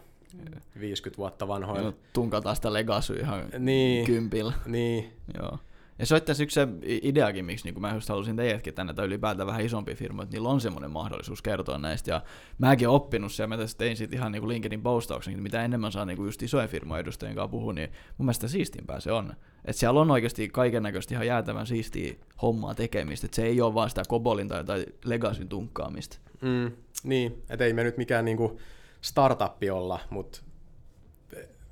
50 0.80 1.18
vuotta 1.18 1.48
vanhoilla. 1.48 1.94
tunkataan 2.14 2.56
sitä 2.56 2.74
legacy 2.74 3.14
ihan 3.14 3.50
niin, 3.60 4.06
kympillä. 4.06 4.54
Niin. 4.66 5.14
Joo. 5.40 5.60
Ja 6.00 6.06
se 6.06 6.14
on 6.14 6.18
itse 6.18 6.44
yksi 6.44 6.54
se 6.54 6.68
ideakin, 6.86 7.46
miksi 7.46 7.72
niin 7.72 7.82
mä 7.82 7.94
just 7.94 8.10
halusin 8.10 8.36
teidätkin 8.36 8.74
tänne, 8.74 8.94
tai 8.94 9.06
ylipäätään 9.06 9.48
vähän 9.48 9.66
isompi 9.66 9.96
firma, 9.96 10.24
että 10.24 10.36
niillä 10.36 10.50
on 10.50 10.62
semmoinen 10.62 10.92
mahdollisuus 10.92 11.42
kertoa 11.42 11.78
näistä. 11.78 12.12
Ja 12.12 12.22
mäkin 12.58 12.88
olen 12.88 12.96
oppinut 12.96 13.32
se, 13.32 13.44
ja 13.44 13.48
mä 13.48 13.58
tässä 13.58 13.78
tein 13.78 13.98
sitten 13.98 14.20
ihan 14.20 14.32
niin 14.32 14.42
kuin 14.42 14.50
LinkedIn 14.50 14.82
postauksen, 14.82 15.32
että 15.32 15.44
mitä 15.44 15.66
enemmän 15.66 15.92
saa 15.92 16.06
niin 16.06 16.18
kuin 16.18 16.28
just 16.28 16.44
isojen 16.44 16.70
firmojen 16.70 17.02
edustajien 17.02 17.36
kanssa 17.36 17.52
puhua, 17.52 17.74
niin 17.74 17.90
mun 18.18 18.26
mielestä 18.26 18.48
siistimpää 18.48 19.00
se 19.00 19.12
on. 19.12 19.34
Että 19.66 19.80
siellä 19.80 20.00
on 20.02 20.12
oikeasti 20.12 20.50
kaiken 20.50 20.84
näköisesti 20.84 21.14
ihan 21.14 21.28
jäätävän 21.28 21.68
siistiä 21.68 22.14
hommaa 22.42 22.76
tekemistä, 22.76 23.26
että 23.26 23.36
se 23.36 23.44
ei 23.44 23.62
ole 23.62 23.74
vaan 23.74 23.90
sitä 23.90 24.04
kobolin 24.08 24.48
tai, 24.48 24.64
tai 24.64 24.86
legacyn 25.06 25.50
tunkkaamista. 25.50 26.18
Mm, 26.42 26.72
niin, 27.04 27.44
että 27.50 27.66
ei 27.66 27.74
me 27.74 27.84
nyt 27.84 27.98
mikään 27.98 28.26
niinku 28.26 28.60
startuppi 29.02 29.70
olla, 29.70 30.00
mutta 30.10 30.42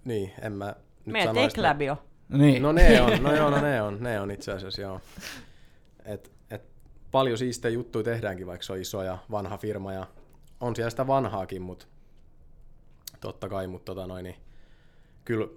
niin, 0.06 0.32
en 0.42 0.54
mä 0.54 0.76
nyt 1.06 1.14
Meidän 1.14 1.36
Techlabio. 1.36 1.98
Niin. 2.30 2.64
No 2.64 2.72
ne 2.72 3.02
on, 3.02 3.24
no 3.24 3.36
joo, 3.36 3.50
no 3.50 3.62
ne 3.62 3.82
on, 3.82 3.98
ne 4.04 4.20
on 4.20 4.32
itse 4.32 4.52
asiassa 4.52 4.82
joo. 4.82 5.02
Et, 6.06 6.32
et 6.50 6.62
paljon 7.12 7.38
siistejä 7.38 7.74
juttuja 7.74 8.04
tehdäänkin, 8.04 8.48
vaikka 8.48 8.66
se 8.66 8.74
on 8.74 8.82
iso 8.82 9.04
ja 9.04 9.18
vanha 9.32 9.58
firma 9.58 9.94
ja 9.94 10.08
on 10.60 10.76
siellä 10.76 10.90
sitä 10.90 11.08
vanhaakin, 11.08 11.62
mutta 11.62 11.86
totta 13.22 13.50
kai, 13.50 13.68
mutta 13.68 13.96
tota 13.96 14.08
noin, 14.08 14.24
niin 14.24 14.36
kyllä 15.26 15.48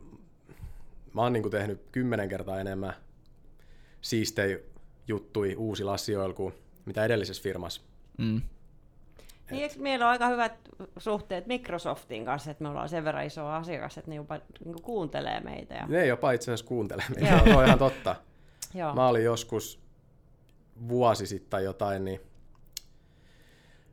mä 1.14 1.22
oon 1.22 1.32
niinku 1.32 1.50
tehnyt 1.50 1.82
kymmenen 1.92 2.28
kertaa 2.28 2.60
enemmän 2.60 2.94
siistejä 4.00 4.58
juttui 5.08 5.54
uusilla 5.56 5.94
asioilla 5.94 6.34
kuin 6.34 6.54
mitä 6.84 7.04
edellisessä 7.04 7.42
firmassa. 7.42 7.82
Mm. 8.18 8.42
Niin, 9.50 9.62
eikö 9.62 9.74
meillä 9.78 10.04
on 10.04 10.10
aika 10.10 10.28
hyvät 10.28 10.52
suhteet 10.98 11.46
Microsoftin 11.46 12.24
kanssa, 12.24 12.50
että 12.50 12.64
me 12.64 12.68
ollaan 12.70 12.88
sen 12.88 13.04
verran 13.04 13.26
iso 13.26 13.46
asiakas, 13.46 13.98
että 13.98 14.10
ne 14.10 14.14
jopa 14.14 14.40
niin 14.64 14.82
kuuntelee 14.82 15.40
meitä. 15.40 15.74
Ja... 15.74 15.86
Ne 15.86 16.06
jopa 16.06 16.32
itse 16.32 16.44
asiassa 16.44 16.66
kuuntelee 16.66 17.04
meitä, 17.14 17.44
se 17.44 17.56
on 17.56 17.64
ihan 17.64 17.78
totta. 17.78 18.16
Joo. 18.74 18.94
Mä 18.94 19.08
olin 19.08 19.24
joskus 19.24 19.80
vuosi 20.88 21.26
sitten 21.26 21.50
tai 21.50 21.64
jotain, 21.64 22.04
niin 22.04 22.20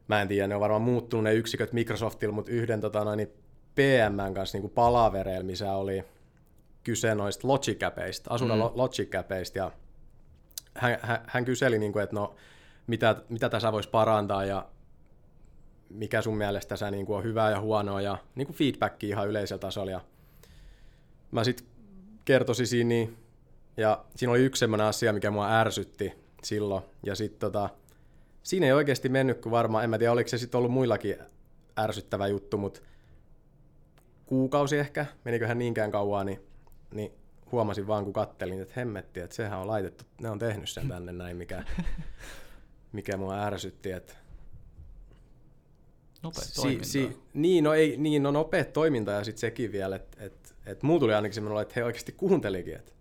mä 0.07 0.21
en 0.21 0.27
tiedä, 0.27 0.47
ne 0.47 0.55
on 0.55 0.61
varmaan 0.61 0.81
muuttunut 0.81 1.23
ne 1.23 1.33
yksiköt 1.33 1.73
Microsoftilla, 1.73 2.35
mutta 2.35 2.51
yhden 2.51 2.81
tota, 2.81 3.03
noin, 3.03 3.17
niin 3.17 3.31
PM 3.75 4.33
kanssa 4.33 4.57
niin 4.57 4.69
palavereilla, 4.69 5.43
missä 5.43 5.73
oli 5.73 6.03
kyse 6.83 7.15
noista 7.15 7.47
logicapeista, 7.47 8.33
Asuna 8.33 8.55
mm. 8.55 8.61
logicapeista, 8.61 9.57
ja 9.57 9.71
hän, 10.75 10.97
hän, 11.01 11.19
hän 11.27 11.45
kyseli, 11.45 11.79
niin 11.79 11.93
kuin, 11.93 12.03
että 12.03 12.15
no, 12.15 12.35
mitä, 12.87 13.15
mitä 13.29 13.49
tässä 13.49 13.71
voisi 13.71 13.89
parantaa, 13.89 14.45
ja 14.45 14.65
mikä 15.89 16.21
sun 16.21 16.37
mielestä 16.37 16.75
sä 16.75 16.91
niin 16.91 17.05
kuin 17.05 17.17
on 17.17 17.23
hyvää 17.23 17.51
ja 17.51 17.59
huonoa 17.59 18.01
ja 18.01 18.17
niin 18.35 18.47
kuin 18.47 18.57
feedbackia 18.57 19.09
ihan 19.09 19.27
yleisellä 19.27 19.59
tasolla. 19.59 19.91
Ja 19.91 20.01
mä 21.31 21.43
sitten 21.43 21.67
kertoisin 22.25 22.67
siinä, 22.67 22.87
niin, 22.87 23.17
ja 23.77 24.05
siinä 24.15 24.31
oli 24.31 24.45
yksi 24.45 24.59
sellainen 24.59 24.87
asia, 24.87 25.13
mikä 25.13 25.31
mua 25.31 25.59
ärsytti 25.59 26.13
silloin. 26.43 26.83
Ja 27.03 27.15
sitten 27.15 27.39
tota, 27.39 27.69
siinä 28.43 28.65
ei 28.65 28.73
oikeasti 28.73 29.09
mennyt, 29.09 29.41
kun 29.41 29.51
varmaan, 29.51 29.83
en 29.83 29.89
mä 29.89 29.97
tiedä, 29.97 30.11
oliko 30.11 30.29
se 30.29 30.37
sitten 30.37 30.57
ollut 30.57 30.71
muillakin 30.71 31.17
ärsyttävä 31.79 32.27
juttu, 32.27 32.57
mutta 32.57 32.81
kuukausi 34.25 34.77
ehkä, 34.77 35.05
meniköhän 35.25 35.57
niinkään 35.57 35.91
kauan, 35.91 36.25
niin, 36.25 36.39
niin 36.93 37.11
huomasin 37.51 37.87
vaan, 37.87 38.03
kun 38.03 38.13
kattelin, 38.13 38.61
että 38.61 38.73
hemmetti, 38.77 39.19
että 39.19 39.35
sehän 39.35 39.59
on 39.59 39.67
laitettu, 39.67 40.03
ne 40.21 40.29
on 40.29 40.39
tehnyt 40.39 40.69
sen 40.69 40.87
tänne 40.87 41.11
näin, 41.11 41.37
mikä, 41.37 41.63
mikä 42.91 43.17
mua 43.17 43.43
ärsytti, 43.43 43.91
että 43.91 44.13
Nopea 46.25 46.43
si, 46.43 46.79
si, 46.81 47.17
niin, 47.33 47.63
no 47.63 47.73
ei, 47.73 47.97
niin, 47.97 48.23
no 48.23 48.31
nopea 48.31 48.65
toiminta 48.65 49.11
ja 49.11 49.23
sitten 49.23 49.39
sekin 49.39 49.71
vielä, 49.71 49.95
että 49.95 50.25
et, 50.25 50.55
et 50.65 50.83
muu 50.83 50.99
tuli 50.99 51.13
ainakin 51.13 51.33
semmoinen 51.33 51.61
että 51.61 51.73
he 51.75 51.83
oikeasti 51.83 52.11
kuuntelikin, 52.11 52.75
että 52.75 52.91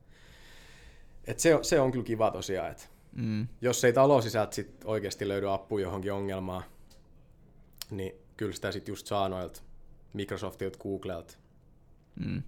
et 1.27 1.41
se, 1.41 1.59
se 1.63 1.81
on 1.81 1.93
kyllä 1.93 2.05
kiva 2.05 2.31
tosiaan, 2.31 2.71
että 2.71 2.85
mm. 3.13 3.49
jos 3.61 3.85
ei 3.85 3.93
talosisältä 3.93 4.55
sit 4.55 4.85
oikeasti 4.85 5.29
löydy 5.29 5.53
apua 5.53 5.81
johonkin 5.81 6.13
ongelmaan, 6.13 6.63
niin 7.91 8.13
kyllä 8.37 8.53
sitä 8.53 8.73
sitten 8.73 8.93
just 8.93 9.07
saa 9.07 9.29
noilta 9.29 9.61
Microsoftilta, 10.13 10.79
Googlelta. 10.79 11.35
Mm 12.17 12.43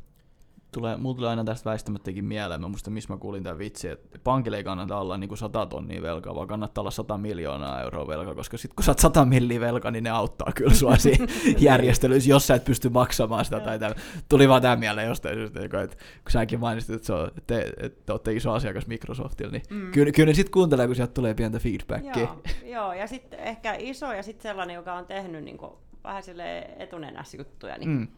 tulee, 0.76 0.96
mulla 0.96 1.16
tulee 1.16 1.30
aina 1.30 1.44
tästä 1.44 1.70
väistämättäkin 1.70 2.24
mieleen, 2.24 2.60
mä 2.60 2.68
muistan 2.68 2.92
missä 2.92 3.12
mä 3.12 3.18
kuulin 3.18 3.42
tämän 3.42 3.58
vitsi, 3.58 3.88
että 3.88 4.18
pankille 4.24 4.56
ei 4.56 4.64
kannata 4.64 4.98
olla 4.98 5.16
niin 5.16 5.28
kuin 5.28 5.38
100 5.38 5.66
tonnia 5.66 6.02
velkaa, 6.02 6.34
vaan 6.34 6.48
kannattaa 6.48 6.82
olla 6.82 6.90
100 6.90 7.18
miljoonaa 7.18 7.82
euroa 7.82 8.06
velkaa, 8.06 8.34
koska 8.34 8.58
sitten 8.58 8.76
kun 8.76 8.84
sä 8.84 8.90
oot 8.90 8.98
100 8.98 9.24
milliä 9.24 9.60
velkaa, 9.60 9.90
niin 9.90 10.04
ne 10.04 10.10
auttaa 10.10 10.52
kyllä 10.54 10.74
sua 10.74 10.96
siinä 11.06 11.26
järjestelyissä, 11.58 12.30
jos 12.30 12.46
sä 12.46 12.54
et 12.54 12.64
pysty 12.64 12.88
maksamaan 12.88 13.44
sitä. 13.44 13.60
tai 13.60 13.78
tämän. 13.78 13.96
Tuli 14.28 14.48
vaan 14.48 14.62
tämä 14.62 14.76
mieleen 14.76 15.08
jostain 15.08 15.34
syystä, 15.34 15.60
että 15.60 15.96
kun 15.96 16.30
säkin 16.30 16.60
mainitsit, 16.60 16.94
että, 16.94 17.06
se 17.06 17.12
on, 17.12 17.30
te, 17.46 17.72
että 17.76 18.02
te 18.06 18.12
olette 18.12 18.32
iso 18.32 18.52
asiakas 18.52 18.86
Microsoftilla, 18.86 19.52
niin 19.52 19.62
mm. 19.70 19.92
kyllä, 19.92 20.12
kyllä 20.12 20.26
ne 20.26 20.34
sitten 20.34 20.52
kuuntelee, 20.52 20.86
kun 20.86 20.96
sieltä 20.96 21.14
tulee 21.14 21.34
pientä 21.34 21.58
feedbackia. 21.58 22.22
Joo, 22.22 22.42
joo 22.64 22.92
ja 22.92 23.06
sitten 23.06 23.38
ehkä 23.38 23.74
iso 23.78 24.12
ja 24.12 24.22
sitten 24.22 24.42
sellainen, 24.42 24.74
joka 24.74 24.94
on 24.94 25.06
tehnyt 25.06 25.44
niin 25.44 25.58
kuin, 25.58 25.72
vähän 26.04 26.22
sille 26.22 26.58
etunenässä 26.78 27.36
juttuja, 27.36 27.78
niin, 27.78 27.90
mm. 27.90 28.08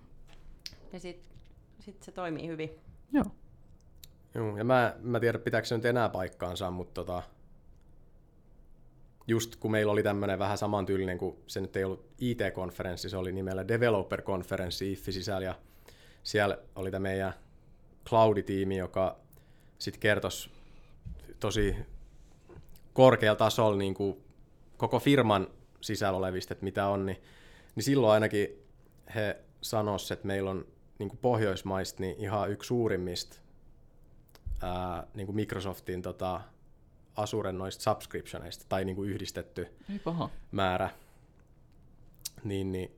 ja 0.93 1.01
sitten 1.01 1.38
sitten 1.81 2.05
se 2.05 2.13
toimii 2.13 2.49
hyvin. 2.49 2.71
Joo. 3.13 3.25
Joo, 4.35 4.57
ja 4.57 4.65
mä, 4.65 4.97
mä 5.01 5.21
tiedän, 5.21 5.41
pitääkö 5.41 5.67
se 5.67 5.77
nyt 5.77 5.85
enää 5.85 6.09
paikkaansa, 6.09 6.71
mutta 6.71 6.95
tota, 6.95 7.23
just 9.27 9.57
kun 9.57 9.71
meillä 9.71 9.93
oli 9.93 10.03
tämmöinen 10.03 10.39
vähän 10.39 10.59
samantyylinen, 10.59 11.19
kuin 11.19 11.37
se 11.47 11.61
nyt 11.61 11.77
ei 11.77 11.85
ollut 11.85 12.07
IT-konferenssi, 12.19 13.11
se 13.11 13.17
oli 13.17 13.33
nimellä 13.33 13.69
Developer-konferenssi 13.69 14.93
IFFI 14.93 15.13
sisällä, 15.13 15.45
ja 15.45 15.55
siellä 16.23 16.59
oli 16.77 16.91
tämä 16.91 17.03
meidän 17.03 17.33
Cloudi-tiimi, 18.07 18.77
joka 18.77 19.17
sitten 19.79 20.01
kertoisi 20.01 20.51
tosi 21.41 21.77
korkealla 22.93 23.37
tasolla 23.37 23.79
niin 23.79 23.95
kuin 23.95 24.25
koko 24.77 24.99
firman 24.99 25.49
sisällä 25.81 26.19
olevista, 26.19 26.55
että 26.55 26.65
mitä 26.65 26.89
on, 26.89 27.07
niin, 27.07 27.23
niin 27.75 27.85
silloin 27.85 28.13
ainakin 28.13 28.49
he 29.15 29.37
sanoisivat, 29.61 30.13
että 30.13 30.27
meillä 30.27 30.51
on 30.51 30.67
niin 30.99 31.09
kuin 31.09 31.19
Pohjoismaista 31.19 32.03
niin 32.03 32.17
ihan 32.19 32.51
yksi 32.51 32.69
suurimmista 32.69 33.37
ää, 34.63 35.07
niin 35.15 35.27
kuin 35.27 35.37
Microsoftin 35.37 36.03
tota, 36.03 36.41
Azuren 37.17 37.59
noista 37.59 37.83
subscriptioneista, 37.83 38.65
tai 38.69 38.85
niin 38.85 38.97
kuin 38.97 39.11
yhdistetty 39.11 39.69
Ei 39.93 39.99
paha. 39.99 40.31
määrä, 40.53 40.91
niin, 42.45 42.73
niin 42.73 42.91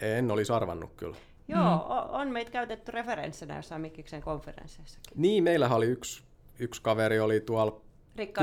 en 0.00 0.30
olisi 0.30 0.52
arvannut 0.52 0.92
kyllä. 0.96 1.16
Joo, 1.48 1.60
mm. 1.60 2.14
on 2.14 2.28
meitä 2.28 2.50
käytetty 2.50 2.92
referenssinä 2.92 3.56
jossain 3.56 3.80
Mikkiksen 3.80 4.22
konferensseissakin. 4.22 5.12
Niin, 5.14 5.44
meillähän 5.44 5.76
oli 5.76 5.86
yksi, 5.86 6.22
yksi 6.58 6.82
kaveri 6.82 7.20
oli 7.20 7.40
tuolla 7.40 7.80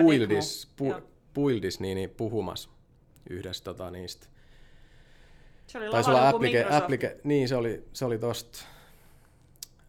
Puildis, 0.01 0.71
pu, 0.75 0.93
Puildis 1.33 1.79
niin, 1.79 1.95
niin, 1.95 2.09
puhumassa 2.09 2.69
yhdessä 3.29 3.63
tota, 3.63 3.91
niistä 3.91 4.27
se 5.67 5.77
oli 5.77 5.89
Taisi 5.91 6.09
olla 6.09 6.29
applica- 6.31 6.71
applica- 6.71 7.19
niin, 7.23 7.47
se 7.49 7.55
oli, 7.55 7.89
se 7.93 8.05
oli 8.05 8.19
tosta 8.19 8.65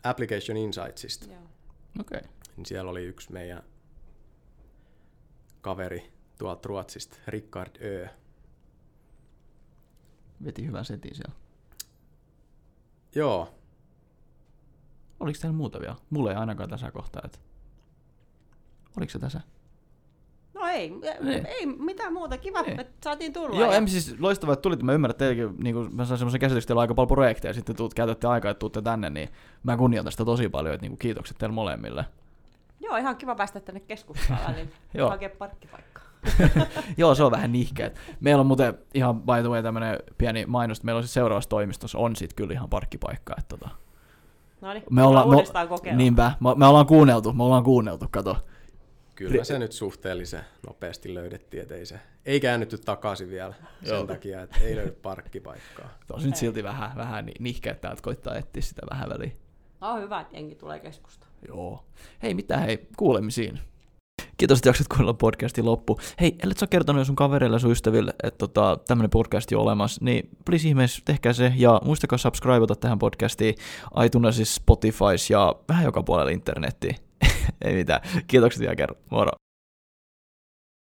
Application 0.05 0.57
Insightsista. 0.57 1.27
Okei. 2.01 2.19
Okay. 2.19 2.31
Niin 2.57 2.67
siellä 2.67 2.91
oli 2.91 3.05
yksi 3.05 3.33
meidän 3.33 3.63
kaveri 5.61 6.13
tuolta 6.39 6.69
Ruotsista, 6.69 7.17
Rickard 7.27 7.77
Ö. 7.83 8.09
Veti 10.45 10.67
hyvän 10.67 10.85
setin 10.85 11.15
siellä. 11.15 11.35
Joo. 13.15 13.55
Oliko 15.21 15.39
täällä 15.41 15.57
muuta 15.57 15.81
vielä? 15.81 15.97
Mulla 16.11 16.31
ei 16.31 16.37
ainakaan 16.37 16.71
tässä 16.71 16.91
kohtaa, 16.91 17.23
että... 17.25 17.39
Oliko 18.97 19.11
se 19.13 19.19
tässä? 19.19 19.41
Ei, 20.77 20.91
Niin. 21.21 21.47
ei 21.47 21.67
mitään 21.67 22.13
muuta. 22.13 22.39
Kiva, 22.39 22.63
Niin. 22.63 22.81
että 22.81 22.93
saatiin 23.05 23.33
tulla. 23.33 23.61
Joo, 23.61 23.71
ja- 23.71 23.77
en 23.77 23.89
siis 23.89 24.17
loistavaa, 24.21 24.53
että 24.53 24.63
tulit. 24.63 24.83
Mä 24.83 24.93
ymmärrän, 24.93 25.11
että 25.11 25.25
teilläkin, 25.25 25.65
niin 25.65 25.75
kuin, 25.75 25.97
mä 25.97 26.05
sain 26.05 26.19
semmoisen 26.19 26.41
käsityksen, 26.41 26.59
että 26.65 26.67
teillä 26.69 26.79
on 26.81 26.83
aika 26.83 26.95
paljon 26.95 27.09
projekteja, 27.09 27.51
ja 27.51 27.55
sitten 27.55 27.77
tuut, 27.77 27.95
käytätte 27.95 28.27
aikaa, 28.27 28.51
että 28.51 28.59
tuutte 28.59 28.83
tänne, 28.83 29.11
niin 29.11 29.29
mä 29.63 29.77
kunnioitan 29.77 30.13
sitä 30.13 30.25
tosi 30.25 30.49
paljon, 30.49 30.75
että 30.75 30.83
niin 30.85 30.91
kuin, 30.93 30.99
kiitokset 30.99 31.39
teille 31.39 31.55
molemmille. 31.55 32.05
Joo, 32.81 32.97
ihan 32.97 33.17
kiva 33.17 33.35
päästä 33.35 33.61
tänne 33.61 33.81
keskustaan 33.81 34.55
niin 34.55 34.73
Joo. 34.95 35.11
hakea 35.11 35.31
parkkipaikkaa. 35.39 36.03
Joo, 36.97 37.15
se 37.15 37.23
on 37.25 37.31
vähän 37.31 37.53
nihkeet. 37.53 37.99
Meillä 38.21 38.41
on 38.41 38.47
muuten 38.47 38.79
ihan 38.95 39.21
by 39.23 39.33
the 39.41 39.49
way 39.49 39.63
tämmönen 39.63 39.99
pieni 40.19 40.47
mainos, 40.47 40.79
että 40.79 40.85
meillä 40.85 40.99
on 40.99 41.03
siis 41.03 41.15
seuraavassa 41.15 41.51
toimistossa 41.51 41.99
on 41.99 42.17
sit 42.17 42.33
kyllä 42.35 42.53
ihan 42.53 42.69
parkkipaikka. 42.69 43.35
Että 43.39 43.57
tota, 43.57 43.71
No 44.61 44.73
niin, 44.73 44.83
me 44.91 45.03
ollaan, 45.03 45.29
kokeilla. 45.69 45.97
niinpä, 45.99 46.33
me, 46.41 46.55
me, 46.57 46.67
ollaan 46.67 46.87
kuunneltu, 46.87 47.33
me 47.33 47.43
ollaan 47.43 47.65
kuunneltu, 47.65 48.07
kato. 48.11 48.37
Kyllä 49.17 49.45
se 49.45 49.59
nyt 49.59 49.73
suhteellisen 49.73 50.45
nopeasti 50.67 51.15
löydettiin, 51.15 51.63
että 51.63 51.75
ei 51.75 51.87
se 51.87 52.01
ei 52.27 52.41
käännytty 52.41 52.79
takaisin 52.79 53.31
vielä 53.31 53.55
Joo. 53.83 53.99
sen 53.99 54.07
takia, 54.07 54.43
että 54.43 54.59
ei 54.61 54.77
löydy 54.77 54.91
parkkipaikkaa. 54.91 55.89
Tosin 56.07 56.27
nyt 56.27 56.37
silti 56.37 56.63
vähän, 56.63 56.97
vähän 56.97 57.27
ni- 57.27 57.35
nihkeet 57.39 57.81
täältä 57.81 58.03
koittaa 58.03 58.37
etsiä 58.37 58.63
sitä 58.63 58.83
vähän 58.91 59.09
väliä. 59.09 59.31
No 59.81 60.01
hyvä, 60.01 60.21
että 60.21 60.37
jengi 60.37 60.55
tulee 60.55 60.79
keskustaan. 60.81 61.33
Joo. 61.49 61.85
Hei, 62.23 62.35
mitä 62.35 62.57
hei, 62.57 62.89
kuulemisiin. 62.97 63.61
Kiitos, 64.37 64.59
että 64.59 64.69
jaksat 64.69 64.89
kuunnella 64.89 65.15
podcastin 65.15 65.65
loppu. 65.65 65.99
Hei, 66.21 66.37
ellet 66.43 66.59
sä 66.59 66.65
ole 66.65 66.69
kertonut 66.69 67.01
jo 67.01 67.05
sun 67.05 67.17
kavereille 67.17 67.55
ja 67.55 67.59
sun 67.59 67.73
ystäville, 67.73 68.15
että 68.23 68.39
tota, 68.39 68.79
tämmönen 68.89 69.11
podcast 69.11 69.53
on 69.53 69.61
olemassa, 69.61 70.05
niin 70.05 70.29
please 70.45 70.69
ihmeessä 70.69 71.03
tehkää 71.05 71.33
se, 71.33 71.53
ja 71.57 71.81
muistakaa 71.85 72.19
subscribeata 72.19 72.77
tähän 72.77 72.99
podcastiin 72.99 73.55
iTunesissa, 74.05 74.55
Spotifys 74.55 75.31
ja 75.31 75.55
vähän 75.69 75.85
joka 75.85 76.03
puolella 76.03 76.31
internettiin. 76.31 76.97
Ei 77.65 77.75
mitään. 77.75 78.01
Kiitokset 78.27 78.61
vielä 78.61 78.77
kerran. 78.77 79.03
Moro. 79.11 79.31